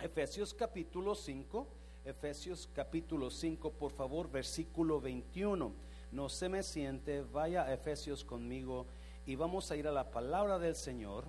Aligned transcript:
Efesios 0.00 0.54
capítulo 0.54 1.16
5, 1.16 1.66
Efesios 2.04 2.68
capítulo 2.72 3.30
5, 3.30 3.72
por 3.72 3.90
favor, 3.90 4.30
versículo 4.30 5.00
21. 5.00 5.72
No 6.12 6.28
se 6.28 6.48
me 6.48 6.62
siente, 6.62 7.22
vaya 7.22 7.64
a 7.64 7.74
Efesios 7.74 8.22
conmigo 8.22 8.86
y 9.26 9.34
vamos 9.34 9.70
a 9.70 9.76
ir 9.76 9.88
a 9.88 9.92
la 9.92 10.10
palabra 10.10 10.58
del 10.58 10.76
Señor. 10.76 11.24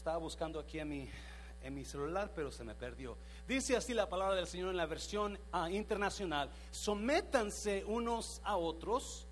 estaba 0.00 0.16
buscando 0.16 0.58
aquí 0.58 0.78
en 0.78 0.88
mi, 0.88 1.10
en 1.62 1.74
mi 1.74 1.84
celular, 1.84 2.32
pero 2.34 2.50
se 2.50 2.64
me 2.64 2.74
perdió. 2.74 3.16
Dice 3.46 3.76
así 3.76 3.94
la 3.94 4.08
palabra 4.08 4.36
del 4.36 4.46
Señor 4.46 4.70
en 4.70 4.76
la 4.76 4.86
versión 4.86 5.38
ah, 5.52 5.70
internacional. 5.70 6.50
Sométanse 6.70 7.84
unos 7.86 8.40
a 8.44 8.56
otros 8.56 9.26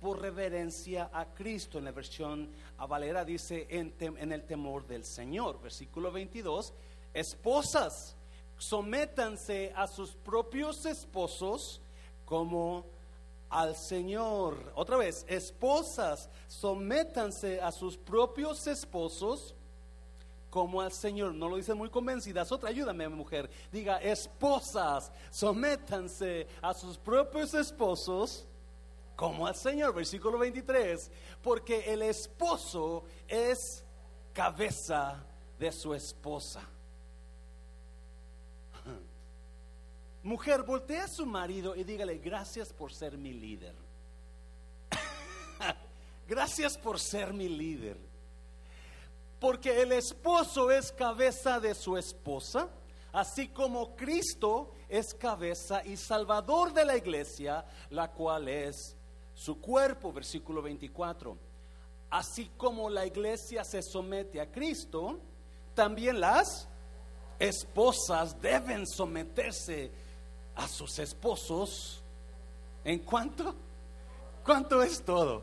por 0.00 0.20
reverencia 0.20 1.10
a 1.12 1.26
Cristo. 1.26 1.78
En 1.78 1.84
la 1.84 1.92
versión 1.92 2.50
a 2.78 2.86
Valera 2.86 3.24
dice 3.24 3.66
en, 3.70 3.94
en 4.00 4.32
el 4.32 4.44
temor 4.44 4.86
del 4.86 5.04
Señor. 5.04 5.60
Versículo 5.62 6.10
22. 6.10 6.74
Esposas, 7.14 8.16
sométanse 8.58 9.72
a 9.76 9.86
sus 9.86 10.12
propios 10.12 10.84
esposos 10.86 11.80
como 12.24 12.86
al 13.52 13.76
Señor. 13.76 14.72
Otra 14.74 14.96
vez, 14.96 15.24
esposas, 15.28 16.30
sométanse 16.48 17.60
a 17.60 17.70
sus 17.70 17.96
propios 17.96 18.66
esposos 18.66 19.54
como 20.52 20.82
al 20.82 20.92
Señor. 20.92 21.34
No 21.34 21.48
lo 21.48 21.56
dicen 21.56 21.78
muy 21.78 21.88
convencidas. 21.88 22.52
Otra, 22.52 22.68
ayúdame, 22.68 23.08
mujer. 23.08 23.48
Diga, 23.72 23.96
esposas, 24.02 25.10
sométanse 25.30 26.46
a 26.60 26.74
sus 26.74 26.98
propios 26.98 27.54
esposos 27.54 28.46
como 29.16 29.46
al 29.46 29.56
Señor. 29.56 29.94
Versículo 29.94 30.36
23. 30.36 31.10
Porque 31.42 31.90
el 31.90 32.02
esposo 32.02 33.04
es 33.26 33.82
cabeza 34.34 35.24
de 35.58 35.72
su 35.72 35.94
esposa. 35.94 36.60
Mujer, 40.22 40.64
voltea 40.64 41.04
a 41.04 41.08
su 41.08 41.24
marido 41.24 41.74
y 41.74 41.82
dígale, 41.82 42.18
gracias 42.18 42.74
por 42.74 42.92
ser 42.92 43.16
mi 43.16 43.32
líder. 43.32 43.74
gracias 46.28 46.76
por 46.76 47.00
ser 47.00 47.32
mi 47.32 47.48
líder 47.48 48.11
porque 49.42 49.82
el 49.82 49.90
esposo 49.90 50.70
es 50.70 50.92
cabeza 50.92 51.58
de 51.58 51.74
su 51.74 51.96
esposa, 51.96 52.68
así 53.12 53.48
como 53.48 53.96
Cristo 53.96 54.70
es 54.88 55.12
cabeza 55.14 55.84
y 55.84 55.96
salvador 55.96 56.72
de 56.72 56.84
la 56.84 56.96
iglesia, 56.96 57.64
la 57.90 58.12
cual 58.12 58.46
es 58.46 58.94
su 59.34 59.60
cuerpo, 59.60 60.12
versículo 60.12 60.62
24. 60.62 61.36
Así 62.10 62.52
como 62.56 62.88
la 62.88 63.04
iglesia 63.04 63.64
se 63.64 63.82
somete 63.82 64.40
a 64.40 64.52
Cristo, 64.52 65.18
también 65.74 66.20
las 66.20 66.68
esposas 67.36 68.40
deben 68.40 68.86
someterse 68.86 69.90
a 70.54 70.68
sus 70.68 71.00
esposos. 71.00 72.00
¿En 72.84 73.00
cuánto? 73.00 73.56
¿Cuánto 74.44 74.80
es 74.84 75.02
todo? 75.02 75.42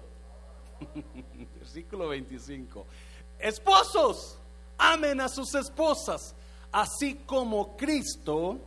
Versículo 1.60 2.08
25. 2.08 2.86
Esposos, 3.40 4.38
amen 4.78 5.22
a 5.22 5.30
sus 5.30 5.56
esposas, 5.56 6.36
así 6.72 7.16
como 7.26 7.78
Cristo 7.78 8.60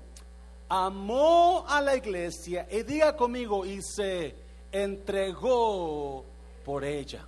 amó 0.68 1.66
a 1.68 1.82
la 1.82 1.94
iglesia 1.94 2.66
y 2.70 2.82
diga 2.82 3.14
conmigo 3.14 3.66
y 3.66 3.82
se 3.82 4.34
entregó 4.72 6.24
por 6.64 6.84
ella. 6.84 7.26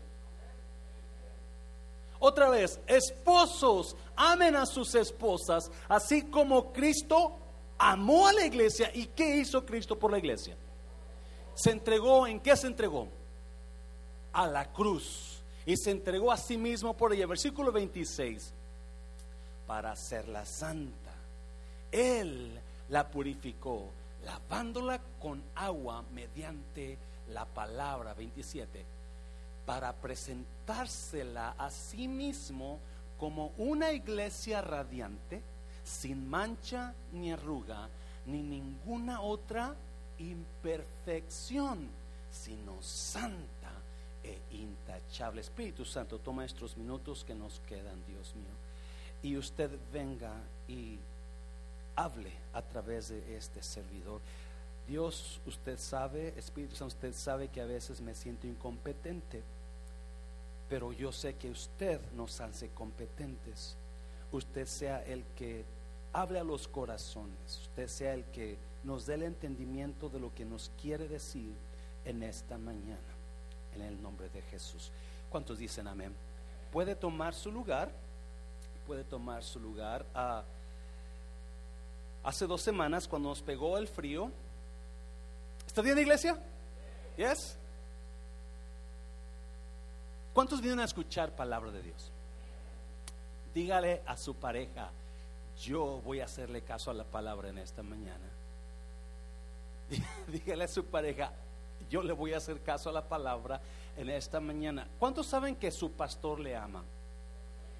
Otra 2.19 2.49
vez, 2.49 2.81
esposos, 2.87 3.95
amen 4.17 4.57
a 4.57 4.65
sus 4.65 4.95
esposas, 4.95 5.71
así 5.87 6.23
como 6.23 6.73
Cristo 6.73 7.37
amó 7.77 8.27
a 8.27 8.33
la 8.33 8.47
iglesia. 8.47 8.91
¿Y 8.95 9.07
qué 9.09 9.37
hizo 9.37 9.67
Cristo 9.67 9.99
por 9.99 10.11
la 10.11 10.17
iglesia? 10.17 10.57
Se 11.55 11.71
entregó, 11.71 12.27
¿en 12.27 12.41
qué 12.41 12.57
se 12.57 12.69
entregó? 12.69 13.09
A 14.33 14.47
la 14.47 14.73
cruz 14.73 15.34
y 15.67 15.77
se 15.77 15.91
entregó 15.91 16.31
a 16.31 16.37
sí 16.37 16.57
mismo 16.57 16.95
por 16.95 17.13
ella. 17.13 17.27
Versículo 17.27 17.73
26, 17.73 18.53
para 19.67 19.93
hacerla 19.93 20.45
santa. 20.45 21.13
Él 21.91 22.59
la 22.89 23.09
purificó, 23.09 23.91
lavándola 24.25 25.01
con 25.21 25.43
agua 25.55 26.05
mediante 26.13 26.99
la 27.33 27.45
palabra 27.47 28.15
27, 28.15 28.85
para 29.65 29.93
presentársela 29.95 31.55
a 31.57 31.71
sí 31.71 32.09
mismo 32.09 32.79
como 33.19 33.53
una 33.57 33.93
iglesia 33.93 34.61
radiante, 34.61 35.41
sin 35.85 36.29
mancha 36.29 36.95
ni 37.13 37.33
arruga, 37.33 37.89
ni 38.27 38.43
ninguna 38.43 39.21
otra 39.21 39.75
imperfección, 40.19 41.89
sino 42.31 42.83
santa 42.83 43.54
e 44.25 44.41
intachable. 44.57 45.41
Espíritu 45.41 45.85
Santo, 45.85 46.19
toma 46.19 46.45
estos 46.45 46.77
minutos 46.77 47.25
que 47.25 47.35
nos 47.35 47.61
quedan, 47.61 48.05
Dios 48.07 48.35
mío, 48.35 48.55
y 49.23 49.37
usted 49.37 49.71
venga 49.93 50.33
y 50.67 50.99
hable 51.95 52.33
a 52.53 52.63
través 52.63 53.09
de 53.09 53.37
este 53.37 53.63
servidor. 53.63 54.21
Dios, 54.89 55.41
usted 55.47 55.79
sabe, 55.79 56.35
Espíritu 56.37 56.75
Santo, 56.75 56.95
usted 56.95 57.15
sabe 57.15 57.49
que 57.49 57.61
a 57.61 57.67
veces 57.67 58.01
me 58.01 58.15
siento 58.15 58.47
incompetente, 58.47 59.43
pero 60.69 60.93
yo 60.93 61.13
sé 61.13 61.35
que 61.35 61.51
usted 61.51 62.01
nos 62.17 62.41
hace 62.41 62.71
competentes. 62.71 63.77
Usted 64.33 64.67
sea 64.67 65.05
el 65.05 65.23
que 65.37 65.65
hable 66.13 66.39
a 66.39 66.45
los 66.45 66.67
corazones, 66.67 67.61
usted 67.63 67.89
sea 67.89 68.15
el 68.15 68.25
que 68.25 68.57
nos 68.83 69.07
dé 69.07 69.15
el 69.15 69.23
entendimiento 69.23 70.09
de 70.09 70.21
lo 70.21 70.35
que 70.35 70.45
nos 70.45 70.71
quiere 70.81 71.09
decir 71.09 71.55
en 72.05 72.23
esta 72.23 72.59
mañana 72.59 73.14
en 73.75 73.83
el 73.83 74.01
nombre 74.01 74.29
de 74.29 74.43
Jesús. 74.43 74.91
¿Cuántos 75.31 75.59
dicen 75.59 75.89
amén? 75.89 76.15
Puede 76.73 76.95
tomar 76.95 77.35
su 77.35 77.51
lugar, 77.51 77.91
puede 78.87 79.05
tomar 79.05 79.43
su 79.43 79.61
lugar. 79.61 80.05
Ah, 80.15 80.43
hace 82.23 82.47
dos 82.47 82.63
semanas, 82.63 83.07
cuando 83.09 83.29
nos 83.29 83.43
pegó 83.43 83.79
el 83.79 83.89
frío, 83.89 84.31
¿está 85.67 85.83
bien, 85.83 85.99
iglesia? 85.99 86.39
¿Yes? 87.17 87.57
¿Cuántos 90.33 90.61
vienen 90.61 90.81
a 90.81 90.85
escuchar 90.85 91.31
palabra 91.31 91.71
de 91.71 91.83
Dios? 91.83 92.11
Dígale 93.55 94.03
a 94.05 94.17
su 94.17 94.35
pareja, 94.35 94.91
yo 95.63 96.01
voy 96.05 96.21
a 96.21 96.25
hacerle 96.25 96.63
caso 96.63 96.91
a 96.91 96.95
la 96.95 97.05
palabra 97.05 97.51
en 97.51 97.59
esta 97.59 97.85
mañana. 97.85 98.27
Dígale 100.27 100.65
a 100.65 100.69
su 100.69 100.85
pareja, 100.87 101.33
yo 101.91 102.03
le 102.03 102.13
voy 102.13 102.33
a 102.33 102.39
hacer 102.39 102.61
caso 102.61 102.91
a 102.91 102.93
la 102.93 103.09
palabra 103.09 103.61
en 103.97 104.11
esta 104.11 104.41
mañana. 104.41 104.87
¿Cuántos 104.99 105.27
saben 105.27 105.57
que 105.57 105.71
su 105.71 105.93
pastor 105.93 106.41
le 106.41 106.57
ama? 106.57 106.83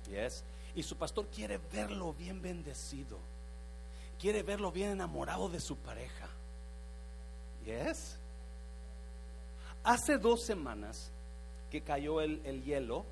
Yes. 0.09 0.45
Y 0.75 0.83
su 0.83 0.97
pastor 0.97 1.27
quiere 1.27 1.59
verlo 1.73 2.13
bien 2.15 2.41
bendecido. 2.41 3.19
Quiere 4.21 4.43
verlo 4.43 4.71
bien 4.71 4.91
enamorado 4.91 5.49
de 5.49 5.61
su 5.61 5.77
pareja. 5.77 6.29
Yes. 7.65 8.17
Hace 9.83 10.19
dos 10.19 10.43
semanas 10.43 11.11
que 11.71 11.81
cayó 11.81 12.21
el, 12.21 12.63
hielo, 12.63 13.05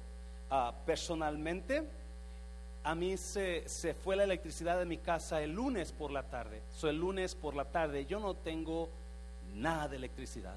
ah, 0.51 0.73
personalmente, 0.87 1.83
a 2.85 2.95
mí 2.95 3.17
se, 3.17 3.69
se, 3.69 3.95
fue 3.95 4.17
la 4.17 4.25
electricidad 4.25 4.79
de 4.79 4.85
mi 4.85 4.99
casa 4.99 5.43
el 5.43 5.53
lunes 5.53 5.93
por 5.93 6.11
la 6.11 6.23
tarde. 6.23 6.63
So, 6.75 6.89
el 6.89 6.99
lunes 6.99 7.35
por 7.35 7.55
la 7.55 7.65
tarde 7.65 8.07
yo 8.07 8.21
no 8.21 8.35
tengo 8.35 8.89
nada 9.55 9.89
de 9.89 9.97
electricidad 9.97 10.57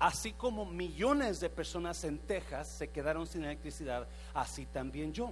así 0.00 0.32
como 0.32 0.64
millones 0.64 1.40
de 1.40 1.50
personas 1.50 2.02
en 2.04 2.18
Texas 2.18 2.66
se 2.66 2.88
quedaron 2.88 3.26
sin 3.26 3.44
electricidad, 3.44 4.08
así 4.34 4.64
también 4.66 5.12
yo. 5.12 5.30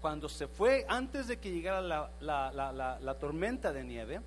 Cuando 0.00 0.28
se 0.28 0.48
fue, 0.48 0.86
antes 0.88 1.28
de 1.28 1.38
que 1.38 1.50
llegara 1.50 1.82
la, 1.82 3.16
tormenta 3.20 3.72
de 3.72 3.84
nieve, 3.84 4.20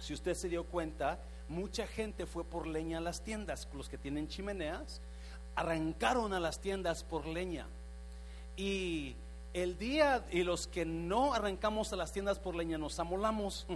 si 0.00 0.14
usted 0.14 0.34
se 0.34 0.48
dio 0.48 0.64
cuenta, 0.64 1.18
mucha 1.48 1.86
gente 1.86 2.24
fue 2.24 2.44
por 2.44 2.66
leña 2.66 2.98
a 2.98 3.00
las 3.00 3.22
tiendas, 3.22 3.66
los 3.74 3.88
que 3.88 3.98
tienen 3.98 4.28
chimeneas, 4.28 5.00
arrancaron 5.56 6.32
a 6.34 6.40
las 6.40 6.60
tiendas 6.60 7.02
por 7.02 7.26
leña. 7.26 7.66
Y 8.56 9.16
el 9.54 9.76
día, 9.76 10.24
y 10.30 10.44
los 10.44 10.68
que 10.68 10.84
no 10.84 11.34
arrancamos 11.34 11.92
a 11.92 11.96
las 11.96 12.12
tiendas 12.12 12.38
por 12.38 12.54
leña, 12.54 12.78
nos 12.78 13.00
amolamos 13.00 13.66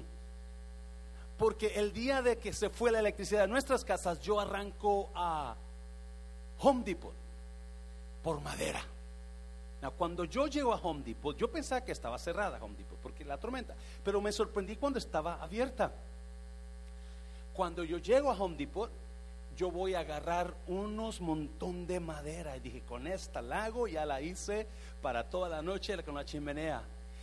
porque 1.41 1.69
el 1.77 1.91
día 1.95 2.21
de 2.21 2.37
que 2.37 2.53
se 2.53 2.69
fue 2.69 2.93
la 2.93 2.99
electricidad 2.99 3.41
de 3.41 3.49
nuestras 3.49 3.83
casas, 3.83 4.21
yo 4.21 4.39
arranco 4.39 5.09
a 5.15 5.57
Home 6.59 6.85
Depot 6.85 7.15
por 8.23 8.43
madera. 8.43 8.85
cuando 9.97 10.27
yo 10.27 10.49
llego 10.49 10.75
a 10.75 10.77
Home 10.77 11.03
Depot, 11.03 11.35
yo 11.35 11.51
pensaba 11.51 11.81
que 11.81 11.93
estaba 11.93 12.19
cerrada 12.19 12.63
Home 12.63 12.77
Depot 12.77 12.99
porque 12.99 13.25
la 13.25 13.39
tormenta, 13.39 13.75
pero 14.05 14.21
me 14.21 14.33
sorprendí 14.33 14.77
cuando 14.77 14.99
estaba 14.99 15.43
abierta. 15.43 15.91
Cuando 17.55 17.85
yo 17.85 17.97
llego 17.97 18.31
a 18.31 18.35
Home 18.35 18.57
Depot, 18.59 18.91
yo 19.57 19.71
voy 19.71 19.95
a 19.95 20.01
agarrar 20.01 20.53
unos 20.67 21.23
montón 21.23 21.87
de 21.87 22.01
madera 22.01 22.55
y 22.59 22.61
dije, 22.61 22.83
con 22.83 23.07
esta 23.07 23.41
lago 23.41 23.89
ya 23.89 24.05
la 24.05 24.21
hice 24.21 24.67
para 25.01 25.25
toda 25.25 25.49
la 25.49 25.63
noche 25.63 26.03
con 26.03 26.17
la 26.17 26.25
chimenea. 26.27 26.83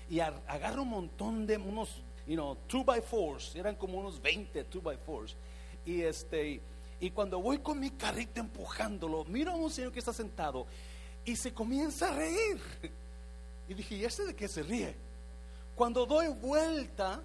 Y 0.09 0.21
agarro 0.21 0.81
un 0.81 0.89
montón 0.89 1.45
de 1.45 1.57
unos, 1.57 2.01
you 2.27 2.35
know, 2.35 2.57
2 2.67 2.83
by 2.83 3.01
4 3.01 3.55
eran 3.55 3.75
como 3.75 3.99
unos 3.99 4.21
20 4.21 4.63
2 4.63 4.83
by 4.83 4.97
4 5.05 5.35
Y 5.85 6.01
este 6.01 6.61
y 6.99 7.11
cuando 7.11 7.39
voy 7.39 7.59
con 7.59 7.79
mi 7.79 7.91
carrito 7.91 8.39
empujándolo, 8.41 9.23
miro 9.25 9.51
a 9.51 9.55
un 9.55 9.69
señor 9.69 9.91
que 9.91 9.99
está 9.99 10.13
sentado 10.13 10.65
y 11.23 11.35
se 11.35 11.53
comienza 11.53 12.09
a 12.09 12.15
reír. 12.15 12.59
Y 13.69 13.73
dije, 13.73 13.95
¿y 13.95 14.05
este 14.05 14.25
de 14.25 14.35
qué 14.35 14.47
se 14.47 14.63
ríe? 14.63 14.95
Cuando 15.75 16.05
doy 16.05 16.29
vuelta 16.29 17.21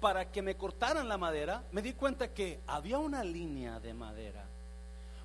para 0.00 0.30
que 0.30 0.40
me 0.40 0.56
cortaran 0.56 1.08
la 1.08 1.18
madera, 1.18 1.62
me 1.72 1.82
di 1.82 1.92
cuenta 1.92 2.32
que 2.32 2.60
había 2.66 2.98
una 2.98 3.22
línea 3.22 3.80
de 3.80 3.92
madera. 3.92 4.44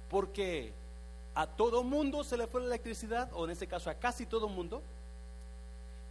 Porque 0.09 0.73
a 1.35 1.47
todo 1.47 1.83
mundo 1.83 2.23
se 2.23 2.37
le 2.37 2.47
fue 2.47 2.61
la 2.61 2.67
electricidad, 2.67 3.29
o 3.33 3.45
en 3.45 3.51
este 3.51 3.67
caso 3.67 3.89
a 3.89 3.95
casi 3.95 4.25
todo 4.25 4.49
mundo, 4.49 4.81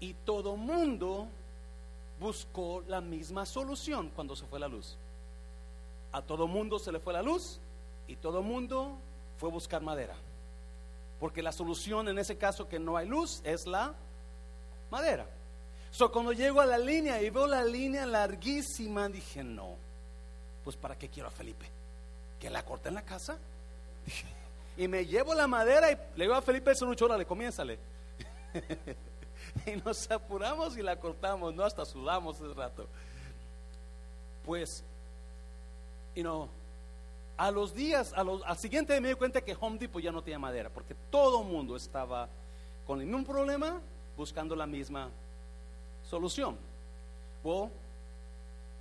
y 0.00 0.14
todo 0.14 0.56
mundo 0.56 1.28
buscó 2.22 2.82
la 2.86 3.00
misma 3.00 3.44
solución 3.44 4.10
cuando 4.14 4.34
se 4.34 4.46
fue 4.46 4.60
la 4.60 4.68
luz. 4.68 4.96
A 6.12 6.22
todo 6.22 6.46
mundo 6.46 6.78
se 6.78 6.92
le 6.92 7.00
fue 7.00 7.12
la 7.12 7.22
luz 7.22 7.58
y 8.06 8.16
todo 8.16 8.42
mundo 8.42 8.96
fue 9.38 9.50
buscar 9.50 9.82
madera. 9.82 10.14
Porque 11.20 11.42
la 11.42 11.52
solución 11.52 12.08
en 12.08 12.18
ese 12.18 12.38
caso 12.38 12.68
que 12.68 12.78
no 12.78 12.96
hay 12.96 13.06
luz 13.06 13.42
es 13.44 13.66
la 13.66 13.92
madera. 14.90 15.26
So, 15.90 16.10
cuando 16.10 16.32
llego 16.32 16.60
a 16.60 16.66
la 16.66 16.78
línea 16.78 17.20
y 17.20 17.28
veo 17.28 17.46
la 17.46 17.64
línea 17.64 18.06
larguísima, 18.06 19.08
dije, 19.08 19.44
no, 19.44 19.76
pues 20.64 20.76
¿para 20.76 20.96
qué 20.96 21.08
quiero 21.08 21.28
a 21.28 21.32
Felipe? 21.32 21.66
¿Que 22.40 22.48
la 22.48 22.64
corte 22.64 22.88
en 22.88 22.94
la 22.94 23.02
casa? 23.02 23.36
y 24.78 24.88
me 24.88 25.04
llevo 25.04 25.34
la 25.34 25.46
madera 25.46 25.92
y 25.92 25.96
le 26.16 26.24
digo 26.24 26.34
a 26.34 26.40
Felipe, 26.40 26.72
no 26.80 27.18
le 27.18 27.26
comiénzale. 27.26 27.78
y 29.66 29.76
nos 29.76 30.10
apuramos 30.10 30.76
y 30.76 30.82
la 30.82 30.98
cortamos, 30.98 31.54
no 31.54 31.64
hasta 31.64 31.84
sudamos 31.84 32.40
ese 32.40 32.54
rato. 32.54 32.86
Pues, 34.44 34.82
y 36.14 36.22
no 36.22 36.48
a 37.36 37.50
los 37.50 37.74
días, 37.74 38.12
a 38.14 38.22
los, 38.22 38.42
al 38.44 38.56
siguiente 38.56 39.00
me 39.00 39.08
di 39.08 39.14
cuenta 39.14 39.40
que 39.40 39.56
Home 39.58 39.78
Depot 39.78 40.02
ya 40.02 40.12
no 40.12 40.22
tenía 40.22 40.38
madera, 40.38 40.70
porque 40.70 40.94
todo 41.10 41.42
el 41.42 41.48
mundo 41.48 41.76
estaba 41.76 42.28
con 42.86 43.00
el 43.00 43.06
mismo 43.06 43.24
problema 43.24 43.80
buscando 44.16 44.54
la 44.54 44.66
misma 44.66 45.08
solución. 46.08 46.56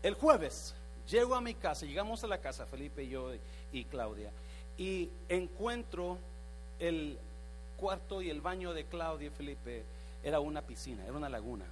el 0.03 0.13
jueves 0.15 0.75
llego 1.09 1.35
a 1.35 1.41
mi 1.41 1.53
casa, 1.53 1.85
llegamos 1.85 2.23
a 2.23 2.27
la 2.27 2.39
casa, 2.39 2.65
Felipe 2.65 3.03
y 3.03 3.09
yo 3.09 3.31
y 3.71 3.85
Claudia, 3.85 4.31
y 4.77 5.09
encuentro 5.29 6.17
el 6.79 7.17
cuarto 7.77 8.21
y 8.21 8.29
el 8.29 8.41
baño 8.41 8.73
de 8.73 8.85
Claudia 8.85 9.27
y 9.27 9.31
Felipe 9.31 9.83
era 10.23 10.39
una 10.39 10.61
piscina, 10.61 11.03
era 11.03 11.13
una 11.13 11.29
laguna, 11.29 11.65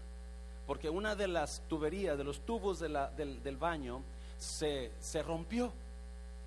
porque 0.68 0.90
una 0.90 1.16
de 1.16 1.28
las 1.28 1.62
tuberías, 1.68 2.18
de 2.18 2.24
los 2.24 2.42
tubos 2.42 2.80
del, 2.80 2.98
del, 3.16 3.58
baño, 3.58 4.02
se, 4.38 4.92
se 5.00 5.22
rompió 5.24 5.72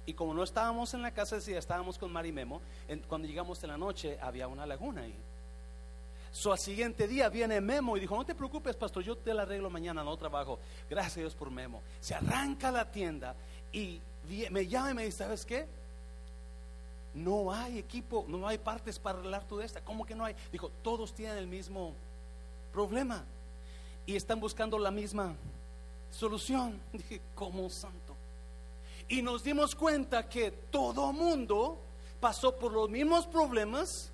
y 0.05 0.15
como 0.15 0.35
no 0.35 0.43
estábamos 0.43 0.95
en 0.95 1.03
la 1.03 1.13
casa, 1.13 1.37
decía, 1.37 1.59
estábamos 1.59 1.99
con 1.99 2.13
Mari 2.13 2.33
Memo, 2.33 2.61
cuando 3.09 3.29
llegamos 3.29 3.63
en 3.63 3.71
la 3.71 3.79
noche 3.79 4.19
había 4.21 4.49
una 4.49 4.67
laguna 4.67 5.03
ahí. 5.03 5.15
So, 6.33 6.51
al 6.51 6.59
siguiente 6.59 7.07
día 7.07 7.29
viene 7.29 7.61
Memo 7.61 7.97
y 7.97 8.01
dijo, 8.01 8.17
no 8.17 8.25
te 8.25 8.35
preocupes, 8.35 8.75
pastor, 8.75 9.05
yo 9.05 9.17
te 9.17 9.35
la 9.35 9.43
arreglo 9.43 9.69
mañana, 9.69 10.03
no 10.03 10.17
trabajo. 10.17 10.59
Gracias 10.89 11.19
a 11.19 11.21
Dios 11.21 11.35
por 11.35 11.51
Memo. 11.51 11.83
Se 12.01 12.15
arranca 12.15 12.73
la 12.73 12.91
tienda 12.91 13.37
y 13.71 14.01
me 14.51 14.67
llama 14.67 14.91
y 14.93 14.95
me 14.95 15.05
dice, 15.05 15.19
¿sabes 15.19 15.45
qué? 15.45 15.67
No 17.15 17.53
hay 17.53 17.79
equipo, 17.79 18.25
no 18.29 18.47
hay 18.47 18.59
partes 18.59 18.99
para 18.99 19.19
arreglar 19.19 19.45
toda 19.45 19.65
esta. 19.65 19.83
¿Cómo 19.83 20.07
que 20.07 20.15
no 20.15 20.25
hay? 20.25 20.35
Dijo, 20.51 20.71
todos 20.83 21.15
tienen 21.15 21.37
el 21.37 21.47
mismo 21.47 21.93
problema 22.73 23.25
y 24.07 24.17
están 24.17 24.41
buscando 24.41 24.79
la 24.79 24.91
misma 24.91 25.35
solución. 26.11 26.81
Dije, 26.93 27.21
¿cómo 27.35 27.69
santo? 27.69 28.13
y 29.13 29.21
nos 29.21 29.43
dimos 29.43 29.75
cuenta 29.75 30.27
que 30.27 30.51
todo 30.51 31.13
mundo 31.13 31.79
pasó 32.19 32.57
por 32.57 32.73
los 32.73 32.89
mismos 32.89 33.27
problemas 33.27 34.11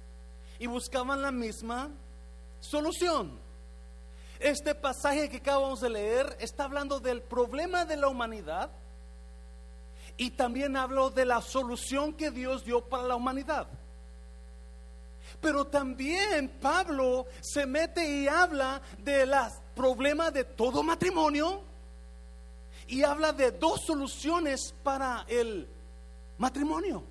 y 0.58 0.66
buscaban 0.66 1.22
la 1.22 1.30
misma 1.30 1.88
solución. 2.60 3.38
Este 4.40 4.74
pasaje 4.74 5.28
que 5.28 5.36
acabamos 5.36 5.80
de 5.80 5.90
leer 5.90 6.36
está 6.40 6.64
hablando 6.64 6.98
del 6.98 7.22
problema 7.22 7.84
de 7.84 7.96
la 7.96 8.08
humanidad 8.08 8.70
y 10.18 10.30
también 10.30 10.76
habló 10.76 11.10
de 11.10 11.24
la 11.24 11.40
solución 11.40 12.12
que 12.12 12.30
Dios 12.30 12.64
dio 12.64 12.84
para 12.84 13.04
la 13.04 13.14
humanidad. 13.14 13.68
Pero 15.40 15.66
también 15.66 16.48
Pablo 16.60 17.26
se 17.40 17.64
mete 17.64 18.04
y 18.04 18.26
habla 18.26 18.82
del 18.98 19.32
problema 19.74 20.32
de 20.32 20.42
todo 20.42 20.82
matrimonio 20.82 21.62
y 22.88 23.02
habla 23.02 23.32
de 23.32 23.52
dos 23.52 23.82
soluciones 23.82 24.74
para 24.82 25.24
el 25.28 25.68
matrimonio. 26.38 27.04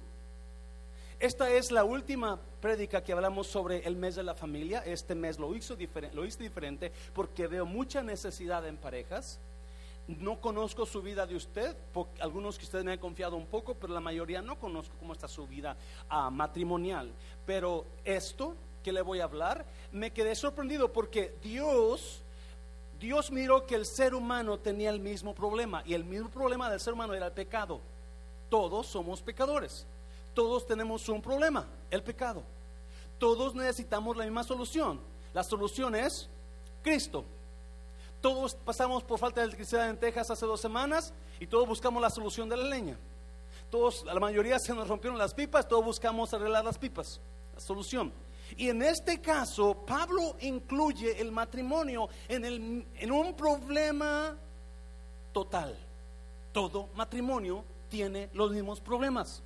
Esta 1.19 1.50
es 1.50 1.71
la 1.71 1.86
última 1.86 2.38
prédica 2.62 3.04
que 3.04 3.13
hablamos 3.13 3.48
sobre 3.48 3.88
el 3.88 3.95
mes 3.95 4.15
de 4.15 4.24
la 4.24 4.36
familia. 4.36 4.83
Este 4.86 5.15
mes 5.15 5.39
lo 5.39 5.56
hizo 5.56 5.75
diferente, 5.77 6.15
lo 6.15 6.25
hice 6.25 6.44
diferente 6.44 6.92
porque 7.13 7.48
veo 7.48 7.65
mucha 7.65 8.04
necesidad 8.04 8.68
en 8.68 8.75
parejas. 8.75 9.39
No 10.07 10.39
conozco 10.39 10.86
su 10.86 11.01
vida 11.01 11.25
de 11.25 11.36
usted, 11.36 11.75
algunos 12.19 12.57
que 12.57 12.63
ustedes 12.63 12.86
me 12.86 12.94
han 12.94 13.00
confiado 13.00 13.36
un 13.36 13.45
poco, 13.45 13.75
pero 13.75 13.94
la 13.94 14.00
mayoría 14.00 14.42
no 14.42 14.57
conozco 14.57 14.95
cómo 15.00 15.13
está 15.13 15.27
su 15.27 15.45
vida 15.45 15.75
ah, 16.09 16.30
matrimonial. 16.30 17.12
Pero 17.45 17.86
esto 18.06 18.56
que 18.83 18.94
le 18.94 19.01
voy 19.01 19.19
a 19.19 19.25
hablar, 19.25 19.65
me 19.92 20.12
quedé 20.12 20.33
sorprendido 20.33 20.94
porque 20.94 21.36
Dios 21.44 22.24
Dios 23.00 23.30
miró 23.31 23.65
que 23.65 23.75
el 23.75 23.86
ser 23.86 24.15
humano 24.15 24.57
tenía 24.57 24.89
el 24.89 25.00
mismo 25.00 25.36
problema 25.36 25.83
y 25.86 25.94
el 25.94 26.04
mismo 26.04 26.30
problema 26.30 26.69
del 26.69 26.80
ser 26.80 26.94
humano 26.94 27.13
era 27.13 27.27
el 27.27 27.31
pecado. 27.31 27.80
Todos 28.50 28.88
somos 28.88 29.21
pecadores. 29.21 29.86
Todos 30.33 30.65
tenemos 30.65 31.07
un 31.09 31.21
problema, 31.21 31.65
el 31.92 32.01
pecado. 32.01 32.44
Todos 33.19 33.54
necesitamos 33.56 34.18
la 34.18 34.24
misma 34.24 34.44
solución. 34.44 35.00
La 35.33 35.44
solución 35.44 35.95
es 35.95 36.27
Cristo. 36.81 37.24
Todos 38.21 38.55
pasamos 38.55 39.03
por 39.03 39.19
falta 39.19 39.41
de 39.41 39.47
electricidad 39.47 39.89
en 39.89 39.97
Texas 39.97 40.31
hace 40.31 40.45
dos 40.45 40.59
semanas 40.59 41.13
y 41.39 41.47
todos 41.47 41.68
buscamos 41.68 42.01
la 42.01 42.09
solución 42.09 42.49
de 42.49 42.57
la 42.57 42.63
leña. 42.63 42.97
Todos, 43.69 44.06
la 44.06 44.19
mayoría 44.19 44.59
se 44.59 44.73
nos 44.73 44.87
rompieron 44.87 45.18
las 45.19 45.33
pipas, 45.33 45.68
todos 45.68 45.83
buscamos 45.83 46.33
arreglar 46.33 46.63
las 46.63 46.77
pipas. 46.77 47.19
La 47.53 47.59
solución. 47.59 48.11
Y 48.56 48.69
en 48.69 48.81
este 48.81 49.19
caso, 49.19 49.75
Pablo 49.85 50.37
incluye 50.42 51.19
el 51.19 51.31
matrimonio 51.31 52.07
en, 52.27 52.45
el, 52.45 52.85
en 52.95 53.11
un 53.11 53.35
problema 53.35 54.35
total. 55.33 55.77
Todo 56.53 56.89
matrimonio 56.95 57.63
tiene 57.89 58.30
los 58.33 58.51
mismos 58.51 58.80
problemas. 58.80 59.44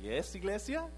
¿Y 0.00 0.08
es 0.08 0.34
iglesia? 0.34 0.88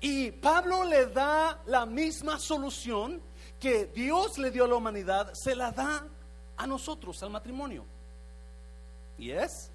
Y 0.00 0.30
Pablo 0.32 0.84
le 0.84 1.06
da 1.06 1.62
la 1.66 1.86
misma 1.86 2.38
solución 2.38 3.22
que 3.64 3.86
Dios 3.86 4.36
le 4.36 4.50
dio 4.50 4.66
a 4.66 4.68
la 4.68 4.74
humanidad, 4.74 5.32
se 5.32 5.56
la 5.56 5.70
da 5.70 6.06
a 6.54 6.66
nosotros, 6.66 7.22
al 7.22 7.30
matrimonio. 7.30 7.86
¿Y 9.16 9.30
es? 9.30 9.70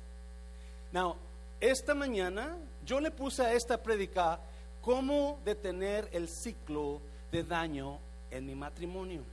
Now, 0.91 1.15
esta 1.59 1.95
mañana 1.95 2.55
yo 2.85 2.99
le 2.99 3.09
puse 3.09 3.41
a 3.41 3.51
esta 3.51 3.81
predica 3.81 4.39
¿Cómo 4.83 5.39
detener 5.43 6.07
el 6.11 6.29
ciclo 6.29 7.01
de 7.31 7.43
daño 7.43 7.97
en 8.29 8.45
mi 8.45 8.53
matrimonio? 8.53 9.23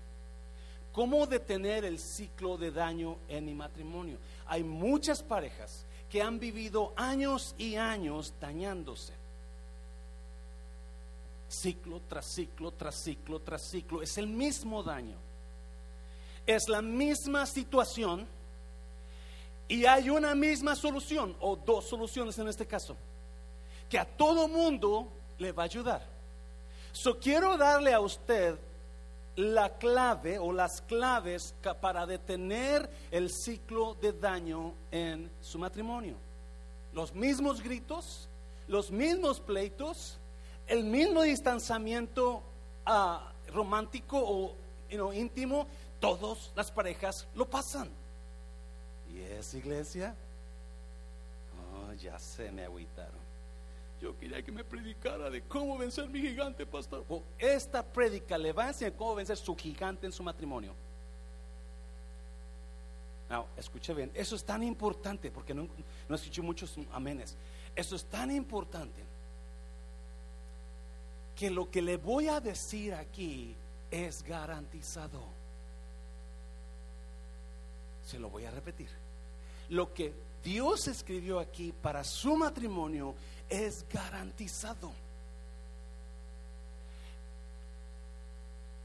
¿Cómo 0.90 1.26
detener 1.26 1.84
el 1.84 1.98
ciclo 1.98 2.56
de 2.56 2.70
daño 2.70 3.18
en 3.28 3.44
mi 3.44 3.54
matrimonio? 3.54 4.16
Hay 4.46 4.64
muchas 4.64 5.22
parejas 5.22 5.84
que 6.10 6.22
han 6.22 6.40
vivido 6.40 6.94
años 6.96 7.54
y 7.58 7.76
años 7.76 8.32
dañándose. 8.40 9.12
Ciclo 11.48 12.02
tras 12.08 12.26
ciclo, 12.26 12.72
tras 12.72 12.94
ciclo, 12.96 13.40
tras 13.40 13.62
ciclo. 13.62 14.02
Es 14.02 14.18
el 14.18 14.26
mismo 14.26 14.82
daño. 14.82 15.16
Es 16.46 16.68
la 16.68 16.82
misma 16.82 17.46
situación 17.46 18.26
y 19.68 19.84
hay 19.84 20.10
una 20.10 20.34
misma 20.34 20.76
solución, 20.76 21.36
o 21.40 21.56
dos 21.56 21.88
soluciones 21.88 22.38
en 22.38 22.48
este 22.48 22.66
caso, 22.66 22.96
que 23.90 23.98
a 23.98 24.04
todo 24.04 24.46
mundo 24.46 25.08
le 25.38 25.52
va 25.52 25.64
a 25.64 25.66
ayudar. 25.66 26.06
So 26.92 27.18
quiero 27.18 27.56
darle 27.56 27.92
a 27.92 28.00
usted 28.00 28.56
la 29.34 29.76
clave 29.76 30.38
o 30.38 30.52
las 30.52 30.80
claves 30.82 31.54
para 31.80 32.06
detener 32.06 32.88
el 33.10 33.30
ciclo 33.30 33.96
de 34.00 34.12
daño 34.12 34.72
en 34.90 35.30
su 35.42 35.58
matrimonio. 35.58 36.14
Los 36.94 37.12
mismos 37.12 37.60
gritos, 37.60 38.28
los 38.68 38.90
mismos 38.90 39.40
pleitos, 39.40 40.16
El 40.66 40.85
mismo 40.85 41.23
distanciamiento 41.23 42.42
ah, 42.85 43.32
romántico 43.52 44.18
o 44.18 44.56
íntimo, 45.12 45.66
todas 46.00 46.52
las 46.54 46.70
parejas 46.70 47.26
lo 47.35 47.49
pasan. 47.49 47.88
¿Y 49.12 49.20
es 49.20 49.54
iglesia? 49.54 50.14
Oh, 51.75 51.92
ya 51.94 52.18
se 52.18 52.50
me 52.50 52.64
agüitaron. 52.64 53.26
Yo 54.00 54.18
quería 54.18 54.42
que 54.42 54.52
me 54.52 54.62
predicara 54.62 55.30
de 55.30 55.42
cómo 55.42 55.78
vencer 55.78 56.08
mi 56.08 56.20
gigante, 56.20 56.66
pastor. 56.66 57.04
Oh, 57.08 57.23
esta 57.38 57.82
predica 57.82 58.37
le 58.37 58.52
va 58.52 58.64
a 58.64 58.68
enseñar 58.68 58.94
cómo 58.94 59.14
vencer 59.14 59.37
su 59.37 59.56
gigante 59.56 60.06
en 60.06 60.12
su 60.12 60.23
matrimonio. 60.23 60.75
No, 63.30 63.46
escuche 63.56 63.92
bien, 63.92 64.11
eso 64.14 64.37
es 64.37 64.44
tan 64.44 64.62
importante 64.62 65.30
porque 65.30 65.52
no, 65.52 65.66
no 66.08 66.14
escuché 66.14 66.42
muchos 66.42 66.76
amenes. 66.92 67.37
Eso 67.75 67.96
es 67.96 68.04
tan 68.04 68.30
importante 68.30 69.02
que 71.36 71.50
lo 71.50 71.70
que 71.70 71.82
le 71.82 71.98
voy 71.98 72.28
a 72.28 72.40
decir 72.40 72.94
aquí 72.94 73.54
es 73.90 74.22
garantizado. 74.22 75.22
Se 78.06 78.18
lo 78.18 78.30
voy 78.30 78.46
a 78.46 78.50
repetir. 78.50 78.88
Lo 79.68 79.92
que 79.92 80.14
Dios 80.42 80.88
escribió 80.88 81.38
aquí 81.38 81.72
para 81.72 82.04
su 82.04 82.36
matrimonio 82.36 83.14
es 83.48 83.84
garantizado. 83.92 84.92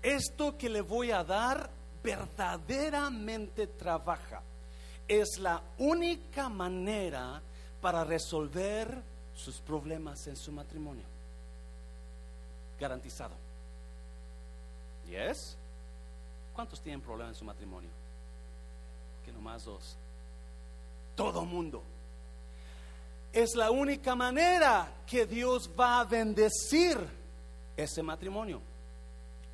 Esto 0.02 0.58
que 0.58 0.70
le 0.70 0.82
voy 0.82 1.12
a 1.12 1.24
dar 1.24 1.70
verdaderamente 2.04 3.68
trabaja. 3.68 4.42
Es 5.08 5.38
la 5.38 5.62
única 5.78 6.50
manera 6.50 7.42
para 7.80 8.04
resolver 8.04 9.02
sus 9.36 9.60
problemas 9.60 10.26
en 10.28 10.36
su 10.36 10.52
matrimonio. 10.52 11.21
Garantizado. 12.82 13.36
¿Yes? 15.08 15.56
¿Cuántos 16.56 16.82
tienen 16.82 17.00
problemas 17.00 17.36
en 17.36 17.40
su 17.40 17.46
matrimonio? 17.46 17.92
Que 19.24 19.32
nomás 19.32 19.64
dos. 19.66 19.96
Todo 21.16 21.46
mundo. 21.46 21.84
Es 23.32 23.54
la 23.56 23.70
única 23.70 24.16
manera 24.16 24.92
que 25.06 25.28
Dios 25.28 25.70
va 25.80 26.00
a 26.00 26.06
bendecir 26.06 26.98
ese 27.78 28.02
matrimonio 28.02 28.60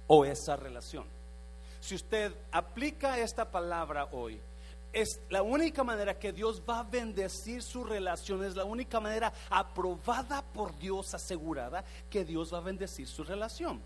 o 0.07 0.23
esa 0.23 0.55
relación. 0.55 1.03
Si 1.81 1.95
usted 1.95 2.33
aplica 2.53 3.19
esta 3.19 3.51
palabra 3.51 4.07
hoy, 4.13 4.39
es 4.93 5.19
la 5.29 5.41
única 5.41 5.83
manera 5.83 6.17
que 6.17 6.31
Dios 6.33 6.61
va 6.67 6.79
a 6.79 6.83
bendecir 6.83 7.61
su 7.61 7.83
relación, 7.83 8.43
es 8.43 8.55
la 8.55 8.65
única 8.65 8.99
manera 8.99 9.31
aprobada 9.49 10.41
por 10.41 10.77
Dios, 10.77 11.13
asegurada, 11.13 11.83
que 12.09 12.25
Dios 12.25 12.53
va 12.53 12.59
a 12.59 12.61
bendecir 12.61 13.07
su 13.07 13.23
relación. 13.23 13.81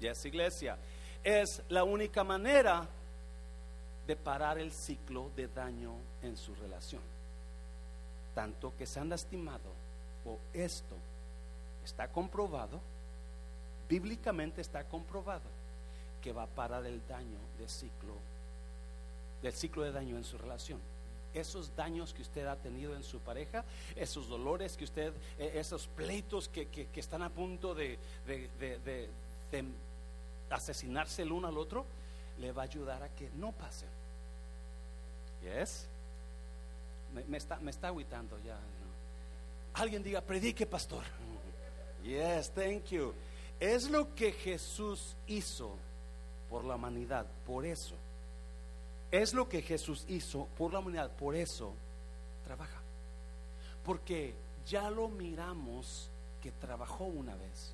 Y 0.00 0.06
esa 0.06 0.28
iglesia 0.28 0.76
es 1.24 1.62
la 1.68 1.84
única 1.84 2.22
manera 2.22 2.86
de 4.06 4.16
parar 4.16 4.58
el 4.58 4.72
ciclo 4.72 5.30
de 5.34 5.48
daño 5.48 5.94
en 6.22 6.36
su 6.36 6.54
relación. 6.54 7.02
Tanto 8.34 8.74
que 8.76 8.86
se 8.86 9.00
han 9.00 9.08
lastimado 9.08 9.72
o 10.24 10.38
esto 10.52 10.94
está 11.84 12.08
comprobado, 12.08 12.80
bíblicamente 13.88 14.60
está 14.60 14.84
comprobado 14.84 15.48
que 16.20 16.32
va 16.32 16.42
a 16.42 16.48
parar 16.48 16.84
el 16.86 17.06
daño 17.06 17.38
del 17.58 17.68
ciclo, 17.68 18.14
del 19.42 19.52
ciclo 19.52 19.82
de 19.82 19.92
daño 19.92 20.16
en 20.16 20.24
su 20.24 20.38
relación. 20.38 20.80
Esos 21.34 21.74
daños 21.76 22.14
que 22.14 22.22
usted 22.22 22.46
ha 22.46 22.56
tenido 22.56 22.96
en 22.96 23.02
su 23.02 23.18
pareja, 23.20 23.64
esos 23.94 24.28
dolores 24.28 24.76
que 24.76 24.84
usted, 24.84 25.12
eh, 25.38 25.52
esos 25.54 25.86
pleitos 25.86 26.48
que, 26.48 26.88
están 26.94 27.22
a 27.22 27.28
punto 27.28 27.74
de, 27.74 27.98
de, 28.26 29.08
asesinarse 30.48 31.22
el 31.22 31.32
uno 31.32 31.48
al 31.48 31.58
otro, 31.58 31.84
le 32.38 32.52
va 32.52 32.62
a 32.62 32.64
ayudar 32.64 33.02
a 33.02 33.08
que 33.10 33.30
no 33.36 33.52
pasen. 33.52 33.88
¿Yes? 35.42 35.86
Me, 37.28 37.36
está, 37.36 37.58
me 37.60 37.70
está 37.70 37.88
aguitando 37.88 38.38
ya. 38.44 38.58
Alguien 39.74 40.02
diga, 40.02 40.20
predique, 40.22 40.66
pastor. 40.66 41.04
Yes, 42.02 42.50
thank 42.50 42.86
you. 42.86 43.12
Es 43.58 43.90
lo 43.90 44.14
que 44.14 44.32
Jesús 44.32 45.16
hizo 45.26 45.76
por 46.48 46.64
la 46.64 46.76
humanidad. 46.76 47.26
Por 47.46 47.64
eso, 47.64 47.94
es 49.10 49.34
lo 49.34 49.48
que 49.48 49.62
Jesús 49.62 50.04
hizo 50.08 50.46
por 50.56 50.72
la 50.72 50.80
humanidad. 50.80 51.10
Por 51.10 51.34
eso 51.34 51.72
trabaja. 52.44 52.80
Porque 53.84 54.34
ya 54.66 54.90
lo 54.90 55.08
miramos 55.08 56.10
que 56.42 56.50
trabajó 56.52 57.04
una 57.04 57.34
vez. 57.36 57.72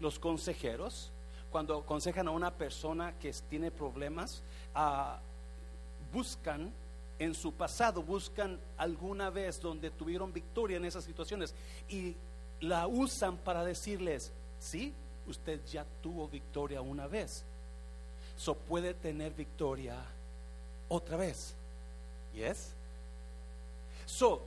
Los 0.00 0.18
consejeros, 0.18 1.10
cuando 1.50 1.78
aconsejan 1.78 2.28
a 2.28 2.32
una 2.32 2.52
persona 2.52 3.18
que 3.18 3.32
tiene 3.48 3.70
problemas, 3.70 4.42
ah, 4.74 5.20
buscan 6.12 6.72
en 7.18 7.34
su 7.34 7.52
pasado, 7.52 8.02
buscan 8.02 8.58
alguna 8.76 9.30
vez 9.30 9.60
donde 9.60 9.90
tuvieron 9.90 10.32
victoria 10.32 10.76
en 10.76 10.84
esas 10.84 11.04
situaciones 11.04 11.54
y 11.88 12.16
la 12.60 12.88
usan 12.88 13.36
para 13.36 13.64
decirles, 13.64 14.32
sí, 14.58 14.92
usted 15.28 15.64
ya 15.66 15.86
tuvo 16.02 16.28
victoria 16.28 16.80
una 16.80 17.06
vez 17.06 17.44
so 18.36 18.54
puede 18.54 18.94
tener 18.94 19.32
victoria 19.32 19.96
otra 20.88 21.16
vez. 21.16 21.54
Yes? 22.34 22.72
So, 24.06 24.42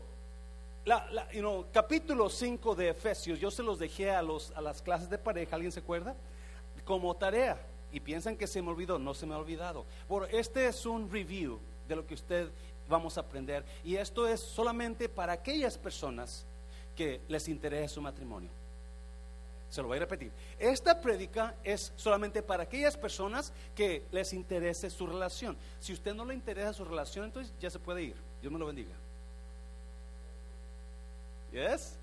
la, 0.85 1.27
capítulo 1.73 2.29
5 2.29 2.75
de 2.75 2.89
Efesios, 2.89 3.39
yo 3.39 3.51
se 3.51 3.63
los 3.63 3.79
dejé 3.79 4.11
a, 4.11 4.21
los, 4.21 4.51
a 4.55 4.61
las 4.61 4.81
clases 4.81 5.09
de 5.09 5.17
pareja, 5.17 5.55
¿alguien 5.55 5.71
se 5.71 5.79
acuerda? 5.79 6.15
Como 6.85 7.13
tarea. 7.15 7.59
Y 7.91 7.99
piensan 7.99 8.35
que 8.35 8.47
se 8.47 8.61
me 8.61 8.69
olvidó, 8.69 8.99
no 8.99 9.13
se 9.13 9.25
me 9.25 9.33
ha 9.33 9.37
olvidado. 9.37 9.85
Bueno, 10.07 10.27
este 10.31 10.67
es 10.67 10.85
un 10.85 11.11
review 11.11 11.59
de 11.87 11.95
lo 11.95 12.05
que 12.05 12.13
usted 12.13 12.49
vamos 12.87 13.17
a 13.17 13.21
aprender. 13.21 13.63
Y 13.83 13.95
esto 13.95 14.27
es 14.27 14.39
solamente 14.39 15.09
para 15.09 15.33
aquellas 15.33 15.77
personas 15.77 16.45
que 16.95 17.21
les 17.27 17.47
interesa 17.47 17.95
su 17.95 18.01
matrimonio. 18.01 18.49
Se 19.69 19.81
lo 19.81 19.89
voy 19.89 19.97
a 19.97 20.01
repetir. 20.01 20.31
Esta 20.57 21.01
prédica 21.01 21.55
es 21.63 21.91
solamente 21.95 22.41
para 22.41 22.63
aquellas 22.63 22.95
personas 22.95 23.51
que 23.75 24.05
les 24.11 24.31
interese 24.33 24.89
su 24.89 25.05
relación. 25.05 25.57
Si 25.79 25.93
usted 25.93 26.13
no 26.13 26.25
le 26.25 26.33
interesa 26.33 26.73
su 26.73 26.85
relación, 26.85 27.25
entonces 27.25 27.53
ya 27.59 27.69
se 27.69 27.79
puede 27.79 28.03
ir. 28.03 28.15
Dios 28.41 28.51
me 28.51 28.59
lo 28.59 28.65
bendiga. 28.65 28.95
¿Yes? 31.51 31.97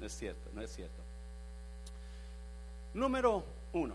No 0.00 0.06
es 0.06 0.16
cierto, 0.16 0.50
no 0.54 0.62
es 0.62 0.72
cierto. 0.72 1.02
Número 2.94 3.44
uno. 3.72 3.94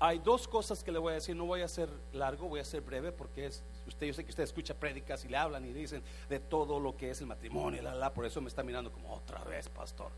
Hay 0.00 0.18
dos 0.20 0.46
cosas 0.46 0.82
que 0.82 0.92
le 0.92 0.98
voy 0.98 1.12
a 1.12 1.14
decir. 1.14 1.36
No 1.36 1.44
voy 1.44 1.62
a 1.62 1.68
ser 1.68 1.88
largo, 2.12 2.48
voy 2.48 2.60
a 2.60 2.64
ser 2.64 2.80
breve 2.80 3.12
porque 3.12 3.46
es, 3.46 3.62
usted, 3.86 4.06
yo 4.06 4.14
sé 4.14 4.24
que 4.24 4.30
usted 4.30 4.44
escucha 4.44 4.74
prédicas 4.74 5.24
y 5.24 5.28
le 5.28 5.36
hablan 5.36 5.64
y 5.64 5.72
dicen 5.72 6.02
de 6.28 6.40
todo 6.40 6.80
lo 6.80 6.96
que 6.96 7.10
es 7.10 7.20
el 7.20 7.26
matrimonio, 7.26 7.82
la, 7.82 7.94
la, 7.94 8.12
por 8.12 8.24
eso 8.24 8.40
me 8.40 8.48
está 8.48 8.62
mirando 8.62 8.92
como 8.92 9.12
otra 9.12 9.42
vez, 9.44 9.68
pastor 9.68 10.10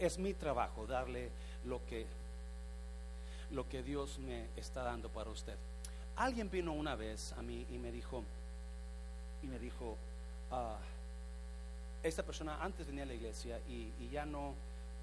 es 0.00 0.18
mi 0.18 0.32
trabajo 0.32 0.86
darle 0.86 1.30
lo 1.66 1.84
que, 1.86 2.06
lo 3.50 3.68
que 3.68 3.82
Dios 3.82 4.18
me 4.18 4.46
está 4.56 4.82
dando 4.82 5.08
para 5.08 5.30
usted. 5.30 5.56
Alguien 6.16 6.50
vino 6.50 6.72
una 6.72 6.94
vez 6.94 7.32
a 7.34 7.42
mí 7.42 7.66
y 7.70 7.78
me 7.78 7.92
dijo, 7.92 8.24
y 9.42 9.46
me 9.46 9.58
dijo, 9.58 9.96
ah, 10.50 10.78
esta 12.02 12.22
persona 12.22 12.62
antes 12.62 12.86
venía 12.86 13.02
a 13.02 13.06
la 13.06 13.14
iglesia 13.14 13.60
y, 13.68 13.90
ya 14.10 14.24
no 14.24 14.54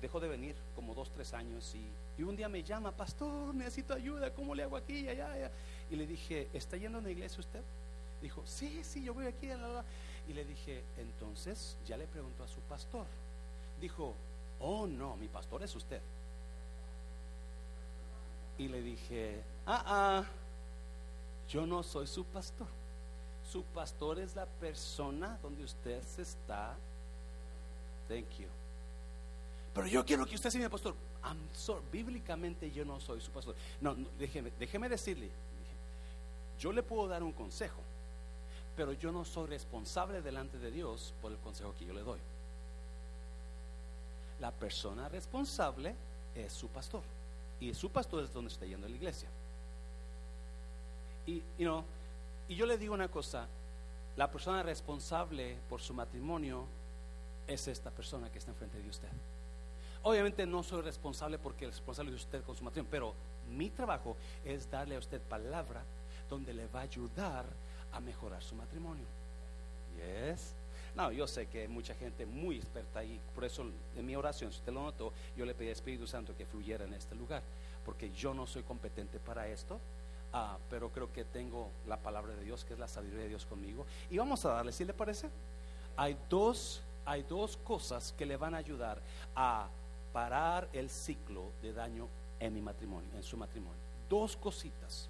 dejó 0.01 0.19
de 0.19 0.27
venir 0.27 0.55
como 0.75 0.95
dos, 0.95 1.11
tres 1.11 1.33
años 1.33 1.75
y, 1.75 2.23
un 2.23 2.35
día 2.35 2.47
me 2.47 2.63
llama, 2.63 2.91
pastor, 2.91 3.53
necesito 3.53 3.93
ayuda, 3.93 4.33
¿cómo 4.33 4.55
le 4.55 4.63
hago 4.63 4.77
aquí? 4.77 5.07
Y, 5.91 5.95
le 5.95 6.07
dije, 6.07 6.47
¿está 6.53 6.77
yendo 6.77 6.97
a 6.97 7.01
una 7.01 7.11
iglesia 7.11 7.39
usted? 7.39 7.61
Dijo, 8.21 8.41
sí, 8.45 8.81
sí, 8.83 9.03
yo 9.03 9.13
voy 9.13 9.25
aquí. 9.25 9.49
Y 10.29 10.33
le 10.33 10.45
dije, 10.45 10.83
entonces 10.97 11.75
ya 11.85 11.97
le 11.97 12.07
preguntó 12.07 12.43
a 12.43 12.47
su 12.47 12.61
pastor. 12.61 13.05
Dijo, 13.81 14.15
oh 14.63 14.87
no, 14.87 15.15
mi 15.17 15.27
pastor 15.27 15.61
es 15.63 15.75
usted. 15.75 16.01
Y 18.57 18.67
le 18.67 18.81
dije, 18.81 19.41
ah, 19.65 19.83
ah, 19.85 20.25
yo 21.49 21.65
no 21.65 21.83
soy 21.83 22.07
su 22.07 22.23
pastor. 22.25 22.67
Su 23.51 23.63
pastor 23.63 24.19
es 24.19 24.35
la 24.35 24.45
persona 24.45 25.37
donde 25.41 25.63
usted 25.63 26.01
se 26.03 26.21
está. 26.21 26.75
Thank 28.07 28.29
you. 28.39 28.47
Pero 29.73 29.87
yo 29.87 30.05
quiero 30.05 30.25
que 30.25 30.35
usted 30.35 30.49
sea 30.49 30.61
mi 30.61 30.69
pastor. 30.69 30.95
Bíblicamente 31.91 32.71
yo 32.71 32.85
no 32.85 32.99
soy 32.99 33.19
su 33.21 33.31
pastor. 33.31 33.55
No, 33.81 33.95
déjeme, 34.17 34.51
déjeme 34.57 34.87
decirle. 34.87 35.29
Yo 36.59 36.71
le 36.71 36.83
puedo 36.83 37.07
dar 37.07 37.23
un 37.23 37.33
consejo, 37.33 37.81
pero 38.77 38.93
yo 38.93 39.11
no 39.11 39.25
soy 39.25 39.47
responsable 39.47 40.21
delante 40.21 40.57
de 40.57 40.71
Dios 40.71 41.13
por 41.21 41.31
el 41.31 41.37
consejo 41.39 41.73
que 41.77 41.85
yo 41.85 41.93
le 41.93 42.01
doy 42.01 42.19
la 44.43 44.51
persona 44.51 45.07
responsable 45.07 45.95
es 46.35 46.51
su 46.51 46.67
pastor. 46.67 47.01
Y 47.61 47.73
su 47.73 47.89
pastor 47.89 48.25
es 48.25 48.33
donde 48.33 48.51
está 48.51 48.65
yendo 48.65 48.89
la 48.89 48.95
iglesia. 48.95 49.29
Y, 51.25 51.41
y 51.57 52.55
yo 52.55 52.65
le 52.65 52.77
digo 52.77 52.93
una 52.93 53.07
cosa, 53.07 53.47
la 54.17 54.29
persona 54.29 54.61
responsable 54.61 55.55
por 55.69 55.79
su 55.79 55.93
matrimonio 55.93 56.65
es 57.47 57.69
esta 57.69 57.89
persona 57.89 58.29
que 58.29 58.39
está 58.39 58.51
enfrente 58.51 58.81
de 58.81 58.89
usted. 58.89 59.07
Obviamente 60.01 60.45
no 60.45 60.61
soy 60.61 60.81
responsable 60.81 61.37
porque 61.37 61.63
el 61.63 61.71
responsable 61.71 62.11
de 62.11 62.17
usted 62.17 62.43
con 62.43 62.57
su 62.57 62.65
matrimonio, 62.65 62.91
pero 62.91 63.13
mi 63.49 63.69
trabajo 63.69 64.17
es 64.43 64.69
darle 64.69 64.97
a 64.97 64.99
usted 64.99 65.21
palabra 65.21 65.83
donde 66.29 66.53
le 66.53 66.67
va 66.67 66.81
a 66.81 66.83
ayudar 66.83 67.45
a 67.93 68.01
mejorar 68.01 68.43
su 68.43 68.55
matrimonio. 68.55 69.05
Yes. 69.95 70.53
No, 70.95 71.11
yo 71.11 71.25
sé 71.27 71.47
que 71.47 71.61
hay 71.61 71.67
mucha 71.67 71.95
gente 71.95 72.25
muy 72.25 72.57
experta 72.57 72.99
ahí, 72.99 73.19
por 73.33 73.43
eso 73.43 73.65
en 73.95 74.05
mi 74.05 74.15
oración, 74.15 74.51
si 74.51 74.59
usted 74.59 74.71
lo 74.71 74.83
notó, 74.83 75.11
yo 75.35 75.43
le 75.43 75.55
pedí 75.55 75.67
al 75.67 75.73
Espíritu 75.73 76.05
Santo 76.05 76.37
que 76.37 76.45
fluyera 76.45 76.85
en 76.85 76.93
este 76.93 77.15
lugar, 77.15 77.41
porque 77.83 78.11
yo 78.11 78.33
no 78.33 78.45
soy 78.45 78.61
competente 78.61 79.19
para 79.19 79.47
esto, 79.47 79.79
ah, 80.33 80.57
pero 80.69 80.89
creo 80.89 81.11
que 81.11 81.25
tengo 81.25 81.69
la 81.87 81.97
palabra 81.97 82.35
de 82.35 82.43
Dios, 82.43 82.63
que 82.63 82.73
es 82.73 82.79
la 82.79 82.87
sabiduría 82.87 83.23
de 83.23 83.29
Dios 83.29 83.45
conmigo, 83.45 83.87
y 84.11 84.17
vamos 84.19 84.45
a 84.45 84.49
darle, 84.49 84.71
si 84.71 84.85
le 84.85 84.93
parece? 84.93 85.29
Hay 85.97 86.15
dos, 86.29 86.83
hay 87.05 87.23
dos 87.23 87.57
cosas 87.57 88.13
que 88.15 88.27
le 88.27 88.37
van 88.37 88.53
a 88.53 88.57
ayudar 88.57 89.01
a 89.35 89.69
parar 90.11 90.69
el 90.73 90.91
ciclo 90.91 91.51
de 91.63 91.73
daño 91.73 92.07
en 92.39 92.53
mi 92.53 92.61
matrimonio, 92.61 93.09
en 93.15 93.23
su 93.23 93.35
matrimonio. 93.35 93.81
Dos 94.07 94.37
cositas, 94.37 95.09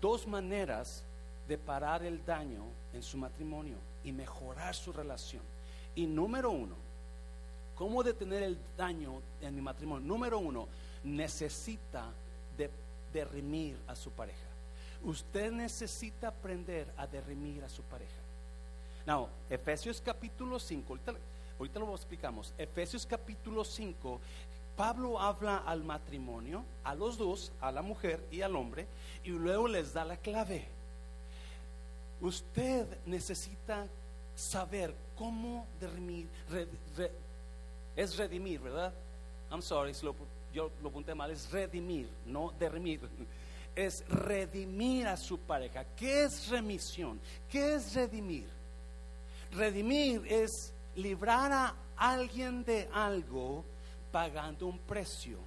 dos 0.00 0.26
maneras 0.26 1.04
de 1.46 1.58
parar 1.58 2.02
el 2.02 2.24
daño 2.24 2.64
en 2.94 3.02
su 3.02 3.18
matrimonio 3.18 3.76
y 4.04 4.12
mejorar 4.12 4.74
su 4.74 4.92
relación. 4.92 5.42
Y 5.94 6.06
número 6.06 6.50
uno, 6.50 6.74
¿cómo 7.74 8.02
detener 8.02 8.42
el 8.42 8.58
daño 8.76 9.20
en 9.40 9.54
mi 9.54 9.60
matrimonio? 9.60 10.06
Número 10.06 10.38
uno, 10.38 10.68
necesita 11.04 12.06
de 12.56 12.70
derrimir 13.12 13.76
a 13.86 13.94
su 13.94 14.10
pareja. 14.10 14.38
Usted 15.02 15.50
necesita 15.50 16.28
aprender 16.28 16.86
a 16.96 17.06
derrimir 17.06 17.64
a 17.64 17.68
su 17.68 17.82
pareja. 17.82 18.12
Now, 19.06 19.28
Efesios 19.48 20.00
capítulo 20.00 20.58
5, 20.58 20.86
ahorita, 20.92 21.14
ahorita 21.58 21.80
lo 21.80 21.94
explicamos. 21.94 22.52
Efesios 22.58 23.06
capítulo 23.06 23.64
5, 23.64 24.20
Pablo 24.76 25.18
habla 25.18 25.58
al 25.58 25.82
matrimonio, 25.84 26.64
a 26.84 26.94
los 26.94 27.18
dos, 27.18 27.52
a 27.60 27.72
la 27.72 27.82
mujer 27.82 28.24
y 28.30 28.42
al 28.42 28.56
hombre, 28.56 28.86
y 29.24 29.30
luego 29.30 29.68
les 29.68 29.92
da 29.92 30.04
la 30.04 30.16
clave. 30.16 30.68
Usted 32.20 32.86
necesita 33.06 33.86
saber 34.34 34.94
cómo 35.16 35.66
redimir, 35.80 36.28
es 37.96 38.16
redimir, 38.16 38.60
¿verdad? 38.60 38.92
I'm 39.50 39.62
sorry, 39.62 39.92
yo 40.52 40.70
lo 40.82 40.88
apunté 40.88 41.14
mal, 41.14 41.30
es 41.30 41.50
redimir, 41.50 42.08
no 42.26 42.52
derrimir. 42.58 43.00
Es 43.72 44.04
redimir 44.08 45.06
a 45.06 45.16
su 45.16 45.38
pareja. 45.38 45.84
¿Qué 45.96 46.24
es 46.24 46.48
remisión? 46.48 47.20
¿Qué 47.48 47.76
es 47.76 47.94
redimir? 47.94 48.48
Redimir 49.52 50.26
es 50.26 50.72
librar 50.96 51.52
a 51.52 51.76
alguien 51.96 52.64
de 52.64 52.88
algo 52.92 53.64
pagando 54.10 54.66
un 54.66 54.76
precio. 54.76 55.38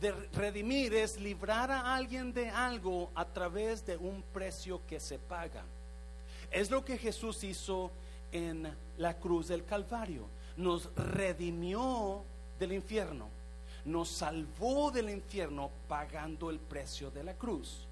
De 0.00 0.12
redimir 0.32 0.94
es 0.94 1.18
librar 1.18 1.70
a 1.70 1.94
alguien 1.94 2.32
de 2.32 2.50
algo 2.50 3.10
a 3.14 3.24
través 3.24 3.84
de 3.86 3.96
un 3.96 4.22
precio 4.32 4.80
que 4.86 5.00
se 5.00 5.18
paga. 5.18 5.62
Es 6.50 6.70
lo 6.70 6.84
que 6.84 6.98
Jesús 6.98 7.42
hizo 7.44 7.90
en 8.30 8.72
la 8.98 9.14
cruz 9.14 9.48
del 9.48 9.64
Calvario. 9.64 10.26
Nos 10.56 10.94
redimió 10.94 12.22
del 12.58 12.72
infierno. 12.72 13.28
Nos 13.84 14.08
salvó 14.08 14.90
del 14.90 15.10
infierno 15.10 15.70
pagando 15.88 16.50
el 16.50 16.58
precio 16.58 17.10
de 17.10 17.24
la 17.24 17.34
cruz. 17.34 17.86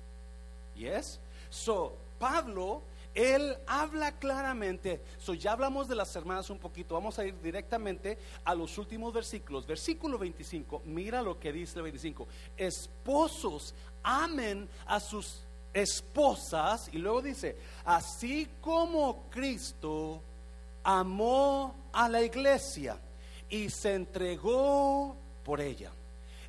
¿Yes? 0.76 1.20
So, 1.50 1.96
Pablo 2.18 2.82
él 3.14 3.56
habla 3.66 4.12
claramente. 4.18 5.00
So, 5.18 5.34
ya 5.34 5.52
hablamos 5.52 5.86
de 5.86 5.94
las 5.94 6.14
hermanas 6.16 6.50
un 6.50 6.58
poquito. 6.58 6.94
Vamos 6.94 7.18
a 7.18 7.24
ir 7.24 7.40
directamente 7.40 8.18
a 8.44 8.54
los 8.54 8.76
últimos 8.76 9.12
versículos. 9.12 9.66
Versículo 9.66 10.18
25. 10.18 10.82
Mira 10.84 11.22
lo 11.22 11.38
que 11.38 11.52
dice 11.52 11.78
el 11.78 11.84
25. 11.84 12.26
Esposos, 12.56 13.74
amen 14.02 14.68
a 14.86 14.98
sus 14.98 15.44
esposas. 15.72 16.90
Y 16.92 16.98
luego 16.98 17.22
dice, 17.22 17.56
así 17.84 18.48
como 18.60 19.30
Cristo 19.30 20.20
amó 20.82 21.74
a 21.92 22.08
la 22.08 22.20
iglesia 22.20 22.98
y 23.48 23.70
se 23.70 23.94
entregó 23.94 25.16
por 25.44 25.60
ella. 25.60 25.92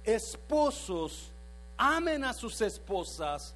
Esposos, 0.03 1.31
amen 1.77 2.23
a 2.23 2.33
sus 2.33 2.59
esposas. 2.61 3.53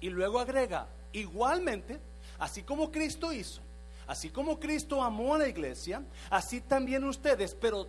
Y 0.00 0.08
luego 0.10 0.40
agrega, 0.40 0.88
igualmente, 1.12 2.00
Así 2.40 2.62
como 2.62 2.90
Cristo 2.90 3.32
hizo, 3.34 3.60
así 4.06 4.30
como 4.30 4.58
Cristo 4.58 5.02
amó 5.02 5.34
a 5.34 5.38
la 5.38 5.48
iglesia, 5.48 6.02
así 6.30 6.62
también 6.62 7.04
ustedes, 7.04 7.54
pero 7.54 7.86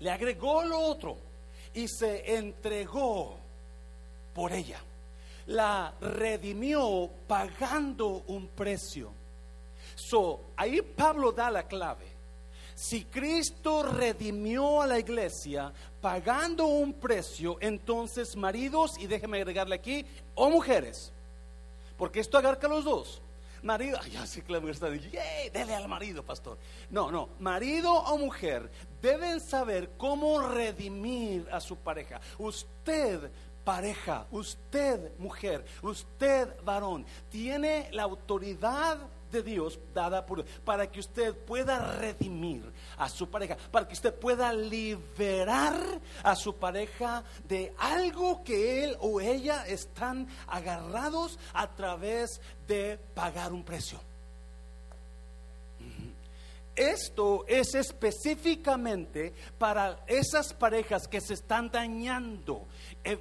le 0.00 0.10
agregó 0.10 0.64
lo 0.64 0.78
otro 0.80 1.18
y 1.74 1.86
se 1.86 2.34
entregó 2.34 3.36
por 4.32 4.52
ella. 4.52 4.80
La 5.48 5.92
redimió 6.00 7.10
pagando 7.28 8.24
un 8.26 8.48
precio. 8.48 9.12
So, 9.94 10.40
ahí 10.56 10.80
Pablo 10.80 11.30
da 11.30 11.50
la 11.50 11.64
clave. 11.64 12.06
Si 12.74 13.04
Cristo 13.04 13.82
redimió 13.82 14.80
a 14.80 14.86
la 14.86 14.98
iglesia 14.98 15.70
pagando 16.00 16.64
un 16.64 16.94
precio, 16.94 17.58
entonces 17.60 18.34
maridos, 18.34 18.92
y 18.98 19.06
déjeme 19.06 19.36
agregarle 19.36 19.74
aquí, 19.74 20.06
o 20.34 20.48
mujeres, 20.48 21.12
porque 21.98 22.20
esto 22.20 22.38
agarca 22.38 22.66
a 22.66 22.70
los 22.70 22.84
dos 22.84 23.20
marido, 23.64 23.98
ya 24.12 24.26
sé 24.26 24.42
que 24.42 24.52
la 24.52 24.60
mujer 24.60 24.74
está 24.74 24.90
diciendo, 24.90 25.18
dele 25.52 25.74
al 25.74 25.88
marido, 25.88 26.22
pastor. 26.22 26.58
No, 26.90 27.10
no, 27.10 27.30
marido 27.40 27.92
o 27.92 28.18
mujer 28.18 28.70
deben 29.02 29.40
saber 29.40 29.90
cómo 29.96 30.40
redimir 30.40 31.48
a 31.50 31.60
su 31.60 31.76
pareja. 31.76 32.20
Usted 32.38 33.30
pareja, 33.64 34.26
usted 34.30 35.16
mujer, 35.18 35.64
usted 35.82 36.54
varón, 36.62 37.06
tiene 37.30 37.88
la 37.92 38.02
autoridad 38.02 38.98
de 39.34 39.42
Dios 39.42 39.78
dada 39.92 40.24
por 40.24 40.44
para 40.64 40.90
que 40.90 41.00
usted 41.00 41.34
pueda 41.34 41.96
redimir 41.96 42.62
a 42.96 43.08
su 43.08 43.28
pareja, 43.28 43.56
para 43.70 43.86
que 43.86 43.94
usted 43.94 44.14
pueda 44.14 44.52
liberar 44.52 45.76
a 46.22 46.36
su 46.36 46.54
pareja 46.56 47.24
de 47.46 47.74
algo 47.78 48.42
que 48.44 48.84
él 48.84 48.96
o 49.00 49.20
ella 49.20 49.66
están 49.66 50.28
agarrados 50.46 51.38
a 51.52 51.66
través 51.74 52.40
de 52.66 52.98
pagar 53.14 53.52
un 53.52 53.64
precio. 53.64 54.00
Esto 56.76 57.44
es 57.46 57.74
específicamente 57.74 59.32
para 59.58 60.04
esas 60.06 60.52
parejas 60.52 61.06
que 61.06 61.20
se 61.20 61.34
están 61.34 61.70
dañando. 61.70 62.66
Eh, 63.04 63.18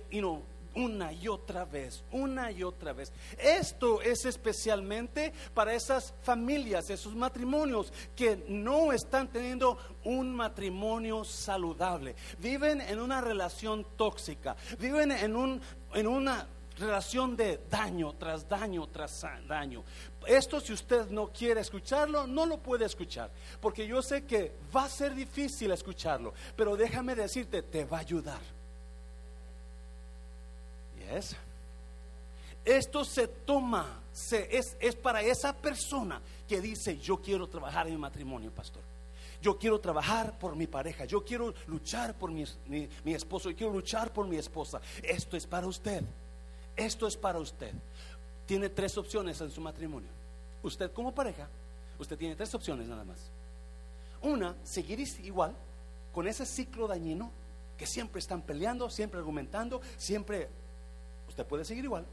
una 0.75 1.11
y 1.11 1.27
otra 1.27 1.65
vez, 1.65 2.03
una 2.11 2.51
y 2.51 2.63
otra 2.63 2.93
vez. 2.93 3.11
Esto 3.37 4.01
es 4.01 4.25
especialmente 4.25 5.33
para 5.53 5.73
esas 5.73 6.13
familias, 6.21 6.89
esos 6.89 7.15
matrimonios 7.15 7.91
que 8.15 8.43
no 8.47 8.93
están 8.93 9.27
teniendo 9.27 9.77
un 10.03 10.35
matrimonio 10.35 11.23
saludable. 11.23 12.15
Viven 12.39 12.81
en 12.81 12.99
una 12.99 13.21
relación 13.21 13.85
tóxica, 13.95 14.55
viven 14.79 15.11
en, 15.11 15.35
un, 15.35 15.61
en 15.93 16.07
una 16.07 16.47
relación 16.77 17.35
de 17.35 17.61
daño 17.69 18.13
tras 18.13 18.47
daño 18.47 18.87
tras 18.87 19.25
daño. 19.47 19.83
Esto 20.25 20.59
si 20.59 20.73
usted 20.73 21.09
no 21.09 21.31
quiere 21.31 21.61
escucharlo, 21.61 22.25
no 22.27 22.45
lo 22.45 22.57
puede 22.57 22.85
escuchar, 22.85 23.31
porque 23.61 23.85
yo 23.85 24.01
sé 24.01 24.25
que 24.25 24.53
va 24.75 24.85
a 24.85 24.89
ser 24.89 25.13
difícil 25.13 25.71
escucharlo, 25.71 26.33
pero 26.55 26.75
déjame 26.75 27.15
decirte, 27.15 27.61
te 27.61 27.85
va 27.85 27.97
a 27.97 28.01
ayudar. 28.01 28.52
Esto 32.65 33.03
se 33.03 33.27
toma, 33.27 34.01
es, 34.31 34.95
para 34.95 35.21
esa 35.21 35.53
persona 35.53 36.21
que 36.47 36.61
dice, 36.61 36.97
yo 36.97 37.21
quiero 37.21 37.47
trabajar 37.47 37.87
en 37.87 37.93
mi 37.93 37.99
matrimonio, 37.99 38.51
pastor. 38.51 38.81
Yo 39.41 39.59
quiero 39.59 39.79
trabajar 39.79 40.39
por 40.39 40.55
mi 40.55 40.67
pareja, 40.67 41.03
yo 41.03 41.25
quiero 41.25 41.53
luchar 41.67 42.13
por 42.13 42.31
mi, 42.31 42.45
mi, 42.67 43.13
esposo, 43.13 43.49
yo 43.49 43.57
quiero 43.57 43.73
luchar 43.73 44.13
por 44.13 44.25
mi 44.25 44.37
esposa. 44.37 44.79
Esto 45.01 45.35
es 45.35 45.45
para 45.45 45.67
usted, 45.67 46.01
esto 46.77 47.07
es 47.07 47.17
para 47.17 47.39
usted. 47.39 47.73
Tiene 48.45 48.69
tres 48.69 48.97
opciones 48.97 49.41
en 49.41 49.51
su 49.51 49.59
matrimonio. 49.59 50.09
Usted 50.61 50.91
como 50.93 51.13
pareja, 51.13 51.49
usted 51.99 52.17
tiene 52.17 52.37
tres 52.37 52.53
opciones 52.55 52.87
nada 52.87 53.03
más. 53.03 53.17
Una, 54.21 54.55
seguir 54.63 55.01
igual, 55.23 55.53
con 56.13 56.25
ese 56.25 56.45
ciclo 56.45 56.87
dañino, 56.87 57.29
que 57.77 57.85
siempre 57.85 58.19
están 58.19 58.41
peleando, 58.41 58.89
siempre 58.89 59.19
argumentando, 59.19 59.81
siempre 59.97 60.47
usted 61.33 61.47
puede 61.47 61.65
seguir 61.65 61.83
igual. 61.83 62.05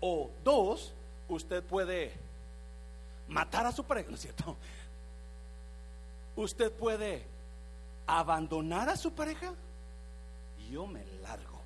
O 0.00 0.30
dos, 0.44 0.92
usted 1.28 1.60
puede 1.60 2.12
matar 3.26 3.66
a 3.66 3.72
su 3.72 3.82
pareja, 3.82 4.10
¿no 4.10 4.14
es 4.14 4.22
cierto? 4.22 4.56
Usted 6.36 6.70
puede 6.70 7.24
abandonar 8.06 8.88
a 8.88 8.96
su 8.96 9.12
pareja 9.12 9.52
yo 10.70 10.86
me 10.86 11.04
largo. 11.20 11.58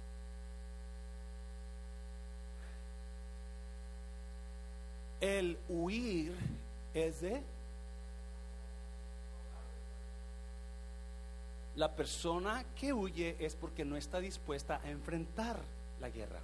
El 5.21 5.59
huir 5.69 6.35
es 6.95 7.21
de 7.21 7.43
La 11.77 11.91
persona 11.91 12.65
que 12.77 12.93
huye 12.93 13.37
es 13.41 13.57
porque 13.57 13.85
no 13.85 13.97
está 13.97 14.21
dispuesta 14.21 14.81
a 14.85 14.91
enfrentar 14.91 15.59
la 16.01 16.11
guerra. 16.11 16.41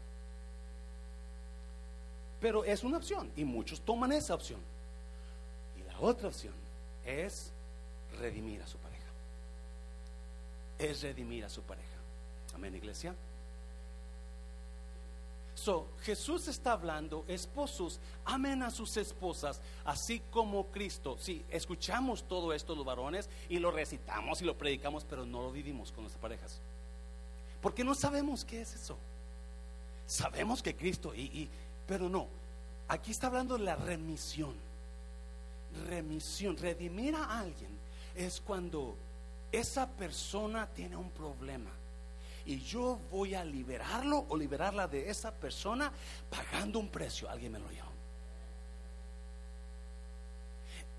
Pero 2.40 2.64
es 2.64 2.82
una 2.82 2.96
opción 2.96 3.30
y 3.36 3.44
muchos 3.44 3.80
toman 3.80 4.12
esa 4.12 4.34
opción. 4.34 4.60
Y 5.78 5.82
la 5.82 6.00
otra 6.00 6.28
opción 6.28 6.54
es 7.04 7.50
redimir 8.18 8.62
a 8.62 8.66
su 8.66 8.78
pareja. 8.78 9.04
Es 10.78 11.02
redimir 11.02 11.44
a 11.44 11.50
su 11.50 11.62
pareja. 11.62 11.86
Amén, 12.54 12.74
iglesia. 12.74 13.14
So, 15.54 15.88
Jesús 16.04 16.48
está 16.48 16.72
hablando, 16.72 17.22
esposos, 17.28 18.00
amen 18.24 18.62
a 18.62 18.70
sus 18.70 18.96
esposas, 18.96 19.60
así 19.84 20.22
como 20.30 20.68
Cristo. 20.68 21.18
Sí, 21.20 21.44
escuchamos 21.50 22.22
todo 22.22 22.54
esto 22.54 22.74
los 22.74 22.86
varones 22.86 23.28
y 23.50 23.58
lo 23.58 23.70
recitamos 23.70 24.40
y 24.40 24.46
lo 24.46 24.56
predicamos, 24.56 25.04
pero 25.04 25.26
no 25.26 25.42
lo 25.42 25.52
vivimos 25.52 25.92
con 25.92 26.04
nuestras 26.04 26.22
parejas. 26.22 26.60
Porque 27.60 27.84
no 27.84 27.94
sabemos 27.94 28.42
qué 28.42 28.62
es 28.62 28.74
eso. 28.74 28.96
Sabemos 30.10 30.60
que 30.60 30.74
Cristo, 30.74 31.14
y, 31.14 31.20
y 31.20 31.48
pero 31.86 32.08
no. 32.08 32.26
Aquí 32.88 33.12
está 33.12 33.28
hablando 33.28 33.56
de 33.56 33.62
la 33.62 33.76
remisión. 33.76 34.54
Remisión, 35.86 36.56
redimir 36.56 37.14
a 37.14 37.38
alguien 37.38 37.70
es 38.16 38.40
cuando 38.40 38.96
esa 39.52 39.88
persona 39.88 40.66
tiene 40.66 40.96
un 40.96 41.10
problema 41.10 41.70
y 42.44 42.58
yo 42.58 42.98
voy 43.08 43.36
a 43.36 43.44
liberarlo 43.44 44.26
o 44.28 44.36
liberarla 44.36 44.88
de 44.88 45.08
esa 45.08 45.30
persona 45.30 45.92
pagando 46.28 46.80
un 46.80 46.88
precio. 46.88 47.30
Alguien 47.30 47.52
me 47.52 47.60
lo 47.60 47.70
llama. 47.70 47.92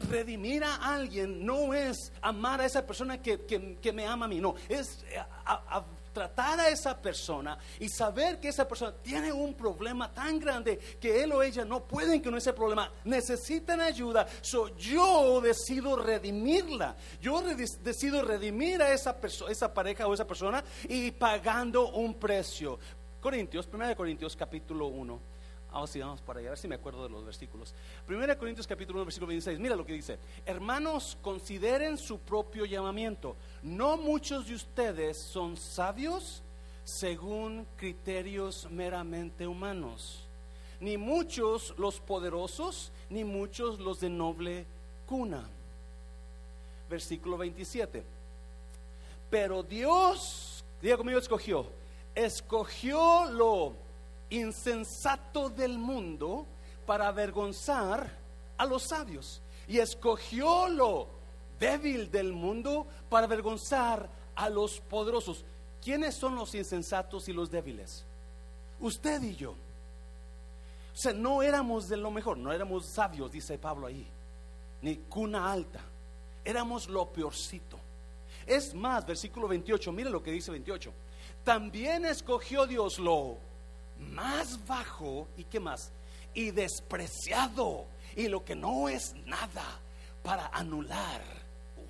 Redimir 0.09 0.63
a 0.63 0.75
alguien 0.93 1.45
no 1.45 1.73
es 1.73 2.13
amar 2.21 2.61
a 2.61 2.65
esa 2.65 2.87
persona 2.87 3.21
que, 3.21 3.41
que, 3.45 3.91
me 3.91 4.07
ama 4.07 4.23
a 4.23 4.29
mí, 4.29 4.39
no, 4.39 4.55
es 4.69 5.03
a, 5.45 5.83
tratar 6.13 6.59
a 6.59 6.69
esa 6.69 6.99
persona 6.99 7.57
y 7.79 7.89
saber 7.89 8.39
que 8.39 8.49
esa 8.49 8.67
persona 8.67 8.93
tiene 9.01 9.31
un 9.31 9.53
problema 9.53 10.11
tan 10.13 10.39
grande 10.39 10.77
que 10.99 11.23
él 11.23 11.31
o 11.33 11.41
ella 11.41 11.65
no 11.65 11.83
pueden 11.83 12.21
con 12.21 12.35
ese 12.35 12.53
problema, 12.53 12.91
necesitan 13.03 13.81
ayuda. 13.81 14.27
So, 14.41 14.75
yo 14.77 15.41
decido 15.41 15.95
redimirla. 15.95 16.95
Yo 17.21 17.41
decido 17.41 18.21
redimir 18.21 18.81
a 18.81 18.91
esa, 18.91 19.17
esa 19.49 19.73
pareja 19.73 20.07
o 20.07 20.13
esa 20.13 20.27
persona 20.27 20.63
y 20.87 21.11
pagando 21.11 21.89
un 21.89 22.13
precio. 22.15 22.79
Corintios, 23.21 23.69
1 23.71 23.95
Corintios 23.95 24.35
capítulo 24.35 24.87
1. 24.87 25.31
Ahora 25.73 25.87
sí, 25.87 25.99
vamos 25.99 26.21
para 26.21 26.39
allá, 26.39 26.49
a 26.49 26.51
ver 26.51 26.57
si 26.57 26.67
me 26.67 26.75
acuerdo 26.75 27.03
de 27.03 27.09
los 27.09 27.23
versículos. 27.23 27.73
1 28.09 28.37
Corintios 28.37 28.67
capítulo 28.67 28.99
1, 28.99 29.05
versículo 29.05 29.27
26. 29.27 29.57
Mira 29.59 29.75
lo 29.75 29.85
que 29.85 29.93
dice. 29.93 30.19
Hermanos, 30.45 31.17
consideren 31.21 31.97
su 31.97 32.19
propio 32.19 32.65
llamamiento. 32.65 33.37
No 33.63 33.95
muchos 33.97 34.47
de 34.47 34.55
ustedes 34.55 35.17
son 35.17 35.55
sabios 35.55 36.41
según 36.83 37.67
criterios 37.77 38.67
meramente 38.71 39.45
humanos. 39.45 40.27
Ni 40.79 40.97
muchos 40.97 41.75
los 41.77 41.99
poderosos, 41.99 42.91
ni 43.09 43.23
muchos 43.23 43.79
los 43.79 43.99
de 43.99 44.09
noble 44.09 44.65
cuna. 45.05 45.47
Versículo 46.89 47.37
27. 47.37 48.03
Pero 49.29 49.61
Dios, 49.61 50.63
diga 50.81 50.97
conmigo, 50.97 51.19
escogió. 51.19 51.67
Escogió 52.15 53.25
lo 53.25 53.73
insensato 54.31 55.49
del 55.49 55.77
mundo 55.77 56.47
para 56.87 57.07
avergonzar 57.07 58.11
a 58.57 58.65
los 58.65 58.83
sabios. 58.83 59.41
Y 59.67 59.77
escogió 59.77 60.67
lo 60.67 61.20
débil 61.61 62.09
del 62.11 62.33
mundo 62.33 62.87
para 63.07 63.27
avergonzar 63.27 64.09
a 64.35 64.49
los 64.49 64.79
poderosos. 64.79 65.45
¿Quiénes 65.81 66.15
son 66.15 66.35
los 66.35 66.53
insensatos 66.55 67.29
y 67.29 67.33
los 67.33 67.51
débiles? 67.51 68.03
Usted 68.79 69.21
y 69.21 69.35
yo. 69.35 69.51
O 69.51 70.97
sea, 70.97 71.13
no 71.13 71.43
éramos 71.43 71.87
de 71.87 71.97
lo 71.97 72.11
mejor, 72.11 72.37
no 72.37 72.51
éramos 72.51 72.87
sabios, 72.87 73.31
dice 73.31 73.57
Pablo 73.57 73.87
ahí, 73.87 74.05
ni 74.81 74.97
cuna 74.97 75.51
alta. 75.51 75.79
Éramos 76.43 76.89
lo 76.89 77.05
peorcito. 77.07 77.77
Es 78.45 78.73
más, 78.73 79.05
versículo 79.05 79.47
28, 79.47 79.91
mire 79.91 80.09
lo 80.09 80.23
que 80.23 80.31
dice 80.31 80.51
28. 80.51 80.91
También 81.43 82.05
escogió 82.05 82.65
Dios 82.65 82.97
lo 82.97 83.37
más 83.99 84.65
bajo 84.65 85.27
y 85.37 85.43
qué 85.43 85.59
más, 85.59 85.91
y 86.33 86.49
despreciado, 86.49 87.85
y 88.15 88.27
lo 88.27 88.43
que 88.43 88.55
no 88.55 88.89
es 88.89 89.13
nada 89.25 89.79
para 90.23 90.47
anular. 90.47 91.40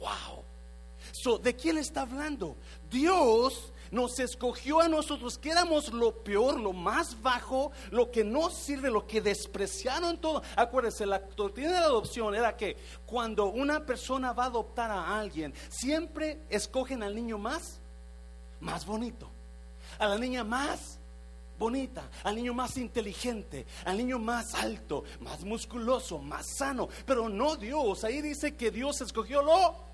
Wow. 0.02 1.40
¿De 1.40 1.56
quién 1.56 1.78
está 1.78 2.02
hablando? 2.02 2.58
Dios 2.90 3.72
nos 3.92 4.20
escogió 4.20 4.80
a 4.80 4.88
nosotros 4.88 5.38
que 5.38 5.52
éramos 5.52 5.92
lo 5.94 6.24
peor, 6.24 6.60
lo 6.60 6.74
más 6.74 7.22
bajo, 7.22 7.72
lo 7.92 8.10
que 8.10 8.24
no 8.24 8.50
sirve, 8.50 8.90
lo 8.90 9.06
que 9.06 9.22
despreciaron 9.22 10.18
todo. 10.18 10.42
Acuérdense, 10.56 11.06
la 11.06 11.20
doctrina 11.20 11.74
de 11.74 11.80
la 11.82 11.86
adopción 11.86 12.34
era 12.34 12.58
que 12.58 12.78
cuando 13.06 13.48
una 13.48 13.86
persona 13.86 14.34
va 14.34 14.46
a 14.46 14.48
adoptar 14.48 14.90
a 14.90 15.20
alguien, 15.20 15.54
siempre 15.70 16.40
escogen 16.50 17.04
al 17.04 17.14
niño 17.14 17.38
más, 17.38 17.80
más 18.60 18.86
bonito, 18.86 19.28
a 20.00 20.08
la 20.08 20.18
niña 20.18 20.44
más 20.44 20.98
bonita, 21.60 22.10
al 22.24 22.36
niño 22.36 22.56
más 22.56 22.78
inteligente, 22.78 23.68
al 23.86 23.98
niño 23.98 24.18
más 24.18 24.56
alto, 24.56 25.04
más 25.20 25.44
musculoso, 25.44 26.18
más 26.18 26.48
sano. 26.58 26.90
Pero 27.06 27.30
no 27.30 27.56
Dios. 27.58 28.04
Ahí 28.04 28.22
dice 28.22 28.56
que 28.56 28.72
Dios 28.72 29.02
escogió 29.02 29.44
lo. 29.44 29.90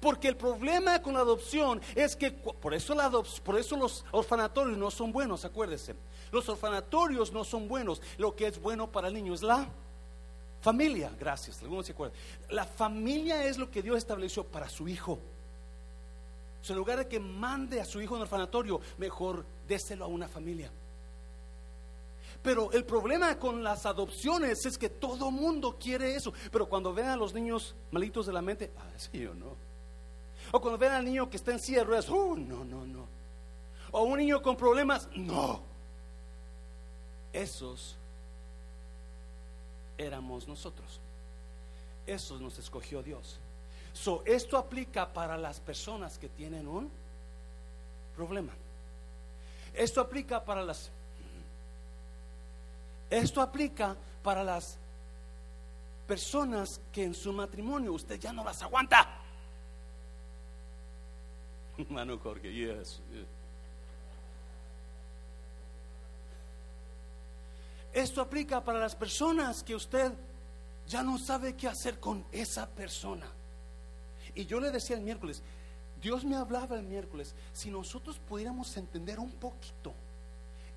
Porque 0.00 0.28
el 0.28 0.36
problema 0.36 1.00
con 1.02 1.14
la 1.14 1.20
adopción 1.20 1.80
es 1.94 2.16
que 2.16 2.30
por 2.30 2.74
eso, 2.74 2.94
la 2.94 3.10
por 3.10 3.58
eso 3.58 3.76
los 3.76 4.04
orfanatorios 4.10 4.78
no 4.78 4.90
son 4.90 5.12
buenos, 5.12 5.44
acuérdese. 5.44 5.94
Los 6.30 6.48
orfanatorios 6.48 7.32
no 7.32 7.44
son 7.44 7.68
buenos. 7.68 8.00
Lo 8.18 8.34
que 8.34 8.46
es 8.46 8.60
bueno 8.60 8.90
para 8.90 9.08
el 9.08 9.14
niño 9.14 9.34
es 9.34 9.42
la 9.42 9.68
familia. 10.60 11.10
Gracias, 11.18 11.62
algunos 11.62 11.86
se 11.86 11.92
acuerdan. 11.92 12.18
La 12.50 12.64
familia 12.64 13.44
es 13.44 13.58
lo 13.58 13.70
que 13.70 13.82
Dios 13.82 13.98
estableció 13.98 14.44
para 14.44 14.68
su 14.68 14.88
hijo. 14.88 15.18
en 16.68 16.76
lugar 16.76 16.98
de 16.98 17.08
que 17.08 17.18
mande 17.18 17.80
a 17.80 17.84
su 17.84 18.00
hijo 18.00 18.16
en 18.16 18.22
orfanatorio, 18.22 18.80
mejor 18.96 19.44
déselo 19.66 20.04
a 20.04 20.08
una 20.08 20.28
familia. 20.28 20.70
Pero 22.42 22.72
el 22.72 22.84
problema 22.84 23.38
con 23.38 23.62
las 23.62 23.86
adopciones 23.86 24.66
es 24.66 24.76
que 24.76 24.88
todo 24.88 25.30
mundo 25.30 25.76
quiere 25.78 26.16
eso. 26.16 26.32
Pero 26.50 26.68
cuando 26.68 26.92
ven 26.92 27.06
a 27.06 27.16
los 27.16 27.32
niños 27.32 27.74
malitos 27.90 28.26
de 28.26 28.32
la 28.32 28.42
mente, 28.42 28.72
ah, 28.78 28.90
sí 28.96 29.24
o 29.26 29.34
no. 29.34 29.71
O 30.52 30.60
cuando 30.60 30.78
ven 30.78 30.92
al 30.92 31.04
niño 31.04 31.28
que 31.28 31.38
está 31.38 31.50
en 31.50 31.58
cierre, 31.58 31.98
es, 31.98 32.08
oh, 32.08 32.36
no, 32.36 32.64
no, 32.64 32.84
no. 32.86 33.06
O 33.90 34.02
un 34.04 34.18
niño 34.18 34.42
con 34.42 34.56
problemas, 34.56 35.08
no. 35.16 35.60
Esos 37.32 37.96
éramos 39.96 40.46
nosotros. 40.46 41.00
Esos 42.06 42.40
nos 42.40 42.58
escogió 42.58 43.02
Dios. 43.02 43.38
So, 43.94 44.22
esto 44.26 44.58
aplica 44.58 45.12
para 45.12 45.36
las 45.38 45.58
personas 45.58 46.18
que 46.18 46.28
tienen 46.28 46.68
un 46.68 46.90
problema. 48.14 48.52
Esto 49.74 50.00
aplica 50.00 50.44
para 50.44 50.62
las 50.62 50.90
esto 53.08 53.42
aplica 53.42 53.94
para 54.22 54.42
las 54.42 54.78
personas 56.06 56.80
que 56.90 57.04
en 57.04 57.14
su 57.14 57.30
matrimonio 57.30 57.92
usted 57.92 58.18
ya 58.18 58.32
no 58.32 58.42
las 58.42 58.62
aguanta. 58.62 59.21
Hermano 61.88 62.18
Jorge, 62.18 62.52
yes. 62.52 63.00
Esto 67.92 68.22
aplica 68.22 68.64
para 68.64 68.78
las 68.78 68.94
personas 68.94 69.62
que 69.62 69.74
usted 69.74 70.12
ya 70.88 71.02
no 71.02 71.18
sabe 71.18 71.54
qué 71.54 71.68
hacer 71.68 72.00
con 72.00 72.24
esa 72.32 72.66
persona. 72.68 73.26
Y 74.34 74.46
yo 74.46 74.60
le 74.60 74.70
decía 74.70 74.96
el 74.96 75.02
miércoles, 75.02 75.42
Dios 76.00 76.24
me 76.24 76.36
hablaba 76.36 76.76
el 76.76 76.84
miércoles, 76.84 77.34
si 77.52 77.70
nosotros 77.70 78.18
pudiéramos 78.18 78.76
entender 78.76 79.20
un 79.20 79.30
poquito 79.32 79.92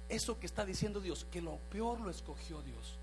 eso 0.10 0.38
que 0.40 0.46
está 0.46 0.66
diciendo 0.66 1.00
Dios, 1.00 1.26
que 1.32 1.42
lo 1.42 1.58
peor 1.72 2.02
lo 2.02 2.10
escogió 2.10 2.62
Dios. 2.62 2.98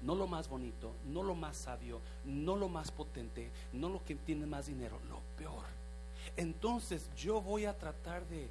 No 0.00 0.16
lo 0.16 0.26
más 0.26 0.48
bonito, 0.48 0.92
no 1.06 1.22
lo 1.22 1.34
más 1.34 1.56
sabio, 1.56 2.00
no 2.24 2.56
lo 2.56 2.68
más 2.68 2.90
potente, 2.90 3.50
no 3.72 3.88
lo 3.88 4.02
que 4.04 4.16
tiene 4.16 4.46
más 4.46 4.66
dinero, 4.66 4.98
lo 5.08 5.20
peor. 5.36 5.81
Entonces 6.36 7.08
yo 7.16 7.40
voy 7.40 7.66
a 7.66 7.76
tratar 7.76 8.24
de 8.26 8.48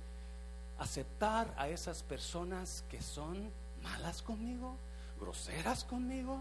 aceptar 0.77 1.53
a 1.57 1.69
esas 1.69 2.03
personas 2.03 2.83
que 2.89 3.01
son 3.01 3.51
malas 3.83 4.21
conmigo, 4.21 4.75
groseras 5.19 5.83
conmigo. 5.83 6.39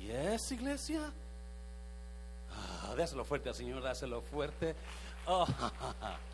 ¿Y 0.00 0.10
es 0.10 0.52
iglesia? 0.52 1.12
Ah, 2.52 2.94
dáselo 2.96 3.24
fuerte 3.24 3.48
al 3.48 3.54
Señor, 3.54 3.82
dáselo 3.82 4.22
fuerte. 4.22 4.74
Oh, 5.26 5.46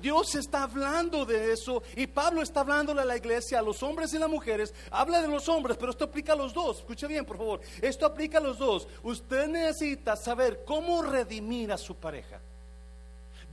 Dios 0.00 0.34
está 0.34 0.62
hablando 0.62 1.24
de 1.24 1.52
eso 1.52 1.82
y 1.94 2.06
Pablo 2.06 2.42
está 2.42 2.60
hablándole 2.60 3.02
a 3.02 3.04
la 3.04 3.16
iglesia, 3.16 3.58
a 3.58 3.62
los 3.62 3.82
hombres 3.82 4.12
y 4.14 4.18
las 4.18 4.28
mujeres. 4.28 4.74
Habla 4.90 5.22
de 5.22 5.28
los 5.28 5.48
hombres, 5.48 5.76
pero 5.76 5.92
esto 5.92 6.04
aplica 6.04 6.32
a 6.32 6.36
los 6.36 6.54
dos. 6.54 6.78
Escuche 6.78 7.06
bien, 7.06 7.24
por 7.24 7.36
favor. 7.36 7.60
Esto 7.80 8.06
aplica 8.06 8.38
a 8.38 8.40
los 8.40 8.58
dos. 8.58 8.88
Usted 9.02 9.48
necesita 9.48 10.16
saber 10.16 10.64
cómo 10.64 11.02
redimir 11.02 11.72
a 11.72 11.78
su 11.78 11.94
pareja. 11.94 12.40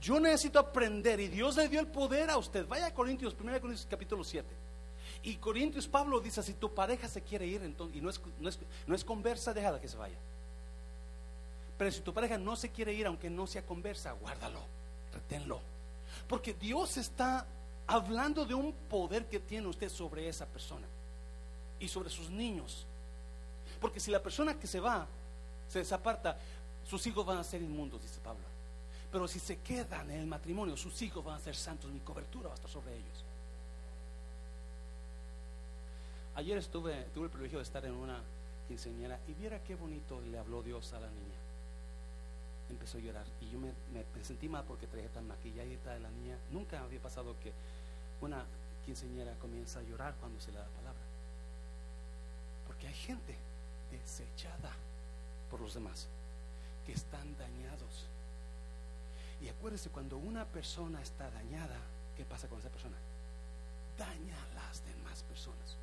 Yo 0.00 0.18
necesito 0.18 0.58
aprender 0.58 1.20
y 1.20 1.28
Dios 1.28 1.56
le 1.56 1.68
dio 1.68 1.80
el 1.80 1.88
poder 1.88 2.30
a 2.30 2.38
usted. 2.38 2.66
Vaya 2.66 2.86
a 2.86 2.94
Corintios, 2.94 3.34
1 3.38 3.60
Corintios 3.60 3.86
capítulo 3.88 4.24
7. 4.24 4.46
Y 5.24 5.36
Corintios 5.36 5.88
Pablo 5.88 6.20
dice, 6.20 6.42
si 6.42 6.54
tu 6.54 6.72
pareja 6.72 7.08
se 7.08 7.22
quiere 7.22 7.46
ir 7.46 7.62
entonces, 7.62 7.96
y 7.96 8.00
no 8.00 8.08
es, 8.08 8.20
no 8.38 8.48
es, 8.48 8.58
no 8.86 8.94
es 8.94 9.04
conversa, 9.04 9.52
déjala 9.52 9.80
que 9.80 9.88
se 9.88 9.96
vaya. 9.96 10.16
Pero 11.76 11.90
si 11.90 12.00
tu 12.00 12.14
pareja 12.14 12.38
no 12.38 12.56
se 12.56 12.70
quiere 12.70 12.92
ir, 12.92 13.06
aunque 13.06 13.28
no 13.28 13.46
sea 13.46 13.62
conversa, 13.62 14.12
guárdalo, 14.12 14.60
reténlo. 15.12 15.60
Porque 16.28 16.52
Dios 16.54 16.96
está 16.98 17.46
hablando 17.86 18.44
de 18.44 18.54
un 18.54 18.72
poder 18.72 19.26
que 19.26 19.40
tiene 19.40 19.66
usted 19.66 19.88
sobre 19.88 20.28
esa 20.28 20.46
persona 20.46 20.86
y 21.80 21.88
sobre 21.88 22.10
sus 22.10 22.28
niños. 22.28 22.86
Porque 23.80 23.98
si 23.98 24.10
la 24.10 24.22
persona 24.22 24.58
que 24.58 24.66
se 24.66 24.78
va 24.78 25.06
se 25.68 25.78
desaparta, 25.80 26.38
sus 26.86 27.06
hijos 27.06 27.24
van 27.24 27.38
a 27.38 27.44
ser 27.44 27.62
inmundos, 27.62 28.02
dice 28.02 28.20
Pablo. 28.22 28.44
Pero 29.10 29.26
si 29.26 29.38
se 29.38 29.58
quedan 29.58 30.10
en 30.10 30.20
el 30.20 30.26
matrimonio, 30.26 30.76
sus 30.76 31.00
hijos 31.00 31.24
van 31.24 31.36
a 31.36 31.40
ser 31.40 31.56
santos, 31.56 31.90
mi 31.90 32.00
cobertura 32.00 32.48
va 32.48 32.54
a 32.54 32.56
estar 32.56 32.70
sobre 32.70 32.94
ellos. 32.94 33.24
Ayer 36.34 36.58
estuve, 36.58 37.04
tuve 37.14 37.24
el 37.24 37.30
privilegio 37.30 37.58
de 37.58 37.64
estar 37.64 37.84
en 37.84 37.94
una 37.94 38.20
quinceañera 38.68 39.18
y 39.26 39.32
viera 39.32 39.62
qué 39.64 39.74
bonito 39.74 40.20
le 40.30 40.38
habló 40.38 40.62
Dios 40.62 40.92
a 40.92 41.00
la 41.00 41.08
niña 41.08 41.47
empezó 42.70 42.98
a 42.98 43.00
llorar. 43.00 43.26
Y 43.40 43.50
yo 43.50 43.58
me, 43.58 43.72
sentí 44.22 44.48
mal 44.48 44.64
porque 44.64 44.86
traía 44.86 45.08
tan 45.08 45.26
maquilladita 45.26 45.94
de 45.94 46.00
la 46.00 46.10
niña. 46.10 46.36
Nunca 46.50 46.80
había 46.80 47.00
pasado 47.00 47.36
que 47.40 47.52
una 48.20 48.44
quinceñera 48.84 49.34
comienza 49.34 49.80
a 49.80 49.82
llorar 49.82 50.14
cuando 50.20 50.40
se 50.40 50.52
le 50.52 50.58
da 50.58 50.64
la 50.64 50.70
palabra. 50.70 51.00
Porque 52.66 52.88
hay 52.88 52.94
gente 52.94 53.36
desechada 53.90 54.72
por 55.50 55.60
los 55.60 55.74
demás, 55.74 56.08
que 56.86 56.92
están 56.92 57.36
dañados. 57.38 58.06
Y 59.40 59.48
acuérdese, 59.48 59.90
cuando 59.90 60.18
una 60.18 60.44
persona 60.44 61.00
está 61.00 61.30
dañada, 61.30 61.78
¿qué 62.16 62.24
pasa 62.24 62.48
con 62.48 62.58
esa 62.58 62.68
persona? 62.68 62.96
Daña 63.96 64.36
a 64.36 64.54
las 64.66 64.84
demás 64.84 65.22
personas 65.22 65.76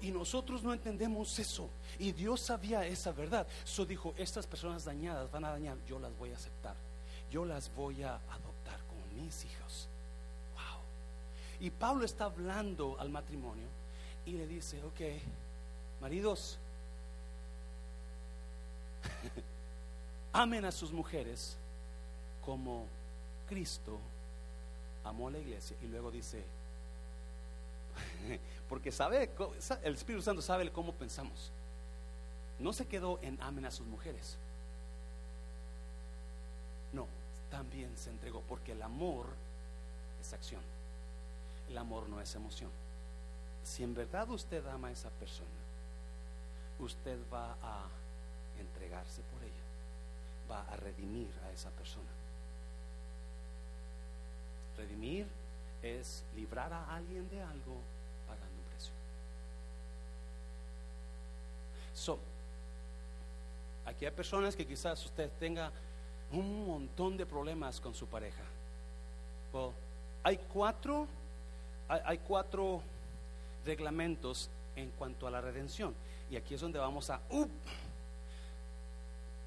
y 0.00 0.10
nosotros 0.10 0.62
no 0.62 0.72
entendemos 0.72 1.38
eso. 1.38 1.68
Y 1.98 2.12
Dios 2.12 2.40
sabía 2.40 2.86
esa 2.86 3.12
verdad. 3.12 3.46
So 3.64 3.84
dijo, 3.84 4.14
estas 4.16 4.46
personas 4.46 4.84
dañadas 4.84 5.30
van 5.30 5.44
a 5.44 5.50
dañar, 5.50 5.76
yo 5.86 5.98
las 5.98 6.16
voy 6.18 6.30
a 6.30 6.36
aceptar. 6.36 6.74
Yo 7.30 7.44
las 7.44 7.74
voy 7.74 8.02
a 8.02 8.16
adoptar 8.16 8.80
como 8.88 9.22
mis 9.22 9.44
hijos. 9.44 9.88
Wow. 10.54 10.80
Y 11.60 11.70
Pablo 11.70 12.04
está 12.04 12.24
hablando 12.24 12.96
al 12.98 13.08
matrimonio 13.08 13.66
y 14.26 14.32
le 14.32 14.46
dice, 14.46 14.82
ok, 14.82 15.00
maridos, 16.00 16.58
amen 20.32 20.64
a 20.64 20.72
sus 20.72 20.92
mujeres 20.92 21.56
como 22.44 22.86
Cristo 23.48 23.98
amó 25.04 25.28
a 25.28 25.30
la 25.30 25.38
iglesia. 25.38 25.76
Y 25.82 25.86
luego 25.86 26.10
dice, 26.10 26.42
porque 28.68 28.92
sabe, 28.92 29.30
el 29.82 29.94
Espíritu 29.94 30.22
Santo 30.22 30.42
sabe 30.42 30.70
cómo 30.70 30.92
pensamos. 30.92 31.50
No 32.58 32.72
se 32.72 32.86
quedó 32.86 33.18
en 33.22 33.40
amen 33.40 33.64
a 33.64 33.70
sus 33.70 33.86
mujeres. 33.86 34.36
No, 36.92 37.06
también 37.50 37.90
se 37.96 38.10
entregó, 38.10 38.40
porque 38.48 38.72
el 38.72 38.82
amor 38.82 39.26
es 40.20 40.32
acción. 40.32 40.60
El 41.68 41.78
amor 41.78 42.08
no 42.08 42.20
es 42.20 42.34
emoción. 42.34 42.70
Si 43.64 43.82
en 43.82 43.94
verdad 43.94 44.28
usted 44.30 44.66
ama 44.66 44.88
a 44.88 44.92
esa 44.92 45.10
persona, 45.10 45.48
usted 46.78 47.18
va 47.32 47.52
a 47.62 47.86
entregarse 48.58 49.22
por 49.32 49.42
ella, 49.42 49.52
va 50.50 50.62
a 50.72 50.76
redimir 50.76 51.30
a 51.46 51.52
esa 51.52 51.70
persona. 51.70 52.10
Redimir 54.76 55.26
es 55.82 56.24
librar 56.36 56.72
a 56.72 56.94
alguien 56.94 57.28
de 57.28 57.42
algo 57.42 57.80
So, 62.02 62.18
aquí 63.84 64.04
hay 64.06 64.10
personas 64.10 64.56
que 64.56 64.66
quizás 64.66 65.04
usted 65.04 65.30
tenga 65.38 65.70
un 66.32 66.66
montón 66.66 67.16
de 67.16 67.24
problemas 67.24 67.80
con 67.80 67.94
su 67.94 68.06
pareja. 68.06 68.42
hay 70.24 70.38
cuatro, 70.52 71.06
hay, 71.88 72.18
cuatro 72.18 72.82
reglamentos 73.64 74.50
en 74.74 74.90
cuanto 74.90 75.28
a 75.28 75.30
la 75.30 75.40
redención. 75.40 75.94
Y 76.28 76.36
aquí 76.36 76.54
es 76.54 76.60
donde 76.60 76.80
vamos 76.80 77.08
a. 77.08 77.20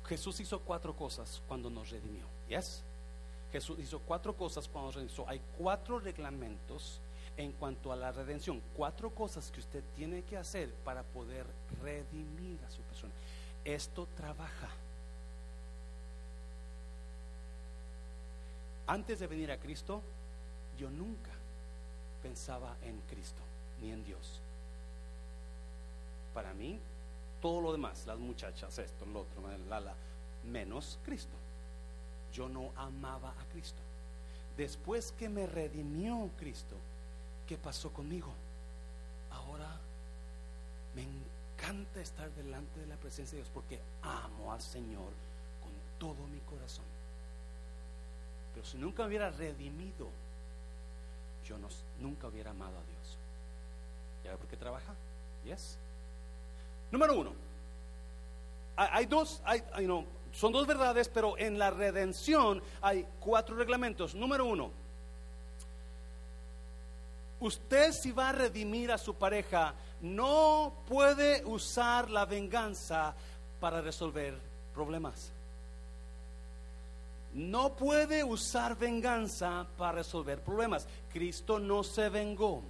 Jesús 0.05 0.39
hizo 0.39 0.59
cuatro 0.59 0.95
cosas 0.95 1.41
cuando 1.49 1.69
nos 1.69 1.89
redimió. 1.89 2.23
¿Yes? 2.47 2.83
Jesús 3.55 3.79
hizo 3.79 3.99
cuatro 3.99 4.35
cosas 4.35 4.67
cuando 4.67 4.91
redimió. 4.91 5.29
hay 5.29 5.39
cuatro 5.57 5.97
reglamentos 5.97 6.99
en 7.37 7.53
cuanto 7.53 7.93
a 7.93 7.95
la 7.95 8.11
redención. 8.11 8.61
Cuatro 8.75 9.11
cosas 9.11 9.49
que 9.49 9.61
usted 9.61 9.81
tiene 9.95 10.23
que 10.23 10.35
hacer 10.35 10.73
para 10.83 11.03
poder 11.03 11.45
redimir 11.81 12.59
a 12.67 12.69
su 12.69 12.81
persona. 12.81 13.13
Esto 13.63 14.09
trabaja. 14.17 14.67
Antes 18.87 19.21
de 19.21 19.27
venir 19.27 19.49
a 19.49 19.57
Cristo, 19.57 20.01
yo 20.77 20.89
nunca 20.89 21.31
pensaba 22.21 22.75
en 22.83 22.99
Cristo 23.09 23.41
ni 23.81 23.89
en 23.89 24.03
Dios. 24.03 24.41
Para 26.33 26.53
mí, 26.53 26.77
todo 27.41 27.61
lo 27.61 27.71
demás, 27.71 28.05
las 28.05 28.19
muchachas, 28.19 28.77
esto, 28.79 29.05
lo 29.05 29.21
otro, 29.21 29.41
la, 29.69 29.79
la, 29.79 29.93
menos 30.43 30.99
Cristo. 31.05 31.44
Yo 32.35 32.49
no 32.49 32.73
amaba 32.75 33.29
a 33.29 33.45
Cristo. 33.53 33.79
Después 34.57 35.13
que 35.17 35.29
me 35.29 35.47
redimió 35.47 36.29
Cristo, 36.37 36.75
¿qué 37.47 37.57
pasó 37.57 37.93
conmigo? 37.93 38.33
Ahora 39.31 39.79
me 40.95 41.03
encanta 41.03 42.01
estar 42.01 42.29
delante 42.31 42.81
de 42.81 42.87
la 42.87 42.97
presencia 42.97 43.37
de 43.37 43.43
Dios 43.43 43.51
porque 43.53 43.79
amo 44.01 44.51
al 44.51 44.61
Señor 44.61 45.11
con 45.61 45.71
todo 45.97 46.27
mi 46.27 46.39
corazón. 46.39 46.83
Pero 48.53 48.65
si 48.65 48.77
nunca 48.77 49.05
hubiera 49.05 49.29
redimido, 49.29 50.09
yo 51.47 51.57
no, 51.57 51.69
nunca 52.01 52.27
hubiera 52.27 52.51
amado 52.51 52.77
a 52.77 52.83
Dios. 52.83 53.17
¿Ya 54.25 54.31
ve 54.31 54.37
por 54.37 54.47
qué 54.47 54.57
trabaja? 54.57 54.93
Yes. 55.45 55.77
Número 56.91 57.17
uno. 57.17 57.31
Hay, 58.75 59.05
dos, 59.05 59.41
hay, 59.45 59.63
son 60.35 60.51
dos 60.51 60.67
verdades, 60.67 61.09
pero 61.09 61.37
en 61.37 61.57
la 61.57 61.71
redención 61.71 62.61
hay 62.81 63.07
cuatro 63.19 63.55
reglamentos. 63.55 64.13
Número 64.13 64.45
uno 64.45 64.85
Usted 67.39 67.91
si 67.91 68.11
va 68.11 68.29
a 68.29 68.31
redimir 68.31 68.91
a 68.91 68.97
su 68.97 69.13
pareja, 69.13 69.73
no 70.01 70.73
puede 70.87 71.43
usar 71.45 72.09
la 72.09 72.25
venganza 72.25 73.13
para 73.59 73.81
resolver 73.81 74.35
problemas. 74.73 75.31
No 77.33 77.75
puede 77.75 78.23
usar 78.23 78.77
venganza 78.77 79.67
para 79.77 79.91
resolver 79.91 80.41
problemas. 80.41 80.87
Cristo 81.11 81.59
no 81.59 81.83
se 81.83 82.07
vengó. 82.07 82.63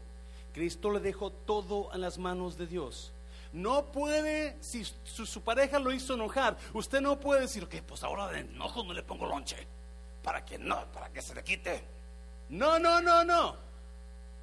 Cristo 0.54 0.90
le 0.90 1.00
dejó 1.00 1.30
todo 1.30 1.94
en 1.94 2.02
las 2.02 2.18
manos 2.18 2.58
de 2.58 2.66
Dios. 2.66 3.12
No 3.56 3.86
puede, 3.86 4.58
si 4.60 4.84
su, 4.84 5.42
pareja 5.42 5.80
lo 5.80 5.94
hizo 5.94 6.14
enojar, 6.14 6.58
usted 6.74 7.00
no 7.00 7.18
puede 7.18 7.42
decir, 7.42 7.70
que 7.70 7.82
pues 7.82 8.04
ahora 8.04 8.28
de 8.28 8.42
enojo 8.42 8.84
no 8.84 8.92
le 8.92 9.02
pongo 9.02 9.26
lonche. 9.26 9.56
Para 10.22 10.44
que 10.44 10.58
no, 10.58 10.86
para 10.92 11.08
que 11.10 11.22
se 11.22 11.34
le 11.34 11.42
quite. 11.42 11.82
No, 12.50 12.78
no, 12.78 13.00
no, 13.00 13.24
no. 13.24 13.56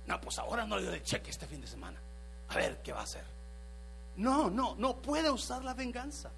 No, 0.07 0.18
pues 0.18 0.38
ahora 0.38 0.64
no 0.64 0.79
le 0.79 0.87
doy 0.87 0.94
el 0.94 1.03
cheque 1.03 1.31
este 1.31 1.46
fin 1.46 1.61
de 1.61 1.66
semana. 1.66 2.01
A 2.48 2.57
ver 2.57 2.81
qué 2.81 2.94
va 2.94 3.01
a 3.01 3.03
hacer. 3.03 3.25
No, 4.16 4.48
no, 4.48 4.77
no 4.77 4.96
puede 4.96 5.31
usar 5.31 5.62
la 5.62 5.75
venganza. 5.75 6.31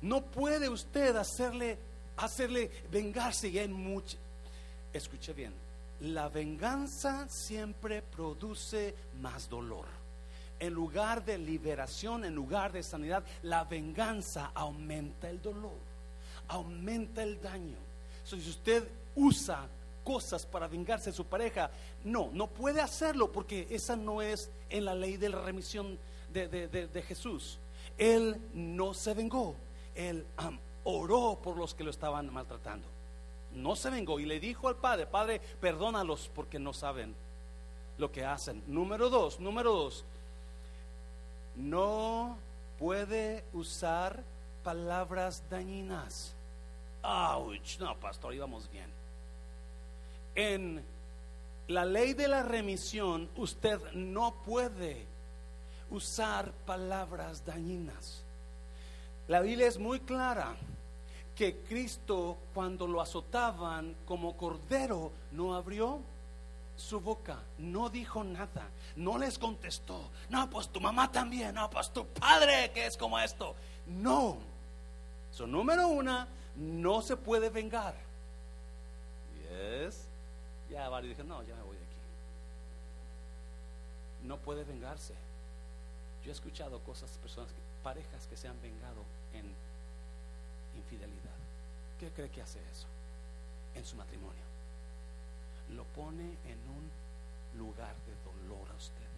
No 0.00 0.22
puede 0.22 0.70
usted 0.70 1.14
hacerle, 1.16 1.78
hacerle 2.16 2.70
vengarse 2.90 3.48
y 3.48 3.58
hay 3.58 3.68
mucho. 3.68 4.16
Escuche 4.90 5.34
bien, 5.34 5.52
la 6.00 6.30
venganza 6.30 7.28
siempre 7.28 8.00
produce 8.00 8.94
más 9.20 9.50
dolor. 9.50 10.03
En 10.60 10.72
lugar 10.72 11.24
de 11.24 11.38
liberación, 11.38 12.24
en 12.24 12.34
lugar 12.34 12.72
de 12.72 12.82
sanidad, 12.82 13.24
la 13.42 13.64
venganza 13.64 14.50
aumenta 14.54 15.28
el 15.28 15.42
dolor, 15.42 15.78
aumenta 16.48 17.22
el 17.22 17.40
daño. 17.40 17.76
si 18.24 18.36
usted 18.36 18.88
usa 19.14 19.68
cosas 20.04 20.46
para 20.46 20.68
vengarse 20.68 21.10
de 21.10 21.16
su 21.16 21.24
pareja. 21.24 21.70
No, 22.04 22.30
no 22.32 22.46
puede 22.46 22.80
hacerlo 22.80 23.32
porque 23.32 23.66
esa 23.70 23.96
no 23.96 24.22
es 24.22 24.50
en 24.68 24.84
la 24.84 24.94
ley 24.94 25.16
de 25.16 25.30
la 25.30 25.40
remisión 25.40 25.98
de, 26.32 27.04
Jesús. 27.08 27.58
Él 27.96 28.36
no 28.52 28.92
se 28.94 29.14
vengó, 29.14 29.54
él 29.94 30.26
oró 30.84 31.38
por 31.42 31.56
los 31.56 31.74
que 31.74 31.84
lo 31.84 31.90
estaban 31.90 32.32
maltratando. 32.32 32.86
no 33.54 33.76
se 33.76 33.88
vengó 33.88 34.18
y 34.20 34.26
le 34.26 34.40
dijo 34.40 34.68
al 34.68 34.76
padre, 34.76 35.06
Padre, 35.06 35.40
perdónalos 35.60 36.30
porque 36.34 36.58
no 36.58 36.72
saben 36.72 37.14
lo 37.98 38.10
que 38.10 38.24
hacen. 38.24 38.62
Número 38.66 39.08
dos, 39.08 39.38
número 39.38 39.72
dos, 39.72 40.04
no 41.56 42.36
puede 42.78 43.44
usar 43.52 44.22
palabras 44.62 45.42
dañinas. 45.50 46.34
Ouch, 47.02 47.78
no, 47.78 47.96
pastor, 47.98 48.34
íbamos 48.34 48.70
bien. 48.70 48.90
En 50.34 50.82
la 51.68 51.84
ley 51.84 52.14
de 52.14 52.28
la 52.28 52.42
remisión, 52.42 53.28
usted 53.36 53.80
no 53.92 54.34
puede 54.44 55.06
usar 55.90 56.52
palabras 56.66 57.44
dañinas. 57.44 58.22
La 59.28 59.40
Biblia 59.40 59.68
es 59.68 59.78
muy 59.78 60.00
clara 60.00 60.56
que 61.34 61.58
Cristo 61.62 62.38
cuando 62.52 62.86
lo 62.86 63.00
azotaban 63.00 63.96
como 64.04 64.36
cordero 64.36 65.12
no 65.32 65.54
abrió 65.54 66.00
su 66.76 67.00
boca, 67.00 67.38
no 67.58 67.88
dijo 67.88 68.24
nada, 68.24 68.68
no 68.96 69.18
les 69.18 69.38
contestó, 69.38 70.10
no, 70.28 70.48
pues 70.50 70.68
tu 70.68 70.80
mamá 70.80 71.10
también, 71.10 71.54
no, 71.54 71.68
pues 71.68 71.92
tu 71.92 72.06
padre 72.06 72.70
que 72.72 72.86
es 72.86 72.96
como 72.96 73.18
esto. 73.18 73.54
No. 73.86 74.38
So, 75.32 75.46
número 75.46 75.88
uno, 75.88 76.26
no 76.56 77.02
se 77.02 77.16
puede 77.16 77.50
vengar. 77.50 77.94
Yes. 79.50 80.06
Ya 80.70 80.88
varios 80.88 81.10
dijeron, 81.10 81.28
no, 81.28 81.42
ya 81.42 81.54
me 81.54 81.62
voy 81.62 81.76
de 81.76 81.82
aquí. 81.82 81.94
No 84.22 84.38
puede 84.38 84.64
vengarse. 84.64 85.14
Yo 86.24 86.30
he 86.30 86.32
escuchado 86.32 86.78
cosas, 86.80 87.10
personas, 87.18 87.50
parejas 87.82 88.26
que 88.28 88.36
se 88.36 88.48
han 88.48 88.60
vengado 88.62 89.02
en 89.34 89.52
infidelidad. 90.76 91.34
¿Qué 92.00 92.10
cree 92.10 92.30
que 92.30 92.42
hace 92.42 92.60
eso 92.72 92.86
en 93.74 93.84
su 93.84 93.96
matrimonio? 93.96 94.42
Lo 95.70 95.84
pone 95.84 96.22
en 96.46 96.58
un 96.68 96.90
lugar 97.58 97.94
a 98.52 98.76
usted 98.76 99.08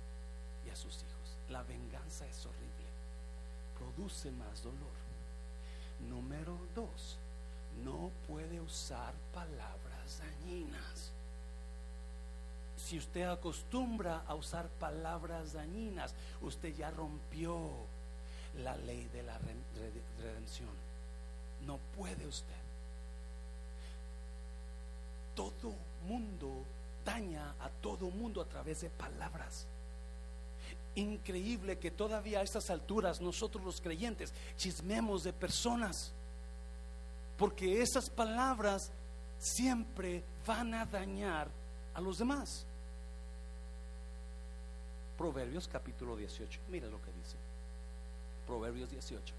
y 0.67 0.71
a 0.71 0.77
sus 0.77 0.95
hijos. 0.95 1.37
La 1.51 1.62
venganza 1.62 2.27
es 2.27 2.47
horrible, 2.47 2.87
produce 3.79 4.31
más 4.31 4.62
dolor. 4.62 4.97
Número 6.09 6.59
dos, 6.75 7.17
no 7.85 8.11
puede 8.29 8.61
usar 8.61 9.15
palabras 9.33 10.19
dañinas. 10.19 11.12
Si 12.77 12.99
usted 12.99 13.23
acostumbra 13.23 14.23
a 14.27 14.35
usar 14.35 14.69
palabras 14.69 15.55
dañinas, 15.55 16.15
usted 16.43 16.75
ya 16.77 16.91
rompió 16.91 17.59
la 18.62 18.77
ley 18.77 19.09
de 19.12 19.23
la 19.23 19.39
redención. 20.19 20.69
No 21.67 21.79
puede 21.97 22.27
usted. 22.27 22.55
Todo 25.35 25.75
mundo 26.07 26.65
daña 27.07 27.55
a 27.61 27.71
todo 27.71 28.11
mundo 28.11 28.42
a 28.42 28.45
través 28.45 28.81
de 28.81 28.90
palabras. 28.90 29.66
Increíble 30.97 31.79
que 31.79 31.90
todavía 31.90 32.40
a 32.40 32.42
estas 32.42 32.69
alturas 32.69 33.21
nosotros 33.21 33.64
los 33.64 33.81
creyentes 33.81 34.35
chismemos 34.57 35.23
de 35.23 35.33
personas, 35.33 36.12
porque 37.38 37.81
esas 37.81 38.11
palabras 38.11 38.90
siempre 39.38 40.25
van 40.47 40.75
a 40.75 40.85
dañar 40.85 41.49
a 41.95 42.01
los 42.01 42.19
demás. 42.19 42.66
Proverbios 45.16 45.69
capítulo 45.69 46.16
18, 46.16 46.61
mira 46.69 46.88
lo 46.88 47.01
que 47.01 47.12
dice. 47.12 47.37
Proverbios 48.47 48.90
18. 48.90 49.35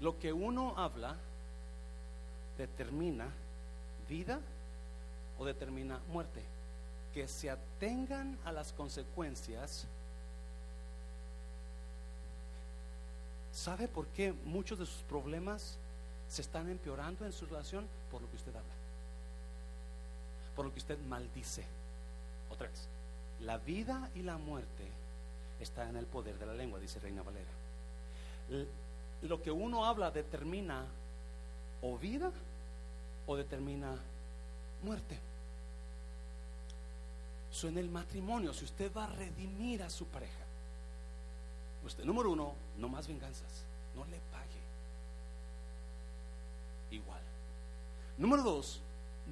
Lo 0.00 0.18
que 0.18 0.32
uno 0.32 0.74
habla 0.76 1.16
determina 2.56 3.28
vida 4.08 4.40
o 5.38 5.44
determina 5.44 6.00
muerte. 6.08 6.42
Que 7.14 7.28
se 7.28 7.50
atengan 7.50 8.38
a 8.44 8.52
las 8.52 8.72
consecuencias. 8.72 9.86
¿Sabe 13.52 13.88
por 13.88 14.06
qué 14.08 14.32
muchos 14.44 14.78
de 14.78 14.86
sus 14.86 15.02
problemas 15.02 15.78
se 16.28 16.42
están 16.42 16.68
empeorando 16.68 17.24
en 17.24 17.32
su 17.32 17.46
relación? 17.46 17.86
Por 18.10 18.22
lo 18.22 18.30
que 18.30 18.36
usted 18.36 18.54
habla. 18.54 18.74
Por 20.54 20.66
lo 20.66 20.72
que 20.72 20.78
usted 20.78 20.98
maldice. 21.08 21.64
Otra 22.50 22.68
vez. 22.68 22.86
La 23.40 23.58
vida 23.58 24.10
y 24.14 24.22
la 24.22 24.36
muerte 24.36 24.84
está 25.60 25.88
en 25.88 25.96
el 25.96 26.06
poder 26.06 26.38
de 26.38 26.46
la 26.46 26.54
lengua, 26.54 26.78
dice 26.78 27.00
Reina 27.00 27.22
Valera 27.22 27.50
lo 29.22 29.42
que 29.42 29.50
uno 29.50 29.84
habla 29.84 30.10
determina 30.10 30.84
o 31.82 31.98
vida 31.98 32.30
o 33.26 33.36
determina 33.36 33.96
muerte. 34.82 35.18
So, 37.50 37.68
en 37.68 37.78
el 37.78 37.88
matrimonio, 37.88 38.52
si 38.52 38.64
usted 38.64 38.92
va 38.94 39.04
a 39.04 39.08
redimir 39.08 39.82
a 39.82 39.90
su 39.90 40.06
pareja, 40.06 40.44
usted, 41.84 42.04
número 42.04 42.32
uno, 42.32 42.54
no 42.76 42.88
más 42.88 43.08
venganzas, 43.08 43.64
no 43.96 44.04
le 44.04 44.18
pague. 44.32 44.58
Igual. 46.90 47.22
Número 48.18 48.42
dos, 48.42 48.80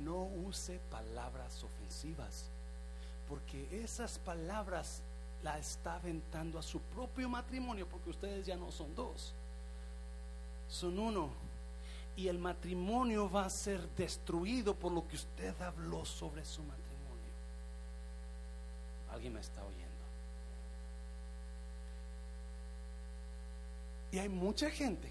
no 0.05 0.25
use 0.25 0.79
palabras 0.91 1.63
ofensivas, 1.63 2.45
porque 3.29 3.67
esas 3.83 4.19
palabras 4.19 5.03
la 5.43 5.59
está 5.59 5.95
aventando 5.95 6.59
a 6.59 6.63
su 6.63 6.81
propio 6.81 7.29
matrimonio 7.29 7.87
porque 7.89 8.11
ustedes 8.11 8.47
ya 8.47 8.57
no 8.57 8.71
son 8.73 8.95
dos, 8.95 9.33
son 10.69 10.99
uno. 10.99 11.31
Y 12.17 12.29
el 12.29 12.39
matrimonio 12.39 13.31
va 13.31 13.45
a 13.45 13.51
ser 13.51 13.87
destruido 13.91 14.75
por 14.75 14.91
lo 14.91 15.07
que 15.07 15.17
usted 15.17 15.61
habló 15.61 16.05
sobre 16.05 16.45
su 16.45 16.63
matrimonio. 16.63 16.96
Alguien 19.17 19.33
me 19.33 19.41
está 19.41 19.65
oyendo. 19.65 19.87
Y 24.13 24.19
hay 24.19 24.29
mucha 24.29 24.71
gente 24.71 25.11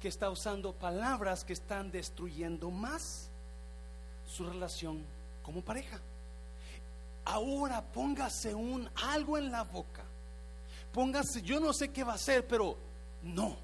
que 0.00 0.08
está 0.08 0.30
usando 0.30 0.72
palabras 0.72 1.44
que 1.44 1.52
están 1.52 1.90
destruyendo 1.90 2.70
más 2.70 3.28
su 4.26 4.44
relación 4.44 5.04
como 5.42 5.60
pareja. 5.60 6.00
Ahora 7.26 7.82
póngase 7.82 8.54
un 8.54 8.88
algo 8.96 9.36
en 9.36 9.50
la 9.50 9.62
boca. 9.64 10.02
Póngase, 10.92 11.42
yo 11.42 11.60
no 11.60 11.74
sé 11.74 11.90
qué 11.90 12.02
va 12.02 12.12
a 12.12 12.16
hacer, 12.16 12.46
pero 12.46 12.78
no. 13.22 13.56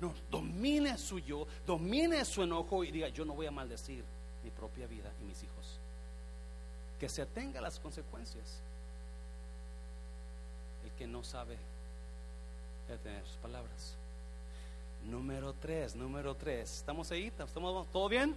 No, 0.00 0.14
domine 0.30 0.96
su 0.96 1.18
yo, 1.18 1.46
domine 1.66 2.24
su 2.24 2.42
enojo 2.42 2.84
y 2.84 2.90
diga, 2.90 3.08
yo 3.08 3.26
no 3.26 3.34
voy 3.34 3.44
a 3.46 3.50
maldecir 3.50 4.02
mi 4.42 4.50
propia 4.50 4.86
vida 4.86 5.12
y 5.20 5.24
mis 5.24 5.42
hijos. 5.42 5.78
Que 6.98 7.06
se 7.06 7.20
atenga 7.20 7.58
a 7.58 7.62
las 7.62 7.78
consecuencias. 7.78 8.62
Que 11.00 11.06
no 11.06 11.24
sabe 11.24 11.56
detener 12.86 13.24
sus 13.24 13.36
palabras. 13.38 13.96
Número 15.02 15.54
tres, 15.54 15.96
número 15.96 16.34
tres. 16.34 16.76
¿Estamos 16.76 17.10
ahí? 17.10 17.32
¿Estamos 17.38 17.88
todo 17.90 18.06
bien? 18.10 18.36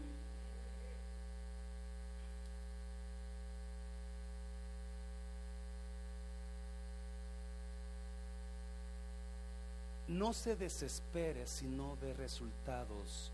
no 10.08 10.32
se 10.32 10.56
desespere 10.56 11.46
si 11.48 11.66
no 11.66 11.98
ve 12.02 12.14
resultados 12.14 13.32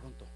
pronto. 0.00 0.26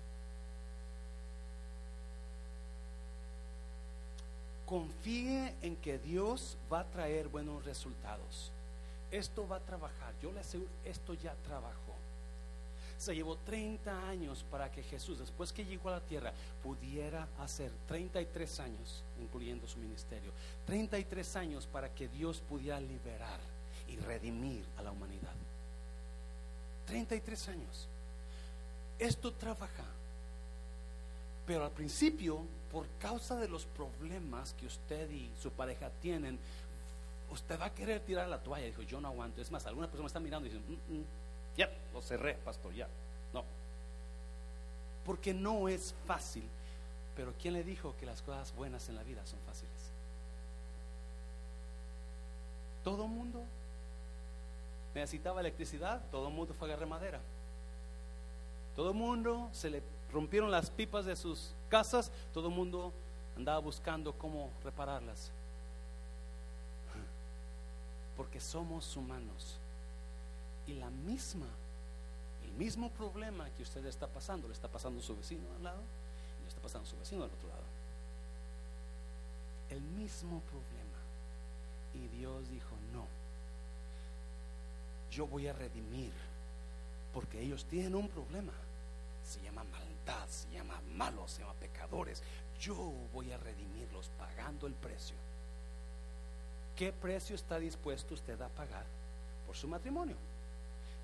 Confíe 4.69 5.55
en 5.63 5.77
que 5.77 5.99
Dios 5.99 6.59
va 6.71 6.81
a 6.81 6.91
traer 6.91 7.29
buenos 7.29 7.65
resultados. 7.65 8.53
Esto 9.11 9.49
va 9.49 9.57
a 9.57 9.61
trabajar. 9.61 10.13
Yo 10.23 10.31
le 10.31 10.41
aseguro, 10.41 10.71
esto 10.85 11.15
ya 11.15 11.35
trabajó. 11.47 11.95
Se 12.99 13.15
llevó 13.15 13.37
30 13.37 14.09
años 14.09 14.45
para 14.51 14.71
que 14.71 14.83
Jesús, 14.83 15.19
después 15.19 15.53
que 15.53 15.65
llegó 15.65 15.89
a 15.89 15.93
la 15.93 16.01
tierra, 16.01 16.33
pudiera 16.63 17.29
hacer 17.39 17.71
33 17.87 18.61
años, 18.61 19.03
incluyendo 19.23 19.67
su 19.67 19.79
ministerio. 19.79 20.33
33 20.67 21.37
años 21.37 21.67
para 21.67 21.95
que 21.95 22.09
Dios 22.09 22.43
pudiera 22.47 22.79
liberar 22.79 23.41
y 23.89 23.97
redimir 23.97 24.65
a 24.77 24.83
la 24.83 24.91
humanidad. 24.91 25.35
33 26.87 27.49
años. 27.49 27.89
Esto 28.99 29.33
trabaja. 29.33 29.85
Pero 31.47 31.65
al 31.65 31.71
principio, 31.71 32.43
por 32.73 32.87
causa 32.99 33.37
de 33.37 33.49
los 33.49 33.65
problemas 33.65 34.55
que 34.55 34.67
usted 34.67 35.11
y 35.11 35.31
su 35.41 35.51
pareja 35.51 35.91
tienen, 36.03 36.39
usted 37.31 37.59
va 37.59 37.67
a 37.67 37.75
querer 37.75 38.01
tirar 38.01 38.29
la 38.29 38.43
toalla. 38.43 38.67
Dijo, 38.67 38.83
yo 38.83 39.01
no 39.01 39.09
aguanto. 39.09 39.41
Es 39.41 39.51
más, 39.51 39.67
algunas 39.67 39.89
personas 39.89 40.11
están 40.11 40.23
mirando 40.23 40.47
y 40.47 40.51
dicen, 40.51 40.65
mm, 40.69 40.95
mm, 40.95 41.05
ya, 41.57 41.71
lo 41.93 42.03
cerré, 42.03 42.35
pastor, 42.35 42.75
ya. 42.75 42.89
No. 43.33 43.45
Porque 45.05 45.33
no 45.33 45.69
es 45.69 45.95
fácil. 46.07 46.45
Pero 47.17 47.33
¿quién 47.41 47.55
le 47.55 47.65
dijo 47.65 47.95
que 47.99 48.07
las 48.07 48.23
cosas 48.23 48.55
buenas 48.55 48.89
en 48.89 48.95
la 48.95 49.03
vida 49.03 49.27
son 49.27 49.41
fáciles? 49.41 49.73
Todo 52.85 53.09
mundo 53.09 53.43
necesitaba 54.95 55.41
electricidad, 55.41 56.01
todo 56.11 56.31
mundo 56.31 56.55
fue 56.55 56.69
a 56.69 56.73
agarrar 56.73 56.89
madera. 56.89 57.21
Todo 58.77 58.95
mundo 58.95 59.51
se 59.53 59.71
le 59.71 59.83
rompieron 60.13 60.51
las 60.51 60.71
pipas 60.71 61.05
de 61.05 61.17
sus 61.17 61.53
casas, 61.69 62.11
todo 62.33 62.49
el 62.49 62.55
mundo 62.55 62.93
andaba 63.37 63.59
buscando 63.59 64.13
cómo 64.13 64.51
repararlas. 64.65 65.31
Porque 68.17 68.41
somos 68.41 68.97
humanos. 68.97 69.59
Y 70.67 70.75
la 70.75 70.91
misma, 70.91 71.47
el 72.45 72.53
mismo 72.53 72.91
problema 72.91 73.49
que 73.51 73.63
usted 73.63 73.85
está 73.87 74.07
pasando, 74.07 74.49
le 74.49 74.55
está 74.55 74.69
pasando 74.69 75.01
a 75.01 75.03
su 75.03 75.17
vecino 75.17 75.43
al 75.57 75.65
lado 75.65 75.81
y 76.39 76.43
le 76.43 76.49
está 76.49 76.61
pasando 76.61 76.87
a 76.87 76.91
su 76.91 76.99
vecino 76.99 77.25
al 77.25 77.31
otro 77.31 77.49
lado. 77.49 77.63
El 79.71 79.81
mismo 79.81 80.41
problema. 80.41 80.89
Y 81.95 82.09
Dios 82.19 82.49
dijo, 82.51 82.75
no, 82.93 83.07
yo 85.11 85.27
voy 85.27 85.47
a 85.47 85.53
redimir, 85.53 86.13
porque 87.15 87.41
ellos 87.41 87.65
tienen 87.65 87.95
un 87.95 88.09
problema. 88.09 88.53
Se 89.25 89.41
llama 89.43 89.65
maldad, 89.65 89.98
se 90.29 90.51
llama 90.51 90.81
malos, 90.95 91.33
se 91.33 91.43
llama 91.43 91.55
pecadores. 91.55 92.23
Yo 92.61 92.75
voy 93.13 93.33
a 93.33 93.39
redimirlos 93.39 94.11
pagando 94.19 94.67
el 94.67 94.75
precio. 94.75 95.17
¿Qué 96.77 96.93
precio 96.93 97.35
está 97.35 97.59
dispuesto 97.59 98.15
usted 98.15 98.41
a 98.41 98.49
pagar 98.49 98.85
por 99.47 99.57
su 99.57 99.67
matrimonio? 99.67 100.17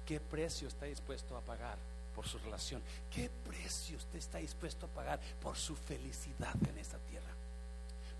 ¿Qué 0.06 0.20
precio 0.20 0.68
está 0.68 0.86
dispuesto 0.86 1.36
a 1.36 1.40
pagar 1.40 1.76
por 2.14 2.26
su 2.26 2.38
relación? 2.38 2.82
¿Qué 3.10 3.30
precio 3.48 3.96
usted 3.96 4.18
está 4.18 4.38
dispuesto 4.38 4.86
a 4.86 4.88
pagar 4.88 5.20
por 5.42 5.56
su 5.56 5.74
felicidad 5.74 6.54
en 6.68 6.78
esta 6.78 6.98
tierra? 6.98 7.32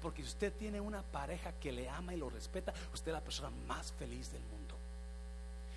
Porque 0.02 0.22
si 0.22 0.28
usted 0.28 0.52
tiene 0.52 0.80
una 0.80 1.02
pareja 1.02 1.52
que 1.52 1.72
le 1.72 1.88
ama 1.88 2.14
y 2.14 2.18
lo 2.18 2.28
respeta, 2.28 2.74
usted 2.92 3.08
es 3.08 3.14
la 3.14 3.24
persona 3.24 3.50
más 3.66 3.92
feliz 3.92 4.32
del 4.32 4.42
mundo. 4.42 4.63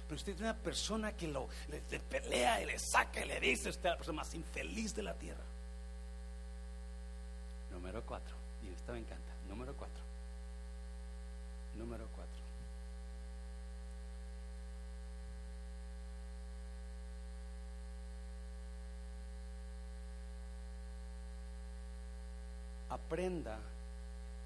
Pero 0.07 0.15
usted 0.15 0.35
tiene 0.35 0.51
una 0.51 0.57
persona 0.57 1.11
que 1.11 1.27
lo 1.27 1.49
le, 1.67 1.83
le 1.89 1.99
pelea 1.99 2.61
y 2.61 2.65
le 2.65 2.79
saca 2.79 3.25
y 3.25 3.27
le 3.27 3.39
dice, 3.41 3.69
usted 3.69 3.89
es 3.89 3.91
la 3.91 3.97
persona 3.97 4.21
más 4.21 4.33
infeliz 4.33 4.95
de 4.95 5.03
la 5.03 5.13
tierra. 5.13 5.43
Número 7.71 8.01
cuatro. 8.03 8.33
Y 8.63 8.73
esta 8.73 8.93
me 8.93 8.99
encanta. 8.99 9.33
Número 9.49 9.73
cuatro. 9.75 10.01
Número 11.75 12.07
cuatro. 12.15 12.33
Aprenda 22.89 23.59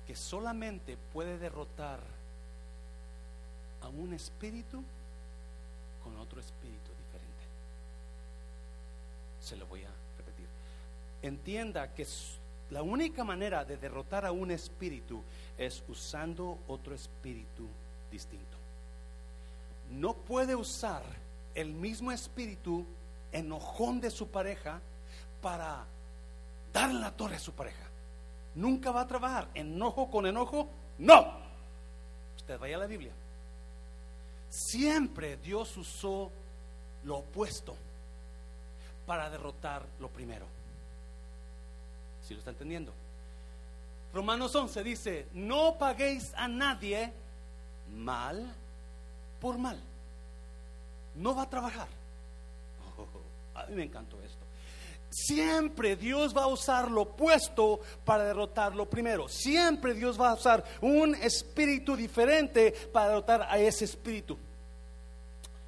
que 0.08 0.16
solamente 0.16 0.98
puede 1.14 1.38
derrotar 1.38 2.00
a 3.82 3.88
un 3.88 4.14
espíritu 4.14 4.84
con 6.04 6.18
otro 6.18 6.40
espíritu 6.40 6.92
diferente. 6.92 7.44
Se 9.40 9.56
lo 9.56 9.66
voy 9.68 9.84
a 9.84 9.90
repetir. 10.18 10.48
Entienda 11.22 11.94
que 11.94 12.06
la 12.70 12.84
única 12.84 13.24
manera 13.24 13.66
de 13.66 13.78
derrotar 13.78 14.26
a 14.26 14.32
un 14.32 14.52
espíritu 14.52 15.22
es 15.58 15.84
usando 15.88 16.60
otro 16.68 16.96
espíritu 16.96 17.68
distinto. 18.12 18.58
No 19.92 20.14
puede 20.14 20.56
usar 20.56 21.04
el 21.54 21.74
mismo 21.74 22.12
espíritu 22.12 22.86
enojón 23.32 24.00
de 24.00 24.10
su 24.10 24.28
pareja 24.30 24.80
para 25.42 25.86
darle 26.72 27.00
la 27.00 27.12
torre 27.12 27.36
a 27.36 27.40
su 27.40 27.52
pareja. 27.52 27.84
Nunca 28.56 28.92
va 28.92 29.02
a 29.02 29.08
trabajar. 29.08 29.50
Enojo 29.54 30.10
con 30.10 30.26
enojo, 30.26 30.68
no. 31.00 31.40
Usted 32.38 32.60
vaya 32.60 32.78
a 32.78 32.80
la 32.80 32.86
Biblia. 32.86 33.12
Siempre 34.52 35.38
Dios 35.38 35.78
usó 35.78 36.30
lo 37.06 37.20
opuesto 37.20 37.74
para 39.06 39.30
derrotar 39.30 39.86
lo 40.00 40.10
primero. 40.10 40.46
Si 42.22 42.34
lo 42.34 42.40
está 42.40 42.52
entendiendo? 42.52 42.92
Romanos 44.14 44.54
11 44.54 44.84
dice, 44.84 45.28
no 45.34 45.78
paguéis 45.78 46.34
a 46.36 46.50
nadie 46.50 47.14
mal 47.96 48.54
por 49.40 49.58
mal. 49.58 49.80
No 51.16 51.34
va 51.34 51.44
a 51.44 51.50
trabajar. 51.50 51.88
A 53.56 53.66
mí 53.68 53.76
me 53.76 53.84
encantó 53.84 54.22
esto. 54.22 54.41
Siempre 55.12 55.98
Dios 55.98 56.36
va 56.36 56.44
a 56.44 56.48
usar 56.48 56.90
lo 56.90 57.02
opuesto 57.02 57.82
para 58.06 58.24
derrotar 58.24 58.74
lo 58.74 58.90
primero. 58.90 59.28
Siempre 59.28 59.94
Dios 59.94 60.20
va 60.20 60.30
a 60.30 60.36
usar 60.36 60.64
un 60.80 61.16
espíritu 61.16 61.98
diferente 61.98 62.72
para 62.94 63.10
derrotar 63.10 63.42
a 63.50 63.60
ese 63.60 63.84
espíritu. 63.84 64.38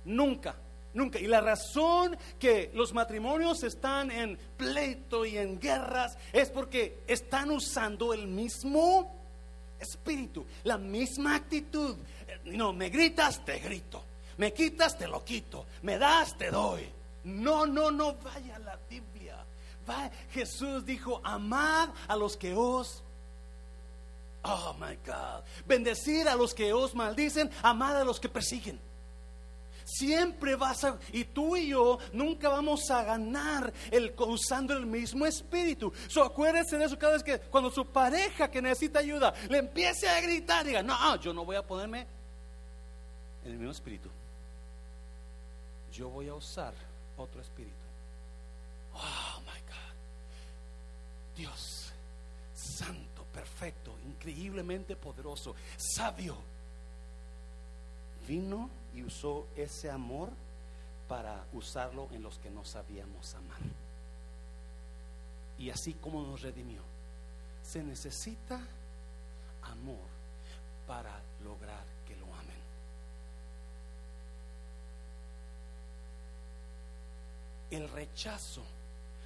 Nunca, 0.06 0.56
nunca. 0.94 1.20
Y 1.20 1.28
la 1.28 1.42
razón 1.42 2.18
que 2.40 2.72
los 2.74 2.94
matrimonios 2.94 3.64
están 3.64 4.12
en 4.12 4.38
pleito 4.56 5.26
y 5.26 5.38
en 5.38 5.60
guerras 5.60 6.18
es 6.32 6.50
porque 6.50 7.00
están 7.06 7.52
usando 7.52 8.14
el 8.14 8.28
mismo 8.28 9.14
espíritu, 9.78 10.46
la 10.64 10.78
misma 10.78 11.36
actitud. 11.36 11.98
No, 12.46 12.72
me 12.72 12.90
gritas, 12.90 13.44
te 13.44 13.60
grito. 13.60 14.04
Me 14.38 14.54
quitas, 14.54 14.98
te 14.98 15.08
lo 15.08 15.24
quito. 15.24 15.66
Me 15.82 15.98
das, 15.98 16.38
te 16.38 16.50
doy. 16.50 16.90
No, 17.26 17.66
no, 17.66 17.92
no 17.92 18.16
vaya 18.16 18.58
la 18.60 18.78
Biblia. 18.90 19.13
Jesús 20.32 20.86
dijo, 20.86 21.22
amad 21.24 21.90
a 22.08 22.16
los 22.16 22.38
que 22.38 22.54
os... 22.54 23.04
Oh, 24.44 24.76
my 24.78 24.98
God. 25.06 25.44
Bendecir 25.66 26.28
a 26.28 26.36
los 26.36 26.54
que 26.54 26.74
os 26.74 26.94
maldicen, 26.94 27.50
amad 27.62 28.02
a 28.02 28.04
los 28.04 28.20
que 28.20 28.28
persiguen. 28.28 28.80
Siempre 29.86 30.56
vas 30.56 30.84
a, 30.84 30.98
y 31.12 31.26
tú 31.26 31.56
y 31.56 31.70
yo 31.70 32.00
nunca 32.14 32.50
vamos 32.50 32.90
a 32.90 33.04
ganar 33.04 33.74
el, 33.92 34.14
usando 34.18 34.74
el 34.74 34.86
mismo 34.86 35.26
espíritu. 35.26 35.92
So, 36.08 36.24
acuérdese 36.24 36.78
de 36.78 36.86
eso 36.86 36.98
cada 36.98 37.14
vez 37.14 37.24
que 37.24 37.40
cuando 37.40 37.70
su 37.70 37.86
pareja 37.86 38.50
que 38.50 38.62
necesita 38.62 39.00
ayuda 39.00 39.34
le 39.50 39.58
empiece 39.58 40.08
a 40.08 40.22
gritar, 40.22 40.66
diga, 40.66 40.82
no, 40.82 41.16
yo 41.18 41.34
no 41.34 41.44
voy 41.44 41.58
a 41.58 41.66
ponerme 41.66 42.08
en 43.44 43.52
el 43.52 43.58
mismo 43.58 43.72
espíritu. 43.72 44.10
Yo 45.92 46.10
voy 46.10 46.28
a 46.30 46.34
usar 46.34 46.74
otro 47.18 47.42
espíritu. 47.42 47.74
Oh. 48.96 49.43
Dios, 51.36 51.92
santo, 52.54 53.24
perfecto, 53.34 53.98
increíblemente 54.06 54.96
poderoso, 54.96 55.56
sabio 55.78 56.38
vino 58.28 58.70
y 58.94 59.04
usó 59.04 59.48
ese 59.56 59.90
amor 59.90 60.30
para 61.08 61.46
usarlo 61.54 62.08
en 62.12 62.24
los 62.24 62.40
que 62.40 62.50
no 62.50 62.64
sabíamos 62.64 63.34
amar. 63.36 63.60
Y 65.58 65.70
así 65.70 65.94
como 65.94 66.24
nos 66.24 66.42
redimió, 66.42 66.82
se 67.62 67.84
necesita 67.84 68.60
amor 69.64 70.08
para 70.88 71.22
lograr 71.44 71.84
que 72.08 72.16
lo 72.16 72.26
amen. 72.26 72.64
El 77.72 77.90
rechazo 77.90 78.64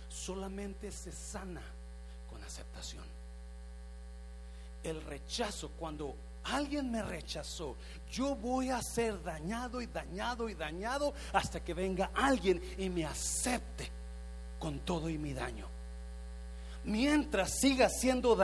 solamente 0.09 0.91
se 0.91 1.11
sana 1.11 1.61
con 2.29 2.43
aceptación. 2.43 3.03
El 4.83 5.01
rechazo, 5.03 5.71
cuando 5.77 6.15
alguien 6.43 6.91
me 6.91 7.01
rechazó, 7.03 7.75
yo 8.11 8.35
voy 8.35 8.69
a 8.69 8.81
ser 8.81 9.21
dañado 9.23 9.81
y 9.81 9.87
dañado 9.87 10.49
y 10.49 10.53
dañado 10.53 11.13
hasta 11.33 11.63
que 11.63 11.73
venga 11.73 12.11
alguien 12.13 12.61
y 12.77 12.89
me 12.89 13.05
acepte 13.05 13.89
con 14.59 14.79
todo 14.79 15.09
y 15.09 15.17
mi 15.17 15.33
daño. 15.33 15.67
Mientras 16.85 17.59
siga 17.59 17.89
siendo 17.89 18.37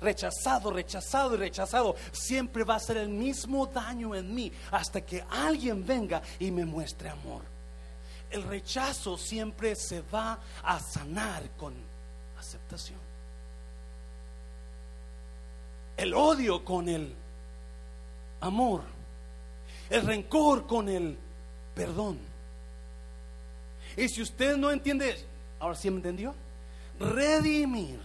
rechazado, 0.00 0.70
rechazado 0.70 1.34
y 1.34 1.36
rechazado, 1.36 1.94
siempre 2.10 2.64
va 2.64 2.76
a 2.76 2.80
ser 2.80 2.96
el 2.96 3.10
mismo 3.10 3.66
daño 3.66 4.14
en 4.14 4.34
mí 4.34 4.50
hasta 4.70 5.02
que 5.02 5.22
alguien 5.28 5.84
venga 5.84 6.22
y 6.38 6.50
me 6.50 6.64
muestre 6.64 7.10
amor. 7.10 7.42
El 8.30 8.44
rechazo 8.44 9.18
siempre 9.18 9.76
se 9.76 10.00
va 10.00 10.40
a 10.62 10.80
sanar 10.80 11.50
con 11.50 11.74
aceptación. 12.38 13.11
El 15.96 16.14
odio 16.14 16.64
con 16.64 16.88
el 16.88 17.14
amor. 18.40 18.82
El 19.90 20.06
rencor 20.06 20.66
con 20.66 20.88
el 20.88 21.16
perdón. 21.74 22.18
Y 23.96 24.08
si 24.08 24.22
usted 24.22 24.56
no 24.56 24.70
entiende, 24.70 25.16
ahora 25.60 25.74
sí 25.74 25.90
me 25.90 25.96
entendió. 25.96 26.34
Redimir, 26.98 28.00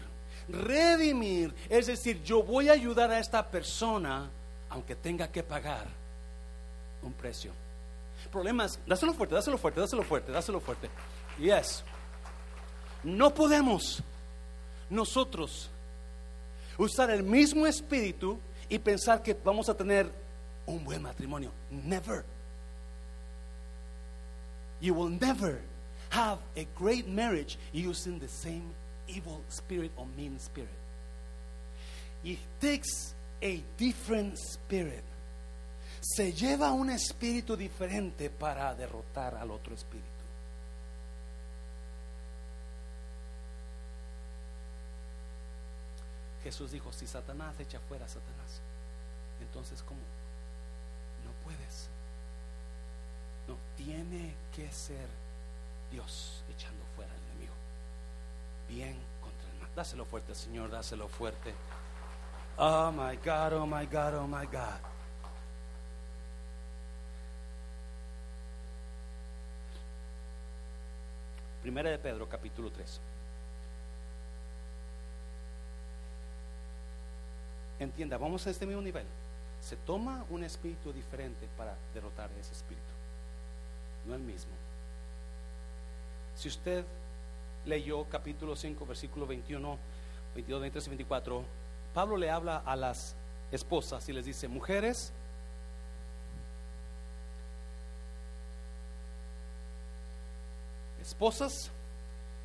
redimir, 0.49 1.53
es 1.69 1.87
decir, 1.87 2.23
yo 2.23 2.43
voy 2.43 2.69
a 2.69 2.73
ayudar 2.73 3.11
a 3.11 3.19
esta 3.19 3.45
persona 3.45 4.29
aunque 4.69 4.95
tenga 4.95 5.31
que 5.31 5.43
pagar 5.43 5.85
un 7.01 7.13
precio. 7.13 7.51
Problemas, 8.31 8.79
dáselo 8.85 9.13
fuerte, 9.13 9.35
dáselo 9.35 9.57
fuerte, 9.57 9.79
dáselo 9.79 10.03
fuerte, 10.03 10.31
dáselo 10.31 10.59
fuerte. 10.59 10.89
Yes. 11.39 11.83
No 13.03 13.33
podemos 13.33 14.03
nosotros 14.89 15.69
usar 16.77 17.09
el 17.09 17.23
mismo 17.23 17.65
espíritu 17.65 18.39
y 18.69 18.77
pensar 18.79 19.21
que 19.21 19.33
vamos 19.33 19.69
a 19.69 19.75
tener 19.75 20.11
un 20.65 20.83
buen 20.83 21.01
matrimonio. 21.01 21.51
Never. 21.71 22.23
You 24.79 24.93
will 24.93 25.09
never 25.09 25.61
have 26.09 26.39
a 26.55 26.67
great 26.77 27.07
marriage 27.07 27.57
using 27.73 28.19
the 28.19 28.27
same 28.27 28.63
evil 29.07 29.41
spirit 29.49 29.91
or 29.97 30.05
mean 30.15 30.39
spirit. 30.39 30.69
It 32.23 32.39
takes 32.59 33.15
a 33.41 33.63
different 33.77 34.37
spirit. 34.37 35.03
Se 36.01 36.31
lleva 36.31 36.71
un 36.71 36.89
espíritu 36.89 37.55
diferente 37.57 38.29
para 38.29 38.73
derrotar 38.75 39.35
al 39.35 39.51
otro 39.51 39.73
espíritu. 39.73 40.16
Jesús 46.47 46.71
dijo, 46.71 46.93
si 46.93 47.05
Satanás 47.05 47.59
echa 47.59 47.77
fuera 47.89 48.05
a 48.05 48.07
Satanás, 48.07 48.61
entonces 49.41 49.83
¿cómo? 49.83 49.99
No 51.25 51.31
puedes. 51.43 51.89
No, 53.49 53.57
tiene 53.75 54.33
que 54.55 54.71
ser 54.71 55.09
Dios 55.91 56.45
echando 56.49 56.85
fuera 56.95 57.11
al 57.11 57.19
enemigo. 57.31 57.53
Bien 58.69 58.97
contra 59.19 59.51
el 59.51 59.59
mal. 59.59 59.75
Dáselo 59.75 60.05
fuerte, 60.05 60.33
Señor, 60.33 60.71
dáselo 60.71 61.09
fuerte. 61.09 61.53
Oh 62.55 62.93
my 62.93 63.17
God, 63.17 63.51
oh 63.51 63.67
my 63.67 63.85
God, 63.85 64.13
oh 64.13 64.27
my 64.27 64.45
God. 64.45 64.79
Primera 71.61 71.89
de 71.89 71.97
Pedro, 71.97 72.29
capítulo 72.29 72.71
3. 72.71 73.01
Entienda, 77.79 78.17
vamos 78.17 78.45
a 78.47 78.49
este 78.49 78.65
mismo 78.65 78.81
nivel. 78.81 79.05
Se 79.61 79.75
toma 79.75 80.25
un 80.29 80.43
espíritu 80.43 80.91
diferente 80.91 81.47
para 81.57 81.75
derrotar 81.93 82.29
ese 82.39 82.53
espíritu, 82.53 82.83
no 84.05 84.15
el 84.15 84.21
mismo. 84.21 84.51
Si 86.35 86.47
usted 86.47 86.85
leyó 87.65 88.05
capítulo 88.05 88.55
5, 88.55 88.85
versículo 88.85 89.27
21, 89.27 89.77
22, 90.35 90.61
23 90.61 90.85
y 90.85 90.89
24, 90.89 91.43
Pablo 91.93 92.17
le 92.17 92.29
habla 92.29 92.57
a 92.57 92.75
las 92.75 93.15
esposas 93.51 94.07
y 94.09 94.13
les 94.13 94.25
dice, 94.25 94.47
mujeres, 94.47 95.11
esposas, 101.01 101.71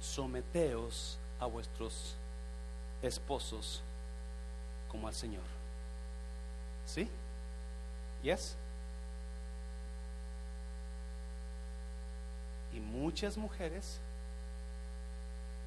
someteos 0.00 1.18
a 1.38 1.46
vuestros 1.46 2.16
esposos 3.02 3.82
como 4.92 5.08
al 5.08 5.14
Señor. 5.14 5.42
¿Sí? 6.86 7.08
¿Yes? 8.22 8.56
Y 12.74 12.80
muchas 12.80 13.36
mujeres 13.36 13.98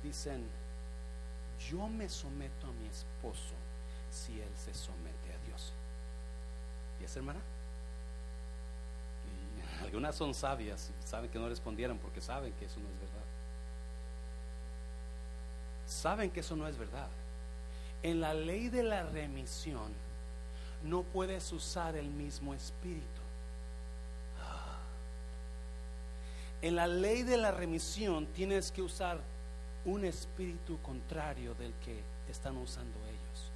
dicen, 0.03 0.47
yo 1.69 1.87
me 1.87 2.07
someto 2.07 2.67
a 2.67 2.71
mi 2.71 2.87
esposo 2.87 3.55
si 4.11 4.39
él 4.39 4.49
se 4.55 4.73
somete 4.73 5.33
a 5.33 5.47
Dios. 5.47 5.73
¿Y 7.01 7.17
hermana? 7.17 7.39
Y 9.81 9.83
algunas 9.85 10.15
son 10.15 10.33
sabias, 10.33 10.91
saben 11.03 11.29
que 11.29 11.39
no 11.39 11.49
respondieron 11.49 11.97
porque 11.97 12.21
saben 12.21 12.53
que 12.53 12.65
eso 12.65 12.79
no 12.79 12.87
es 12.89 12.99
verdad. 12.99 13.25
Saben 15.87 16.31
que 16.31 16.39
eso 16.39 16.55
no 16.55 16.67
es 16.67 16.77
verdad. 16.77 17.09
En 18.05 18.21
la 18.21 18.35
ley 18.35 18.69
de 18.69 18.83
la 18.83 19.01
remisión 19.01 19.91
no 20.83 21.01
puedes 21.01 21.51
usar 21.51 21.95
el 21.95 22.05
mismo 22.05 22.53
espíritu. 22.53 23.01
En 26.61 26.75
la 26.75 26.85
ley 26.85 27.23
de 27.23 27.35
la 27.35 27.49
remisión 27.49 28.27
tienes 28.27 28.71
que 28.71 28.83
usar 28.83 29.19
un 29.85 30.05
espíritu 30.05 30.79
contrario 30.83 31.55
del 31.55 31.73
que 31.83 31.99
están 32.29 32.57
usando 32.57 32.95
ellos. 33.07 33.51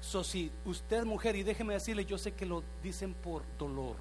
So, 0.00 0.22
si 0.22 0.52
usted 0.64 1.02
mujer, 1.02 1.34
y 1.34 1.42
déjeme 1.42 1.74
decirle, 1.74 2.04
yo 2.04 2.18
sé 2.18 2.34
que 2.34 2.46
lo 2.46 2.62
dicen 2.80 3.12
por 3.12 3.42
dolor, 3.58 3.96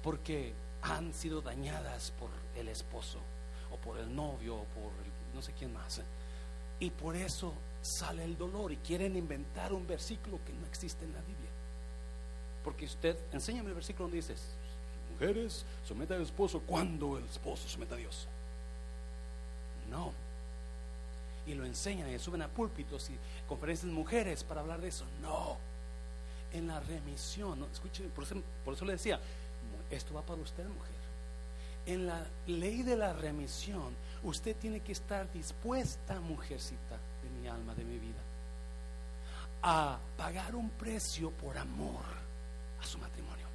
porque 0.00 0.54
han 0.82 1.12
sido 1.12 1.40
dañadas 1.40 2.12
por 2.20 2.30
el 2.54 2.68
esposo, 2.68 3.18
o 3.72 3.76
por 3.78 3.98
el 3.98 4.14
novio, 4.14 4.58
o 4.58 4.64
por 4.66 4.92
no 5.34 5.42
sé 5.42 5.52
quién 5.58 5.72
más. 5.72 6.00
Y 6.78 6.90
por 6.90 7.16
eso 7.16 7.52
sale 7.82 8.24
el 8.24 8.38
dolor 8.38 8.72
y 8.72 8.76
quieren 8.76 9.16
inventar 9.16 9.72
un 9.72 9.86
versículo 9.86 10.38
que 10.46 10.52
no 10.52 10.66
existe 10.66 11.04
en 11.04 11.12
la 11.12 11.20
Biblia. 11.20 11.50
Porque 12.64 12.84
usted, 12.84 13.18
enséñame 13.32 13.70
el 13.70 13.74
versículo 13.74 14.04
donde 14.04 14.18
dice, 14.18 14.34
mujeres, 15.12 15.64
someta 15.84 16.14
al 16.14 16.22
esposo 16.22 16.60
cuando 16.60 17.18
el 17.18 17.24
esposo 17.24 17.68
someta 17.68 17.96
a 17.96 17.98
Dios. 17.98 18.28
No. 19.90 20.12
Y 21.44 21.54
lo 21.54 21.66
enseñan 21.66 22.08
y 22.08 22.18
suben 22.20 22.42
a 22.42 22.48
púlpitos 22.48 23.10
y 23.10 23.18
conferencias 23.48 23.86
de 23.88 23.92
mujeres 23.92 24.44
para 24.44 24.60
hablar 24.60 24.80
de 24.80 24.88
eso. 24.88 25.04
No. 25.20 25.58
En 26.52 26.68
la 26.68 26.78
remisión, 26.80 27.58
no, 27.58 27.66
escuchen, 27.66 28.10
por 28.10 28.24
eso, 28.24 28.36
por 28.64 28.74
eso 28.74 28.84
le 28.84 28.92
decía, 28.92 29.18
esto 29.90 30.14
va 30.14 30.22
para 30.22 30.40
usted, 30.40 30.64
mujer. 30.64 30.92
En 31.84 32.06
la 32.06 32.24
ley 32.46 32.82
de 32.82 32.94
la 32.94 33.12
remisión, 33.12 33.96
usted 34.22 34.54
tiene 34.54 34.80
que 34.80 34.92
estar 34.92 35.32
dispuesta, 35.32 36.20
mujercita 36.20 36.98
alma, 37.54 37.74
de 37.74 37.84
mi 37.84 37.98
vida, 37.98 38.20
a 39.62 39.98
pagar 40.16 40.54
un 40.54 40.70
precio 40.70 41.30
por 41.30 41.56
amor 41.56 42.04
a 42.80 42.86
su 42.86 42.98
matrimonio. 42.98 43.46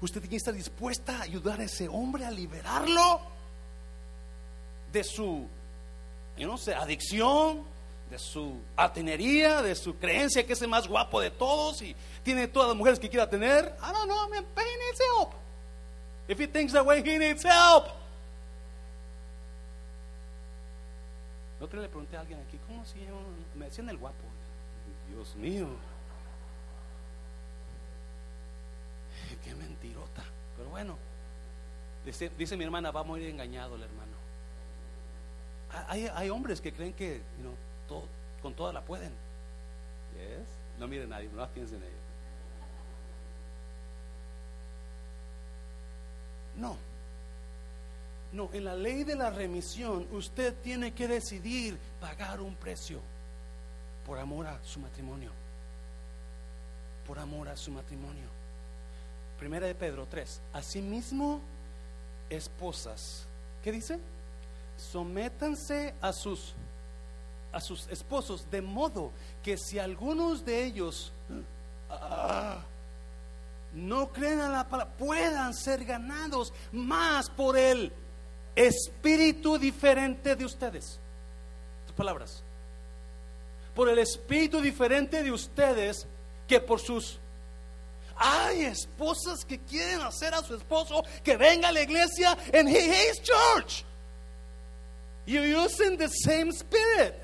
Usted 0.00 0.20
tiene 0.20 0.30
que 0.30 0.36
estar 0.36 0.54
dispuesta 0.54 1.18
a 1.18 1.22
ayudar 1.22 1.60
a 1.60 1.64
ese 1.64 1.88
hombre 1.88 2.24
a 2.24 2.30
liberarlo 2.30 3.20
de 4.92 5.04
su, 5.04 5.46
yo 6.36 6.48
no 6.48 6.56
sé, 6.56 6.74
adicción, 6.74 7.64
de 8.10 8.18
su 8.18 8.60
atenería, 8.76 9.62
de 9.62 9.74
su 9.76 9.96
creencia 9.96 10.44
que 10.44 10.54
es 10.54 10.62
el 10.62 10.68
más 10.68 10.88
guapo 10.88 11.20
de 11.20 11.30
todos 11.30 11.80
y 11.82 11.94
tiene 12.24 12.48
todas 12.48 12.68
las 12.68 12.76
mujeres 12.76 12.98
que 12.98 13.08
quiera 13.08 13.28
tener. 13.28 13.76
I 13.80 13.92
don't 13.92 14.06
know, 14.06 14.28
man, 14.28 14.44
he 14.56 14.86
needs 14.86 15.00
help. 15.16 15.34
If 16.28 16.38
he 16.38 16.46
thinks 16.46 16.72
that 16.72 16.84
way, 16.84 17.02
he 17.02 17.18
needs 17.18 17.44
help. 17.44 17.99
El 21.60 21.64
otro 21.66 21.82
le 21.82 21.88
pregunté 21.88 22.16
a 22.16 22.20
alguien 22.20 22.40
aquí, 22.40 22.58
¿cómo 22.66 22.86
se 22.86 22.98
llama? 23.04 23.20
Me 23.54 23.66
decían 23.66 23.90
el 23.90 23.98
guapo. 23.98 24.24
Dios 25.10 25.36
mío. 25.36 25.68
Qué 29.44 29.54
mentirota. 29.54 30.24
Pero 30.56 30.70
bueno, 30.70 30.96
dice, 32.06 32.30
dice 32.38 32.56
mi 32.56 32.64
hermana, 32.64 32.90
va 32.90 33.00
a 33.00 33.04
morir 33.04 33.28
engañado 33.28 33.76
el 33.76 33.82
hermano. 33.82 34.12
Hay, 35.86 36.06
hay 36.06 36.30
hombres 36.30 36.62
que 36.62 36.72
creen 36.72 36.94
que 36.94 37.20
con 38.40 38.54
toda 38.54 38.72
la 38.72 38.80
pueden. 38.80 39.12
No 40.78 40.88
miren 40.88 41.12
a 41.12 41.16
nadie, 41.16 41.28
no 41.28 41.46
piensen 41.48 41.76
en 41.76 41.82
ellos. 41.82 42.00
No. 46.56 46.89
No, 48.32 48.48
en 48.52 48.64
la 48.64 48.74
ley 48.74 49.04
de 49.04 49.16
la 49.16 49.30
remisión 49.30 50.06
usted 50.12 50.54
tiene 50.62 50.92
que 50.92 51.08
decidir 51.08 51.78
pagar 52.00 52.40
un 52.40 52.54
precio 52.54 53.00
por 54.06 54.18
amor 54.18 54.46
a 54.46 54.58
su 54.64 54.78
matrimonio. 54.78 55.30
Por 57.06 57.18
amor 57.18 57.48
a 57.48 57.56
su 57.56 57.70
matrimonio. 57.70 58.28
Primera 59.38 59.66
de 59.66 59.74
Pedro 59.74 60.06
3. 60.08 60.40
Asimismo, 60.52 61.40
esposas. 62.28 63.26
¿Qué 63.64 63.72
dice? 63.72 63.98
sométanse 64.80 65.94
a 66.00 66.12
sus 66.12 66.54
a 67.52 67.60
sus 67.60 67.88
esposos 67.88 68.48
de 68.50 68.62
modo 68.62 69.10
que 69.42 69.56
si 69.56 69.78
algunos 69.78 70.44
de 70.44 70.64
ellos 70.64 71.12
ah, 71.90 72.58
no 73.74 74.08
creen 74.12 74.40
a 74.40 74.48
la 74.48 74.68
palabra 74.68 74.94
puedan 74.96 75.52
ser 75.52 75.84
ganados 75.84 76.52
más 76.70 77.28
por 77.28 77.56
el 77.56 77.92
espíritu 78.54 79.58
diferente 79.58 80.36
de 80.36 80.44
ustedes. 80.44 80.98
Tus 81.86 81.94
palabras. 81.94 82.42
Por 83.74 83.88
el 83.88 83.98
espíritu 83.98 84.60
diferente 84.60 85.22
de 85.22 85.30
ustedes 85.30 86.06
que 86.46 86.60
por 86.60 86.80
sus 86.80 87.18
hay 88.22 88.64
esposas 88.64 89.46
que 89.46 89.58
quieren 89.58 90.02
hacer 90.02 90.34
a 90.34 90.42
su 90.42 90.54
esposo 90.54 91.02
que 91.24 91.38
venga 91.38 91.68
a 91.68 91.72
la 91.72 91.80
iglesia 91.80 92.36
and 92.52 92.68
he 92.68 92.90
hates 92.90 93.20
church. 93.20 93.84
You're 95.24 95.46
using 95.46 95.96
the 95.96 96.08
same 96.08 96.52
spirit. 96.52 97.14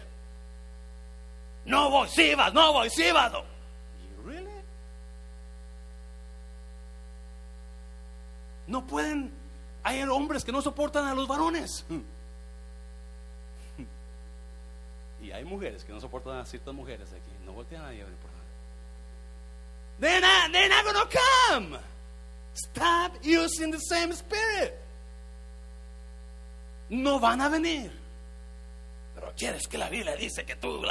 No 1.66 1.90
voy, 1.90 2.08
no 2.54 2.72
voy, 2.72 2.88
sí 2.88 3.12
vas. 3.12 3.32
Really? 4.24 4.46
No 8.68 8.86
pueden. 8.86 9.35
Hay 9.86 10.02
hombres 10.02 10.44
que 10.44 10.50
no 10.50 10.60
soportan 10.60 11.06
a 11.06 11.14
los 11.14 11.28
varones. 11.28 11.84
Y 15.18 15.32
hay 15.32 15.44
mujeres 15.44 15.82
que 15.82 15.92
no 15.92 16.00
soportan 16.00 16.38
a 16.38 16.44
ciertas 16.44 16.74
mujeres 16.74 17.08
aquí. 17.10 17.32
No 17.44 17.52
voltean 17.52 17.82
a 17.82 17.86
nadie 17.86 18.04
por 18.04 18.30
favor. 18.30 18.44
They're 19.98 20.20
not, 20.20 20.52
they're 20.52 20.68
not 20.68 20.84
going 20.84 20.94
to 20.94 21.08
come. 21.08 21.78
Stop 22.52 23.16
using 23.24 23.72
the 23.72 23.78
same 23.78 24.12
spirit. 24.12 24.78
no 26.90 27.18
van 27.18 27.40
a 27.40 27.48
venir. 27.48 27.90
Pero 29.14 29.32
quieres 29.34 29.66
que 29.66 29.78
la 29.78 29.88
Biblia 29.88 30.14
dice 30.16 30.44
que 30.44 30.56
tú 30.56 30.82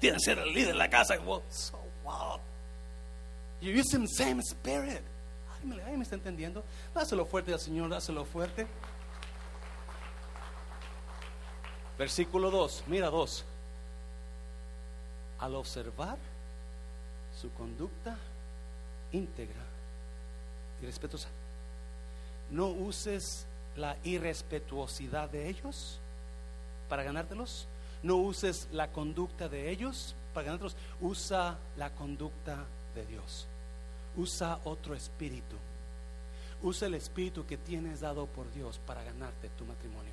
tienes 0.00 0.24
que 0.24 0.34
ser 0.34 0.38
el 0.38 0.52
líder 0.52 0.72
de 0.72 0.78
la 0.78 0.88
casa. 0.88 1.16
so 1.50 1.78
what? 2.02 2.40
You're 3.60 3.78
using 3.78 4.02
the 4.02 4.08
same 4.08 4.40
spirit. 4.40 5.02
Ay, 5.86 5.96
me 5.96 6.02
está 6.04 6.14
entendiendo. 6.14 6.64
Dáselo 6.94 7.26
fuerte 7.26 7.52
al 7.52 7.60
Señor, 7.60 7.90
dáselo 7.90 8.24
fuerte. 8.24 8.66
Versículo 11.98 12.50
2, 12.50 12.84
mira 12.86 13.10
2. 13.10 13.44
Al 15.38 15.54
observar 15.54 16.16
su 17.38 17.50
conducta 17.52 18.16
íntegra 19.12 19.62
y 20.82 20.86
respetuosa, 20.86 21.28
no 22.50 22.68
uses 22.68 23.46
la 23.76 23.96
irrespetuosidad 24.02 25.28
de 25.28 25.48
ellos 25.48 25.98
para 26.88 27.02
ganártelos. 27.02 27.66
No 28.02 28.16
uses 28.16 28.68
la 28.72 28.90
conducta 28.90 29.48
de 29.48 29.70
ellos 29.70 30.14
para 30.32 30.46
ganártelos. 30.46 30.76
Usa 31.00 31.58
la 31.76 31.90
conducta 31.90 32.64
de 32.94 33.04
Dios. 33.06 33.46
Usa 34.16 34.60
otro 34.64 34.94
espíritu. 34.94 35.56
Usa 36.62 36.88
el 36.88 36.94
espíritu 36.94 37.46
que 37.46 37.56
tienes 37.56 38.00
dado 38.00 38.26
por 38.26 38.52
Dios 38.52 38.78
para 38.86 39.02
ganarte 39.02 39.48
tu 39.50 39.64
matrimonio. 39.64 40.12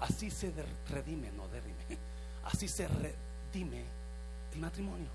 Así 0.00 0.30
se 0.30 0.52
redime, 0.88 1.30
no 1.32 1.48
derrime. 1.48 1.84
Así 2.44 2.68
se 2.68 2.88
redime 2.88 3.84
el 4.52 4.60
matrimonio. 4.60 5.08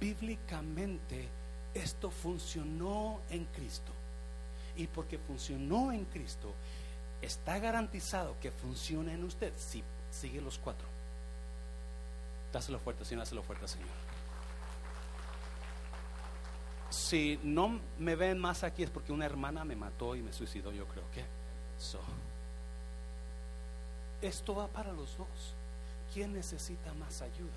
Bíblicamente 0.00 1.28
esto 1.74 2.10
funcionó 2.10 3.20
en 3.30 3.44
Cristo. 3.46 3.92
Y 4.76 4.86
porque 4.86 5.18
funcionó 5.18 5.92
en 5.92 6.04
Cristo, 6.06 6.54
está 7.20 7.58
garantizado 7.58 8.34
que 8.40 8.50
funcione 8.50 9.14
en 9.14 9.24
usted 9.24 9.52
si 9.56 9.82
sigue 10.10 10.40
los 10.40 10.58
cuatro. 10.58 10.86
Dáselo 12.52 12.78
fuerte, 12.78 13.04
Señor, 13.04 13.24
dáselo 13.24 13.42
fuerte, 13.42 13.68
Señor. 13.68 13.88
Si 16.92 17.40
no 17.42 17.80
me 17.98 18.14
ven 18.14 18.38
más 18.38 18.62
aquí 18.64 18.82
es 18.82 18.90
porque 18.90 19.12
una 19.12 19.24
hermana 19.24 19.64
me 19.64 19.74
mató 19.74 20.14
y 20.14 20.22
me 20.22 20.32
suicidó, 20.32 20.72
yo 20.72 20.86
creo 20.86 21.04
que. 21.10 21.24
esto 24.20 24.54
va 24.54 24.68
para 24.68 24.92
los 24.92 25.16
dos. 25.16 25.54
¿Quién 26.12 26.34
necesita 26.34 26.92
más 26.94 27.22
ayuda? 27.22 27.56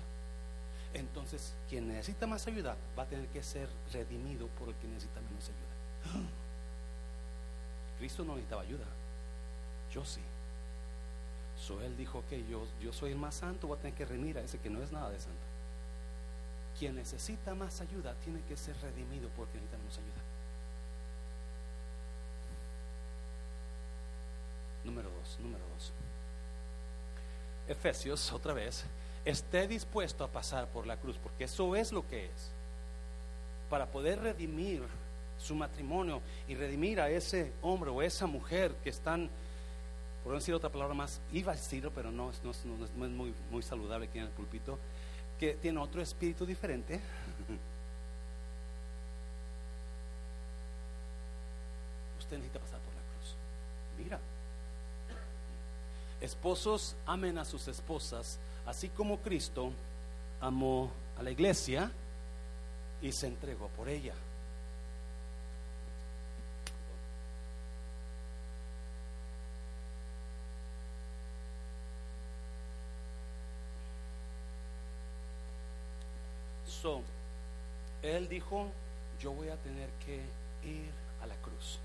Entonces, 0.94 1.54
quien 1.68 1.88
necesita 1.88 2.26
más 2.26 2.46
ayuda 2.46 2.76
va 2.98 3.02
a 3.02 3.06
tener 3.06 3.26
que 3.28 3.42
ser 3.42 3.68
redimido 3.92 4.46
por 4.58 4.70
el 4.70 4.74
que 4.76 4.88
necesita 4.88 5.20
menos 5.20 5.44
ayuda. 5.44 6.26
Cristo 7.98 8.24
no 8.24 8.32
necesitaba 8.32 8.62
ayuda. 8.62 8.86
Yo 9.92 10.04
sí. 10.04 10.22
So 11.58 11.82
él 11.82 11.96
dijo 11.96 12.22
que 12.28 12.46
yo, 12.48 12.66
yo 12.80 12.92
soy 12.92 13.12
el 13.12 13.18
más 13.18 13.34
santo, 13.34 13.66
voy 13.66 13.78
a 13.78 13.80
tener 13.80 13.96
que 13.96 14.04
remir 14.04 14.38
a 14.38 14.42
ese 14.42 14.58
que 14.58 14.70
no 14.70 14.82
es 14.82 14.90
nada 14.92 15.10
de 15.10 15.20
santo. 15.20 15.45
Quien 16.78 16.96
necesita 16.96 17.54
más 17.54 17.80
ayuda 17.80 18.14
tiene 18.24 18.42
que 18.42 18.56
ser 18.56 18.76
redimido 18.82 19.28
porque 19.36 19.54
necesita 19.54 19.78
menos 19.78 19.98
ayuda. 19.98 20.22
Número 24.84 25.10
dos, 25.10 25.38
número 25.40 25.64
dos. 25.74 25.92
Efesios, 27.68 28.32
otra 28.32 28.52
vez, 28.52 28.84
esté 29.24 29.66
dispuesto 29.66 30.22
a 30.22 30.28
pasar 30.28 30.68
por 30.68 30.86
la 30.86 30.96
cruz, 30.96 31.16
porque 31.20 31.44
eso 31.44 31.74
es 31.74 31.92
lo 31.92 32.06
que 32.06 32.26
es. 32.26 32.52
Para 33.68 33.86
poder 33.86 34.20
redimir 34.20 34.82
su 35.38 35.54
matrimonio 35.54 36.20
y 36.46 36.54
redimir 36.54 37.00
a 37.00 37.10
ese 37.10 37.52
hombre 37.62 37.90
o 37.90 38.02
esa 38.02 38.26
mujer 38.26 38.72
que 38.84 38.90
están, 38.90 39.28
por 40.22 40.32
no 40.32 40.38
decir 40.38 40.54
otra 40.54 40.70
palabra 40.70 40.94
más, 40.94 41.20
iba 41.32 41.52
a 41.52 41.56
decirlo, 41.56 41.90
pero 41.92 42.10
no, 42.10 42.30
no, 42.44 42.50
es 42.50 42.64
muy, 42.94 43.34
muy 43.50 43.62
saludable 43.62 44.06
aquí 44.06 44.18
en 44.18 44.24
el 44.24 44.30
púlpito, 44.30 44.78
que 45.38 45.54
tiene 45.54 45.78
otro 45.78 46.02
espíritu 46.02 46.44
diferente. 46.46 46.94
Usted 52.18 52.36
necesita 52.38 52.60
pasar 52.60 52.80
por 52.80 52.94
la 52.94 53.00
cruz. 53.00 53.34
Mira. 53.98 54.18
Esposos 56.20 56.96
amen 57.06 57.38
a 57.38 57.44
sus 57.44 57.68
esposas, 57.68 58.38
así 58.64 58.88
como 58.88 59.18
Cristo 59.18 59.70
amó 60.40 60.90
a 61.18 61.22
la 61.22 61.30
iglesia 61.30 61.90
y 63.02 63.12
se 63.12 63.26
entregó 63.26 63.68
por 63.68 63.88
ella. 63.88 64.14
Él 78.02 78.28
dijo, 78.28 78.68
yo 79.20 79.32
voy 79.32 79.48
a 79.48 79.56
tener 79.56 79.88
que 80.04 80.16
ir 80.64 80.90
a 81.22 81.26
la 81.26 81.34
cruz 81.36 81.78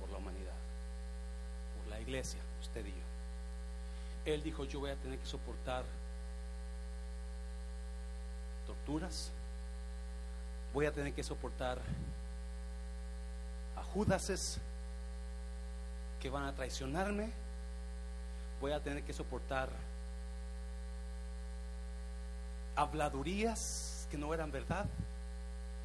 por 0.00 0.10
la 0.10 0.18
humanidad, 0.18 0.54
por 1.76 1.90
la 1.90 2.00
iglesia, 2.00 2.40
usted 2.60 2.84
y 2.84 2.90
yo. 2.90 4.32
Él 4.32 4.42
dijo, 4.42 4.64
yo 4.64 4.80
voy 4.80 4.90
a 4.90 4.96
tener 4.96 5.18
que 5.18 5.26
soportar 5.26 5.84
torturas, 8.66 9.30
voy 10.74 10.86
a 10.86 10.92
tener 10.92 11.14
que 11.14 11.22
soportar 11.22 11.78
a 13.76 13.82
Judases 13.84 14.58
que 16.20 16.28
van 16.28 16.44
a 16.44 16.54
traicionarme, 16.54 17.30
voy 18.60 18.72
a 18.72 18.80
tener 18.80 19.02
que 19.04 19.12
soportar 19.12 19.70
habladurías 22.78 24.06
que 24.08 24.16
no 24.16 24.32
eran 24.32 24.52
verdad, 24.52 24.86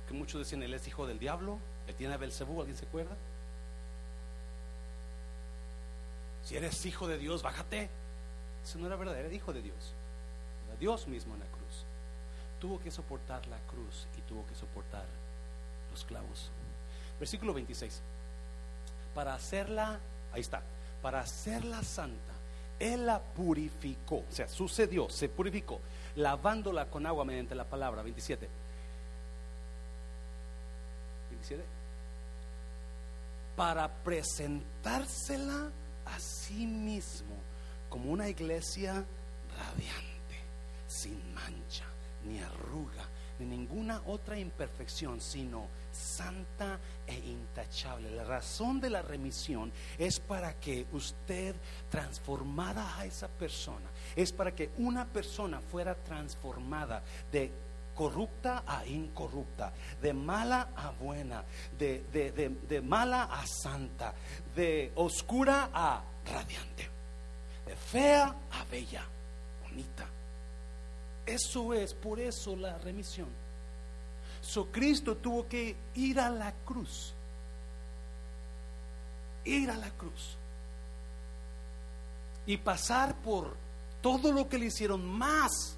que 0.08 0.14
muchos 0.14 0.40
decían 0.40 0.62
él 0.62 0.76
es 0.76 0.88
hijo 0.88 1.08
del 1.08 1.18
diablo, 1.18 1.58
él 1.88 1.96
tiene 1.96 2.14
a 2.14 2.18
Belcebú, 2.18 2.60
¿alguien 2.60 2.78
se 2.78 2.86
acuerda? 2.86 3.16
Si 6.46 6.56
eres 6.56 6.86
hijo 6.86 7.08
de 7.08 7.18
Dios, 7.18 7.42
bájate. 7.42 7.90
Eso 8.64 8.78
no 8.78 8.88
era 8.88 8.96
verdad, 8.96 9.18
era 9.18 9.34
hijo 9.34 9.52
de 9.54 9.62
Dios. 9.62 9.94
Era 10.68 10.78
Dios 10.78 11.08
mismo 11.08 11.34
en 11.34 11.40
la 11.40 11.46
cruz. 11.48 11.86
Tuvo 12.62 12.80
que 12.80 12.92
soportar 12.92 13.46
la 13.48 13.58
cruz 13.60 14.08
y 14.18 14.22
tuvo 14.22 14.46
que 14.46 14.56
soportar 14.56 15.06
los 15.92 16.06
clavos. 16.06 16.52
Versículo 17.20 17.54
26. 17.54 18.02
Para 19.16 19.34
hacerla, 19.34 20.00
ahí 20.32 20.42
está, 20.42 20.62
para 21.02 21.22
hacerla 21.22 21.82
santa, 21.82 22.34
Él 22.80 23.06
la 23.06 23.20
purificó. 23.20 24.18
O 24.18 24.32
sea, 24.32 24.48
sucedió, 24.48 25.10
se 25.10 25.28
purificó 25.30 25.80
lavándola 26.16 26.90
con 26.90 27.06
agua 27.06 27.26
mediante 27.26 27.56
la 27.56 27.66
palabra. 27.66 28.02
27. 28.02 28.48
27. 31.32 31.64
Para 33.56 33.88
presentársela 33.88 35.70
a 36.06 36.20
sí 36.20 36.66
mismo 36.66 37.36
como 37.90 38.12
una 38.12 38.28
iglesia 38.28 39.06
radiante, 39.58 40.40
sin 40.88 41.34
mancha, 41.34 41.86
ni 42.26 42.40
arruga, 42.40 43.06
ni 43.44 43.58
ninguna 43.58 44.02
otra 44.06 44.38
imperfección, 44.38 45.22
sino 45.22 45.68
santa 45.92 46.80
e 47.06 47.14
intachable. 47.14 48.12
La 48.12 48.24
razón 48.24 48.80
de 48.80 48.90
la 48.90 49.02
remisión 49.02 49.72
es 49.98 50.20
para 50.20 50.54
que 50.60 50.86
usted 50.92 51.56
transformada 51.90 52.98
a 52.98 53.06
esa 53.06 53.28
persona 53.28 53.90
es 54.16 54.32
para 54.32 54.54
que 54.54 54.72
una 54.78 55.06
persona 55.06 55.60
fuera 55.60 55.96
transformada 55.96 57.02
de 57.32 57.52
corrupta 57.96 58.64
a 58.66 58.86
incorrupta, 58.86 59.72
de 60.02 60.14
mala 60.14 60.70
a 60.76 60.90
buena, 60.92 61.44
de, 61.78 62.82
mala 62.84 63.24
a 63.24 63.46
santa, 63.46 64.14
de 64.56 64.92
oscura 64.96 65.70
a 65.74 66.02
radiante, 66.26 66.90
de 67.66 67.76
fea 67.76 68.36
a 68.52 68.64
bella, 68.66 69.04
bonita. 69.64 70.08
Eso 71.26 71.74
es, 71.74 71.94
por 71.94 72.20
eso 72.20 72.56
la 72.56 72.78
remisión. 72.80 73.30
So 74.42 74.72
Cristo 74.72 75.16
tuvo 75.16 75.48
que 75.48 75.76
ir 75.96 76.20
a 76.20 76.30
la 76.30 76.52
cruz, 76.66 77.14
ir 79.46 79.70
a 79.70 79.78
la 79.78 79.90
cruz 79.92 80.38
y 82.46 82.58
pasar 82.58 83.16
por 83.22 83.56
todo 84.02 84.34
lo 84.34 84.50
que 84.50 84.58
le 84.58 84.66
hicieron 84.66 85.06
más 85.06 85.78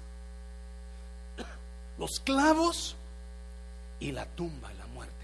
los 1.98 2.18
clavos 2.18 2.96
y 4.00 4.10
la 4.10 4.26
tumba 4.26 4.72
la 4.74 4.86
muerte. 4.88 5.14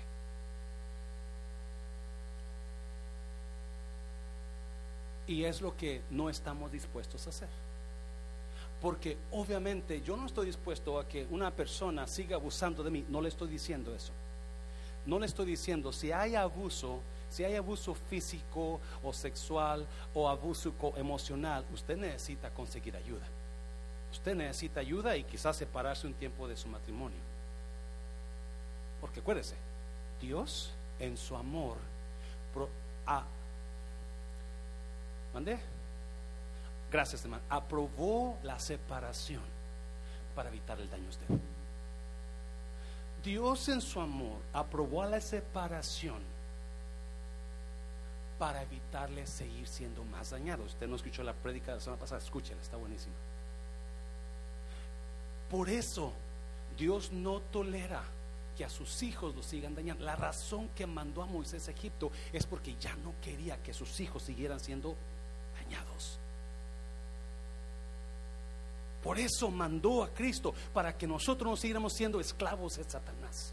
Y 5.27 5.45
es 5.45 5.61
lo 5.61 5.77
que 5.77 6.03
no 6.11 6.31
estamos 6.31 6.71
dispuestos 6.71 7.27
a 7.27 7.31
hacer. 7.31 7.62
Porque 8.83 9.17
obviamente 9.31 10.03
yo 10.03 10.17
no 10.17 10.27
estoy 10.27 10.47
dispuesto 10.47 10.99
a 10.99 11.07
que 11.09 11.27
una 11.31 11.51
persona 11.53 12.07
siga 12.07 12.37
abusando 12.37 12.83
de 12.83 12.91
mí. 12.91 13.05
No 13.09 13.21
le 13.23 13.29
estoy 13.29 13.49
diciendo 13.49 13.95
eso. 13.95 14.13
No 15.07 15.19
le 15.19 15.27
estoy 15.27 15.47
diciendo, 15.47 15.93
si 15.93 16.13
hay 16.13 16.35
abuso, 16.35 17.01
Si 17.31 17.43
hay 17.45 17.57
abuso 17.57 17.95
físico 17.95 18.79
o 19.03 19.11
sexual 19.11 19.87
o 20.13 20.29
abuso 20.29 20.75
emocional, 20.99 21.65
usted 21.73 21.97
necesita 21.97 22.51
conseguir 22.51 22.95
ayuda. 22.95 23.25
Usted 24.13 24.35
necesita 24.35 24.81
ayuda 24.81 25.17
y 25.17 25.25
quizás 25.25 25.57
separarse 25.57 26.07
un 26.07 26.13
tiempo 26.13 26.47
de 26.47 26.59
su 26.59 26.69
matrimonio. 26.69 27.17
Porque 29.01 29.21
acuérdese, 29.21 29.55
Dios 30.21 30.73
en 31.01 31.17
su 31.17 31.35
amor 31.35 31.79
pro- 32.53 32.69
a- 33.07 33.25
¿Mandé? 35.33 35.59
Gracias, 36.93 37.25
hermano. 37.25 37.43
Aprobó 37.49 38.39
la 38.43 38.59
separación 38.59 39.43
para 40.35 40.51
evitar 40.51 40.79
el 40.79 40.91
daño 40.91 41.07
a 41.07 41.11
usted. 41.11 41.27
Dios 43.25 43.69
en 43.71 43.81
su 43.81 43.99
amor 43.99 44.39
aprobó 44.53 45.03
la 45.05 45.21
separación 45.21 46.21
para 48.39 48.63
evitarle 48.63 49.27
seguir 49.27 49.67
siendo 49.67 50.05
más 50.05 50.31
dañado. 50.31 50.65
Usted 50.65 50.87
no 50.87 50.97
escuchó 50.97 51.23
la 51.23 51.33
prédica 51.33 51.69
de 51.69 51.77
la 51.77 51.81
semana 51.81 52.01
pasada, 52.01 52.21
escúchela, 52.21 52.61
está 52.61 52.77
buenísima. 52.77 53.15
Por 55.51 55.71
eso 55.71 56.13
Dios 56.77 57.11
no 57.11 57.41
tolera 57.41 58.03
que 58.57 58.67
a 58.67 58.69
sus 58.69 59.03
hijos 59.03 59.35
los 59.35 59.47
sigan 59.47 59.75
dañando. 59.75 60.05
La 60.05 60.17
razón 60.17 60.69
que 60.71 60.87
mandó 60.87 61.23
a 61.23 61.27
Moisés 61.27 61.69
a 61.69 61.71
Egipto 61.71 62.11
es 62.35 62.45
porque 62.45 62.77
ya 62.79 62.95
no 62.97 63.15
quería 63.23 63.63
que 63.63 63.73
sus 63.73 63.99
hijos 64.01 64.25
siguieran 64.25 64.61
siendo 64.61 64.95
dañados. 65.55 66.19
Por 69.03 69.19
eso 69.19 69.51
mandó 69.51 70.05
a 70.05 70.09
Cristo 70.09 70.55
para 70.73 70.97
que 70.97 71.07
nosotros 71.07 71.51
no 71.51 71.57
siguiéramos 71.57 71.93
siendo 71.93 72.21
esclavos 72.21 72.77
de 72.77 72.85
Satanás 72.85 73.53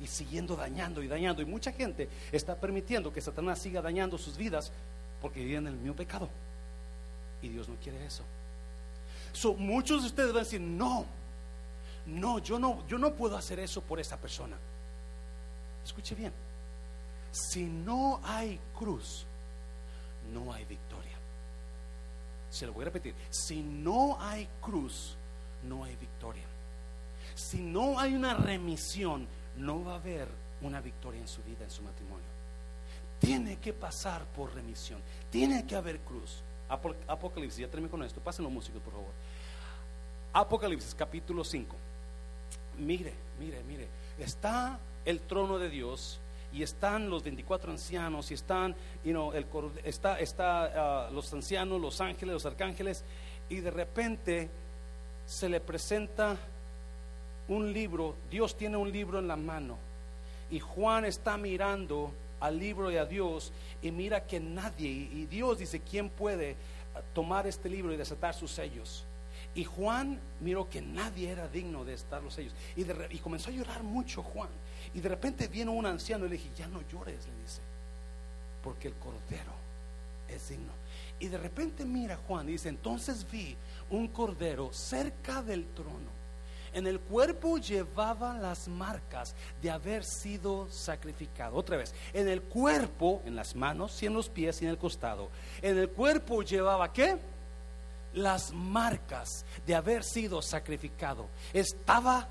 y 0.00 0.06
siguiendo 0.06 0.56
dañando 0.56 1.02
y 1.02 1.08
dañando. 1.08 1.42
Y 1.42 1.44
mucha 1.44 1.72
gente 1.72 2.08
está 2.32 2.56
permitiendo 2.56 3.12
que 3.12 3.20
Satanás 3.20 3.60
siga 3.60 3.82
dañando 3.82 4.16
sus 4.18 4.36
vidas 4.36 4.72
porque 5.20 5.44
viven 5.44 5.66
en 5.66 5.74
el 5.74 5.78
mismo 5.78 5.94
pecado. 5.94 6.28
Y 7.42 7.48
Dios 7.48 7.68
no 7.68 7.76
quiere 7.76 8.04
eso. 8.04 8.24
So, 9.32 9.54
muchos 9.54 10.02
de 10.02 10.08
ustedes 10.08 10.28
van 10.30 10.38
a 10.38 10.44
decir, 10.44 10.60
no, 10.60 11.06
no, 12.06 12.38
yo 12.38 12.58
no, 12.58 12.86
yo 12.88 12.98
no 12.98 13.14
puedo 13.14 13.36
hacer 13.36 13.58
eso 13.60 13.80
por 13.80 14.00
esa 14.00 14.16
persona. 14.16 14.56
Escuche 15.84 16.14
bien, 16.14 16.32
si 17.30 17.64
no 17.64 18.20
hay 18.22 18.58
cruz, 18.78 19.24
no 20.32 20.52
hay 20.52 20.64
victoria. 20.64 21.21
Se 22.52 22.66
lo 22.66 22.72
voy 22.74 22.82
a 22.82 22.84
repetir, 22.86 23.14
si 23.30 23.62
no 23.62 24.18
hay 24.20 24.46
cruz, 24.60 25.16
no 25.64 25.84
hay 25.84 25.96
victoria. 25.96 26.44
Si 27.34 27.58
no 27.58 27.98
hay 27.98 28.14
una 28.14 28.34
remisión, 28.34 29.26
no 29.56 29.82
va 29.82 29.92
a 29.92 29.96
haber 29.96 30.28
una 30.60 30.80
victoria 30.82 31.20
en 31.20 31.28
su 31.28 31.42
vida, 31.42 31.64
en 31.64 31.70
su 31.70 31.82
matrimonio. 31.82 32.26
Tiene 33.18 33.56
que 33.56 33.72
pasar 33.72 34.24
por 34.36 34.54
remisión, 34.54 35.00
tiene 35.30 35.66
que 35.66 35.74
haber 35.76 36.00
cruz. 36.00 36.42
Apo- 36.68 36.94
Apocalipsis, 37.08 37.60
ya 37.60 37.68
termino 37.68 37.90
con 37.90 38.02
esto, 38.02 38.20
pasen 38.20 38.44
los 38.44 38.52
músicos 38.52 38.82
por 38.82 38.92
favor. 38.92 39.10
Apocalipsis 40.34 40.94
capítulo 40.94 41.44
5. 41.44 41.74
Mire, 42.78 43.12
mire, 43.38 43.62
mire, 43.64 43.88
está 44.18 44.78
el 45.04 45.20
trono 45.20 45.58
de 45.58 45.68
Dios 45.70 46.18
y 46.52 46.62
están 46.62 47.08
los 47.08 47.22
24 47.22 47.72
ancianos 47.72 48.30
y 48.30 48.34
están, 48.34 48.74
you 49.04 49.12
know, 49.12 49.32
el, 49.32 49.46
está, 49.84 50.18
está 50.18 51.06
ah, 51.06 51.10
los 51.10 51.32
ancianos, 51.32 51.80
los 51.80 52.00
ángeles, 52.00 52.34
los 52.34 52.46
arcángeles 52.46 53.04
y 53.48 53.56
de 53.56 53.70
repente 53.70 54.48
se 55.26 55.48
le 55.48 55.60
presenta 55.60 56.36
un 57.48 57.72
libro, 57.72 58.16
Dios 58.30 58.56
tiene 58.56 58.76
un 58.76 58.90
libro 58.90 59.18
en 59.18 59.28
la 59.28 59.36
mano 59.36 59.76
y 60.50 60.60
Juan 60.60 61.04
está 61.04 61.36
mirando 61.36 62.12
al 62.40 62.58
libro 62.58 62.90
y 62.90 62.96
a 62.96 63.04
Dios 63.04 63.52
y 63.80 63.90
mira 63.90 64.26
que 64.26 64.40
nadie, 64.40 64.88
y 64.88 65.26
Dios 65.26 65.58
dice, 65.58 65.80
¿quién 65.80 66.10
puede 66.10 66.56
ah, 66.94 67.00
tomar 67.14 67.46
este 67.46 67.68
libro 67.68 67.92
y 67.92 67.96
desatar 67.96 68.34
sus 68.34 68.50
sellos? 68.50 69.04
Y 69.54 69.64
Juan 69.64 70.18
miró 70.40 70.68
que 70.68 70.80
nadie 70.80 71.30
era 71.30 71.46
digno 71.46 71.84
de 71.84 71.94
estar 71.94 72.22
los 72.22 72.34
sellos. 72.34 72.54
Y 72.74 73.18
comenzó 73.18 73.50
a 73.50 73.52
llorar 73.52 73.82
mucho 73.82 74.22
Juan. 74.22 74.48
Y 74.94 75.00
de 75.00 75.08
repente 75.08 75.48
viene 75.48 75.70
un 75.70 75.86
anciano 75.86 76.26
y 76.26 76.28
le 76.28 76.36
dije, 76.36 76.50
ya 76.56 76.66
no 76.66 76.82
llores, 76.88 77.26
le 77.26 77.42
dice, 77.42 77.60
porque 78.62 78.88
el 78.88 78.94
cordero 78.94 79.52
es 80.28 80.48
digno. 80.48 80.72
Y 81.18 81.28
de 81.28 81.38
repente 81.38 81.84
mira 81.84 82.18
Juan 82.26 82.48
y 82.48 82.52
dice, 82.52 82.68
entonces 82.68 83.26
vi 83.30 83.56
un 83.90 84.08
cordero 84.08 84.72
cerca 84.72 85.42
del 85.42 85.66
trono. 85.68 86.22
En 86.74 86.86
el 86.86 87.00
cuerpo 87.00 87.58
llevaba 87.58 88.38
las 88.38 88.66
marcas 88.66 89.34
de 89.60 89.70
haber 89.70 90.04
sido 90.04 90.68
sacrificado. 90.70 91.56
Otra 91.56 91.76
vez, 91.76 91.94
en 92.14 92.28
el 92.28 92.42
cuerpo, 92.42 93.22
en 93.26 93.36
las 93.36 93.54
manos 93.54 94.02
y 94.02 94.06
en 94.06 94.14
los 94.14 94.30
pies 94.30 94.62
y 94.62 94.64
en 94.64 94.70
el 94.70 94.78
costado. 94.78 95.28
En 95.60 95.76
el 95.78 95.90
cuerpo 95.90 96.42
llevaba 96.42 96.92
qué? 96.92 97.18
Las 98.14 98.52
marcas 98.52 99.44
de 99.66 99.74
haber 99.74 100.02
sido 100.02 100.40
sacrificado. 100.40 101.26
Estaba 101.52 102.26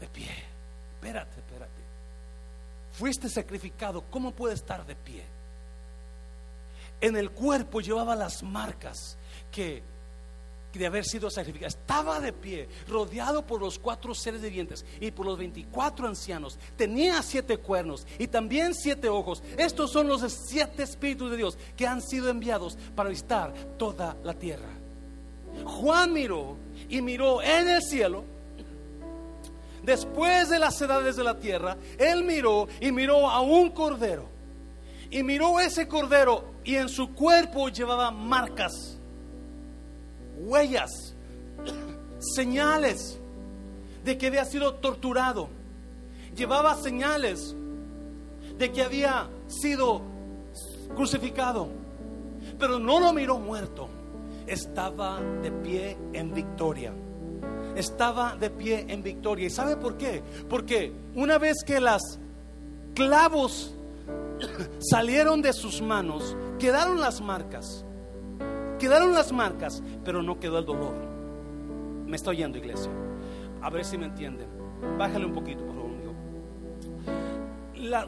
de 0.00 0.08
pie. 0.08 0.30
Espérate. 0.96 1.47
Fuiste 2.98 3.28
sacrificado, 3.28 4.02
¿cómo 4.10 4.32
puede 4.32 4.54
estar 4.54 4.84
de 4.84 4.96
pie? 4.96 5.22
En 7.00 7.16
el 7.16 7.30
cuerpo 7.30 7.80
llevaba 7.80 8.16
las 8.16 8.42
marcas 8.42 9.16
que 9.52 9.82
de 10.78 10.86
haber 10.86 11.04
sido 11.04 11.30
sacrificado. 11.30 11.68
Estaba 11.68 12.20
de 12.20 12.32
pie, 12.32 12.68
rodeado 12.88 13.46
por 13.46 13.60
los 13.60 13.78
cuatro 13.78 14.14
seres 14.14 14.40
vivientes 14.40 14.84
y 15.00 15.10
por 15.10 15.26
los 15.26 15.36
24 15.36 16.06
ancianos. 16.06 16.58
Tenía 16.76 17.22
siete 17.22 17.58
cuernos 17.58 18.06
y 18.18 18.28
también 18.28 18.74
siete 18.74 19.08
ojos. 19.08 19.42
Estos 19.56 19.90
son 19.90 20.08
los 20.08 20.20
siete 20.48 20.84
espíritus 20.84 21.30
de 21.30 21.36
Dios 21.36 21.58
que 21.76 21.86
han 21.86 22.00
sido 22.00 22.30
enviados 22.30 22.78
para 22.94 23.10
visitar 23.10 23.52
toda 23.76 24.16
la 24.22 24.34
tierra. 24.34 24.68
Juan 25.64 26.12
miró 26.12 26.56
y 26.88 27.02
miró 27.02 27.42
en 27.42 27.68
el 27.68 27.82
cielo. 27.82 28.24
Después 29.82 30.48
de 30.48 30.58
las 30.58 30.80
edades 30.80 31.16
de 31.16 31.24
la 31.24 31.38
tierra, 31.38 31.76
él 31.98 32.24
miró 32.24 32.68
y 32.80 32.92
miró 32.92 33.28
a 33.28 33.40
un 33.40 33.70
cordero. 33.70 34.26
Y 35.10 35.22
miró 35.22 35.58
ese 35.60 35.88
cordero 35.88 36.44
y 36.64 36.76
en 36.76 36.88
su 36.88 37.14
cuerpo 37.14 37.68
llevaba 37.68 38.10
marcas 38.10 38.98
huellas, 40.38 41.14
señales 42.18 43.18
de 44.04 44.18
que 44.18 44.26
había 44.28 44.44
sido 44.44 44.74
torturado. 44.74 45.48
Llevaba 46.36 46.74
señales 46.76 47.54
de 48.58 48.72
que 48.72 48.82
había 48.82 49.28
sido 49.48 50.02
crucificado. 50.94 51.68
Pero 52.58 52.78
no 52.78 53.00
lo 53.00 53.12
miró 53.12 53.38
muerto. 53.38 53.88
Estaba 54.46 55.20
de 55.42 55.50
pie 55.50 55.96
en 56.12 56.32
victoria. 56.32 56.92
Estaba 57.78 58.34
de 58.34 58.50
pie 58.50 58.86
en 58.88 59.04
victoria. 59.04 59.46
¿Y 59.46 59.50
sabe 59.50 59.76
por 59.76 59.96
qué? 59.96 60.20
Porque 60.48 60.92
una 61.14 61.38
vez 61.38 61.62
que 61.64 61.80
las 61.80 62.18
clavos 62.92 63.72
salieron 64.80 65.42
de 65.42 65.52
sus 65.52 65.80
manos, 65.80 66.36
quedaron 66.58 66.98
las 67.00 67.20
marcas. 67.20 67.84
Quedaron 68.80 69.12
las 69.12 69.30
marcas, 69.30 69.80
pero 70.04 70.24
no 70.24 70.40
quedó 70.40 70.58
el 70.58 70.64
dolor. 70.64 70.96
Me 72.04 72.16
está 72.16 72.30
oyendo, 72.30 72.58
iglesia. 72.58 72.90
A 73.62 73.70
ver 73.70 73.84
si 73.84 73.96
me 73.96 74.06
entienden. 74.06 74.48
Bájale 74.98 75.26
un 75.26 75.32
poquito, 75.32 75.64
por 75.64 75.76
favor. 75.76 75.88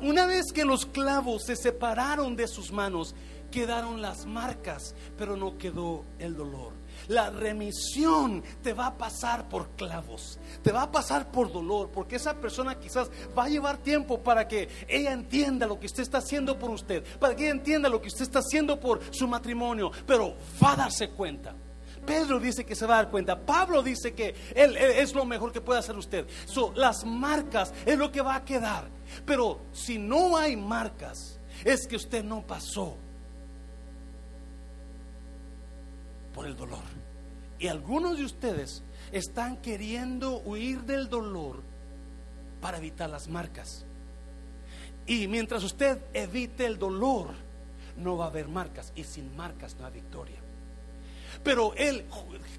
una 0.02 0.26
vez 0.26 0.52
que 0.52 0.64
los 0.64 0.84
clavos 0.84 1.44
se 1.44 1.54
separaron 1.54 2.34
de 2.34 2.48
sus 2.48 2.72
manos, 2.72 3.14
quedaron 3.52 4.02
las 4.02 4.26
marcas, 4.26 4.96
pero 5.16 5.36
no 5.36 5.58
quedó 5.58 6.04
el 6.18 6.34
dolor. 6.36 6.79
La 7.10 7.28
remisión 7.28 8.40
te 8.62 8.72
va 8.72 8.86
a 8.86 8.96
pasar 8.96 9.48
por 9.48 9.70
clavos, 9.70 10.38
te 10.62 10.70
va 10.70 10.82
a 10.82 10.92
pasar 10.92 11.32
por 11.32 11.50
dolor, 11.50 11.90
porque 11.90 12.14
esa 12.14 12.34
persona 12.34 12.78
quizás 12.78 13.10
va 13.36 13.46
a 13.46 13.48
llevar 13.48 13.78
tiempo 13.78 14.20
para 14.20 14.46
que 14.46 14.68
ella 14.86 15.12
entienda 15.12 15.66
lo 15.66 15.80
que 15.80 15.86
usted 15.86 16.04
está 16.04 16.18
haciendo 16.18 16.56
por 16.56 16.70
usted, 16.70 17.02
para 17.18 17.34
que 17.34 17.42
ella 17.42 17.50
entienda 17.50 17.88
lo 17.88 18.00
que 18.00 18.06
usted 18.06 18.22
está 18.22 18.38
haciendo 18.38 18.78
por 18.78 19.00
su 19.12 19.26
matrimonio, 19.26 19.90
pero 20.06 20.36
va 20.62 20.74
a 20.74 20.76
darse 20.76 21.10
cuenta. 21.10 21.52
Pedro 22.06 22.38
dice 22.38 22.64
que 22.64 22.76
se 22.76 22.86
va 22.86 22.94
a 22.94 23.02
dar 23.02 23.10
cuenta. 23.10 23.40
Pablo 23.40 23.82
dice 23.82 24.14
que 24.14 24.32
él, 24.54 24.76
es 24.76 25.12
lo 25.12 25.24
mejor 25.24 25.50
que 25.50 25.60
puede 25.60 25.80
hacer 25.80 25.96
usted. 25.96 26.28
Las 26.76 27.04
marcas 27.04 27.74
es 27.84 27.98
lo 27.98 28.12
que 28.12 28.22
va 28.22 28.36
a 28.36 28.44
quedar. 28.44 28.88
Pero 29.26 29.62
si 29.72 29.98
no 29.98 30.36
hay 30.36 30.56
marcas, 30.56 31.40
es 31.64 31.88
que 31.88 31.96
usted 31.96 32.22
no 32.22 32.46
pasó 32.46 32.96
por 36.32 36.46
el 36.46 36.56
dolor. 36.56 36.99
Y 37.60 37.68
algunos 37.68 38.16
de 38.18 38.24
ustedes 38.24 38.82
están 39.12 39.58
queriendo 39.58 40.38
huir 40.38 40.80
del 40.82 41.08
dolor 41.08 41.62
para 42.60 42.78
evitar 42.78 43.10
las 43.10 43.28
marcas. 43.28 43.84
Y 45.06 45.28
mientras 45.28 45.62
usted 45.62 45.98
evite 46.14 46.64
el 46.64 46.78
dolor, 46.78 47.34
no 47.98 48.16
va 48.16 48.24
a 48.24 48.28
haber 48.28 48.48
marcas. 48.48 48.92
Y 48.96 49.04
sin 49.04 49.36
marcas 49.36 49.76
no 49.78 49.86
hay 49.86 49.92
victoria. 49.92 50.38
Pero 51.44 51.74
él, 51.74 52.06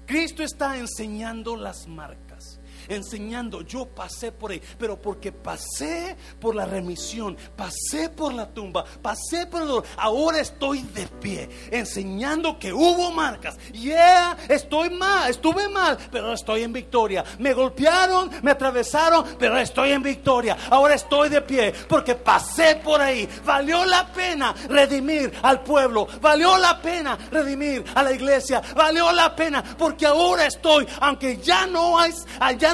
Cristo 0.06 0.42
está 0.42 0.78
enseñando 0.78 1.56
las 1.56 1.88
marcas. 1.88 2.60
Enseñando, 2.88 3.62
yo 3.62 3.86
pasé 3.86 4.32
por 4.32 4.50
ahí, 4.50 4.62
pero 4.78 5.00
porque 5.00 5.32
pasé 5.32 6.16
por 6.40 6.54
la 6.54 6.64
remisión, 6.64 7.36
pasé 7.56 8.08
por 8.08 8.34
la 8.34 8.46
tumba, 8.52 8.84
pasé 9.00 9.46
por 9.46 9.62
el 9.62 9.68
dolor, 9.68 9.84
ahora 9.96 10.40
estoy 10.40 10.82
de 10.82 11.06
pie, 11.06 11.48
enseñando 11.70 12.58
que 12.58 12.72
hubo 12.72 13.10
marcas. 13.10 13.56
Yeah, 13.72 14.36
estoy 14.48 14.90
mal, 14.90 15.30
estuve 15.30 15.68
mal, 15.68 15.98
pero 16.10 16.32
estoy 16.32 16.62
en 16.62 16.72
victoria. 16.72 17.24
Me 17.38 17.52
golpearon, 17.52 18.30
me 18.42 18.50
atravesaron, 18.52 19.24
pero 19.38 19.58
estoy 19.58 19.92
en 19.92 20.02
victoria. 20.02 20.56
Ahora 20.70 20.94
estoy 20.94 21.28
de 21.28 21.42
pie 21.42 21.72
porque 21.88 22.14
pasé 22.14 22.76
por 22.76 23.00
ahí. 23.00 23.28
Valió 23.44 23.84
la 23.84 24.06
pena 24.12 24.54
redimir 24.68 25.32
al 25.42 25.62
pueblo, 25.62 26.06
valió 26.20 26.58
la 26.58 26.80
pena 26.80 27.18
redimir 27.30 27.84
a 27.94 28.02
la 28.02 28.12
iglesia, 28.12 28.62
valió 28.74 29.12
la 29.12 29.34
pena 29.34 29.62
porque 29.78 30.06
ahora 30.06 30.46
estoy, 30.46 30.86
aunque 31.00 31.38
ya 31.38 31.66
no 31.66 31.98
hay, 31.98 32.12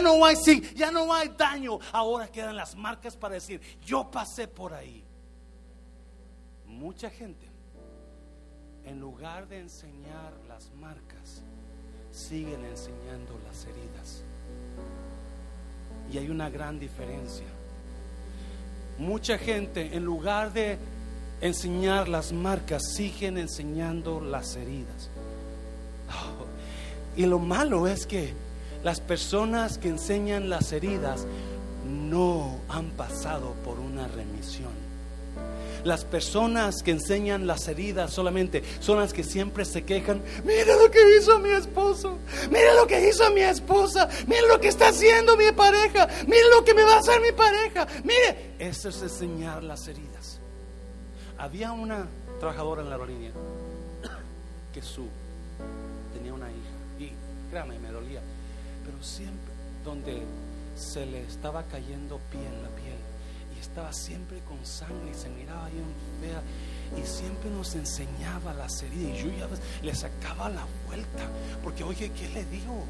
no 0.01 0.25
hay, 0.25 0.37
ya 0.75 0.91
no 0.91 1.13
hay 1.13 1.29
daño, 1.37 1.79
ahora 1.93 2.29
quedan 2.29 2.57
las 2.57 2.77
marcas 2.77 3.17
para 3.17 3.35
decir, 3.35 3.61
yo 3.85 4.11
pasé 4.11 4.49
por 4.49 4.73
ahí. 4.73 5.05
Mucha 6.67 7.11
gente, 7.11 7.49
en 8.85 9.01
lugar 9.01 9.49
de 9.49 9.61
enseñar 9.61 10.33
las 10.49 10.71
marcas, 10.73 11.43
siguen 12.11 12.65
enseñando 12.65 13.39
las 13.47 13.65
heridas. 13.65 14.25
Y 16.13 16.19
hay 16.19 16.31
una 16.31 16.51
gran 16.51 16.79
diferencia. 16.79 17.47
Mucha 18.99 19.39
gente, 19.39 19.95
en 19.95 20.05
lugar 20.05 20.53
de 20.53 20.79
enseñar 21.41 22.09
las 22.09 22.33
marcas, 22.33 22.83
siguen 22.95 23.39
enseñando 23.39 24.21
las 24.21 24.57
heridas. 24.57 25.11
Oh, 26.09 26.47
y 27.17 27.27
lo 27.27 27.39
malo 27.39 27.87
es 27.87 28.07
que 28.07 28.35
las 28.89 29.01
personas 29.01 29.77
que 29.77 29.89
enseñan 29.89 30.49
las 30.49 30.73
heridas 30.73 31.27
no 31.87 32.59
han 32.71 32.89
pasado 32.93 33.53
por 33.63 33.79
una 33.79 34.09
remisión. 34.09 34.73
Las 35.85 36.07
personas 36.07 36.83
que 36.83 36.93
enseñan 36.93 37.47
las 37.47 37.69
heridas 37.69 38.11
solamente 38.11 38.63
son 38.81 38.99
las 38.99 39.13
que 39.13 39.25
siempre 39.25 39.67
se 39.67 39.85
quejan. 39.85 40.23
Mira 40.43 40.75
lo 40.75 40.91
que 40.91 41.01
hizo 41.19 41.39
mi 41.39 41.51
esposo. 41.51 42.17
Mira 42.51 42.73
lo 42.77 42.87
que 42.87 43.11
hizo 43.11 43.31
mi 43.31 43.43
esposa. 43.43 44.09
Mira 44.27 44.49
lo 44.49 44.59
que 44.59 44.69
está 44.69 44.89
haciendo 44.89 45.37
mi 45.37 45.53
pareja. 45.53 46.09
Mira 46.27 46.49
lo 46.57 46.65
que 46.65 46.73
me 46.73 46.83
va 46.83 46.95
a 46.95 47.01
hacer 47.01 47.21
mi 47.21 47.33
pareja. 47.33 47.87
Mire, 48.05 48.55
eso 48.59 48.89
es 48.89 49.03
enseñar 49.03 49.63
las 49.65 49.87
heridas. 49.87 50.41
Había 51.37 51.73
una 51.73 52.07
trabajadora 52.41 52.81
en 52.81 52.89
la 52.89 52.95
aerolínea 52.95 53.33
que 54.73 54.81
su 54.81 55.07
tenía 56.15 56.33
una 56.33 56.49
hija 56.49 57.05
y 57.05 57.13
créame, 57.51 57.78
siempre 59.03 59.53
donde 59.85 60.23
se 60.77 61.07
le 61.07 61.23
estaba 61.23 61.63
cayendo 61.65 62.19
piel 62.31 62.63
la 62.63 62.69
piel 62.71 62.99
estaba 63.61 63.93
siempre 63.93 64.39
con 64.41 64.65
sangre 64.65 65.11
y 65.11 65.15
se 65.15 65.29
miraba 65.29 65.69
bien 65.69 65.85
fea 66.21 66.43
y 67.01 67.07
siempre 67.07 67.51
nos 67.51 67.75
enseñaba 67.75 68.55
la 68.55 68.67
heridas 68.67 69.15
y 69.15 69.23
yo 69.23 69.31
ya 69.39 69.49
le 69.83 69.95
sacaba 69.95 70.49
la 70.49 70.65
vuelta 70.87 71.29
porque 71.63 71.85
oye, 71.85 72.11
¿qué 72.13 72.29
le 72.31 72.45
digo? 72.47 72.85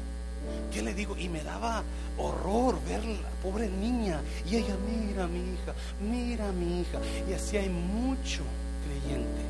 ¿Qué 0.71 0.81
le 0.81 0.93
digo? 0.93 1.17
Y 1.17 1.27
me 1.27 1.43
daba 1.43 1.83
horror 2.17 2.79
ver 2.87 3.03
la 3.03 3.29
pobre 3.43 3.67
niña 3.69 4.21
y 4.49 4.55
ella, 4.55 4.75
mira 4.87 5.27
mi 5.27 5.53
hija, 5.53 5.73
mira 5.99 6.51
mi 6.51 6.81
hija. 6.81 6.99
Y 7.29 7.33
así 7.33 7.57
hay 7.57 7.69
mucho 7.69 8.41
creyente 8.85 9.41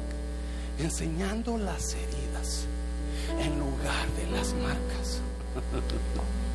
enseñando 0.79 1.57
las 1.57 1.93
heridas 1.93 2.65
en 3.39 3.59
lugar 3.59 4.09
de 4.17 4.31
las 4.31 4.53
marcas. 4.55 5.21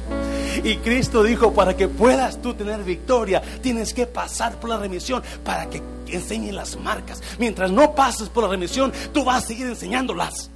Y 0.62 0.76
Cristo 0.76 1.22
dijo, 1.22 1.52
para 1.52 1.76
que 1.76 1.88
puedas 1.88 2.40
tú 2.40 2.54
tener 2.54 2.82
victoria, 2.84 3.42
tienes 3.60 3.92
que 3.92 4.06
pasar 4.06 4.58
por 4.60 4.70
la 4.70 4.76
remisión 4.76 5.22
para 5.44 5.68
que 5.68 5.82
enseñen 6.06 6.56
las 6.56 6.78
marcas. 6.78 7.22
Mientras 7.38 7.70
no 7.70 7.94
pases 7.94 8.28
por 8.28 8.44
la 8.44 8.50
remisión, 8.50 8.92
tú 9.12 9.24
vas 9.24 9.44
a 9.44 9.46
seguir 9.46 9.66
enseñándolas 9.66 10.50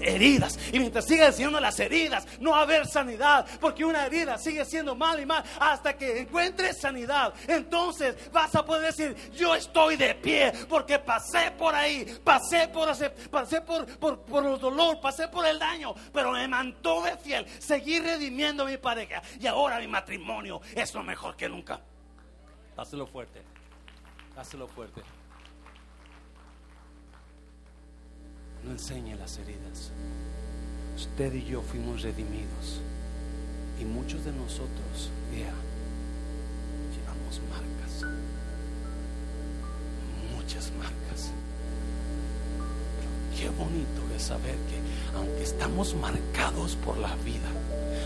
heridas. 0.00 0.58
Y 0.72 0.78
mientras 0.78 1.06
siga 1.06 1.26
enseñando 1.26 1.60
las 1.60 1.78
heridas, 1.80 2.26
no 2.40 2.52
va 2.52 2.60
a 2.60 2.62
haber 2.62 2.86
sanidad. 2.86 3.46
Porque 3.60 3.84
una 3.84 4.06
herida 4.06 4.38
sigue 4.38 4.64
siendo 4.64 4.94
mal 4.94 5.20
y 5.20 5.26
mal 5.26 5.44
hasta 5.60 5.96
que 5.96 6.20
encuentres 6.20 6.80
sanidad. 6.80 7.34
Entonces 7.46 8.30
vas 8.32 8.54
a 8.54 8.64
poder 8.64 8.94
decir, 8.94 9.16
yo 9.32 9.54
estoy 9.54 9.96
de 9.96 10.14
pie 10.14 10.52
porque 10.68 10.98
pasé 10.98 11.50
por 11.52 11.74
ahí, 11.74 12.04
pasé 12.24 12.68
por, 12.68 12.88
pasé 13.30 13.60
por, 13.60 13.86
por, 13.98 14.20
por 14.20 14.46
el 14.46 14.58
dolor, 14.58 15.00
pasé 15.00 15.28
por 15.28 15.46
el 15.46 15.58
daño, 15.58 15.94
pero 16.12 16.32
me 16.32 16.46
mantuve 16.48 17.16
fiel. 17.18 17.46
Seguí 17.58 18.00
redimiendo 18.00 18.64
a 18.64 18.66
mi 18.66 18.76
pareja. 18.76 19.22
Y 19.40 19.46
ahora 19.46 19.78
mi 19.78 19.88
matrimonio 19.88 20.60
es 20.74 20.94
lo 20.94 21.02
mejor 21.02 21.36
que 21.36 21.48
nunca. 21.48 21.80
Hazlo 22.76 23.06
fuerte. 23.06 23.42
Hazlo 24.36 24.68
fuerte. 24.68 25.02
No 28.68 28.74
enseñe 28.74 29.16
las 29.16 29.38
heridas. 29.38 29.90
Usted 30.96 31.32
y 31.34 31.44
yo 31.44 31.62
fuimos 31.62 32.02
redimidos. 32.02 32.80
Y 33.80 33.84
muchos 33.84 34.24
de 34.24 34.32
nosotros, 34.32 35.10
ya, 35.32 35.52
llevamos 36.94 37.40
marcas. 37.48 38.12
Muchas 40.36 40.70
marcas. 40.72 41.30
Pero 42.98 43.38
qué 43.38 43.48
bonito 43.58 44.02
es 44.14 44.22
saber 44.22 44.54
que 44.54 45.16
aunque 45.16 45.42
estamos 45.44 45.94
marcados 45.94 46.76
por 46.76 46.98
la 46.98 47.14
vida, 47.16 47.48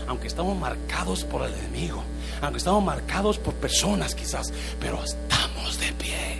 aunque 0.07 0.27
estamos 0.27 0.57
marcados 0.57 1.25
por 1.25 1.45
el 1.45 1.53
enemigo, 1.55 2.03
aunque 2.41 2.59
estamos 2.59 2.83
marcados 2.83 3.37
por 3.37 3.53
personas 3.55 4.15
quizás, 4.15 4.53
pero 4.79 5.03
estamos 5.03 5.79
de 5.79 5.91
pie. 5.93 6.37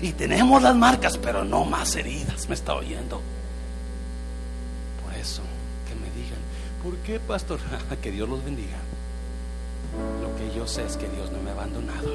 Y 0.00 0.12
tenemos 0.12 0.62
las 0.62 0.76
marcas, 0.76 1.18
pero 1.18 1.44
no 1.44 1.64
más 1.64 1.96
heridas. 1.96 2.48
¿Me 2.48 2.54
está 2.54 2.74
oyendo? 2.74 3.20
¿Por 6.86 6.96
qué, 6.98 7.18
pastor? 7.18 7.58
que 8.00 8.12
Dios 8.12 8.28
los 8.28 8.44
bendiga. 8.44 8.76
Lo 10.22 10.36
que 10.36 10.56
yo 10.56 10.68
sé 10.68 10.84
es 10.84 10.96
que 10.96 11.08
Dios 11.08 11.32
no 11.32 11.42
me 11.42 11.50
ha 11.50 11.52
abandonado. 11.54 12.12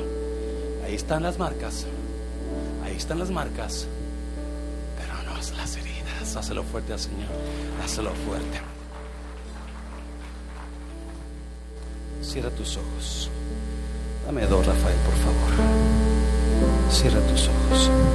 Ahí 0.86 0.96
están 0.96 1.24
las 1.24 1.38
marcas. 1.38 1.86
Ahí 2.82 2.96
están 2.96 3.20
las 3.20 3.32
marcas. 3.32 3.86
Pero 4.98 5.24
no 5.24 5.38
es 5.38 5.52
las 5.58 5.76
heridas. 5.76 6.38
Hácelo 6.38 6.64
fuerte 6.64 6.94
al 6.94 7.00
Señor. 7.00 7.28
Hácelo 7.84 8.12
fuerte. 8.26 8.62
Cierra 12.22 12.50
tus 12.52 12.78
ojos. 12.78 13.30
Dame 14.26 14.46
dos, 14.46 14.66
Rafael, 14.66 14.98
por 15.00 15.16
favor. 15.16 15.52
Cierra 16.90 17.20
tus 17.28 17.50
ojos. 17.50 18.12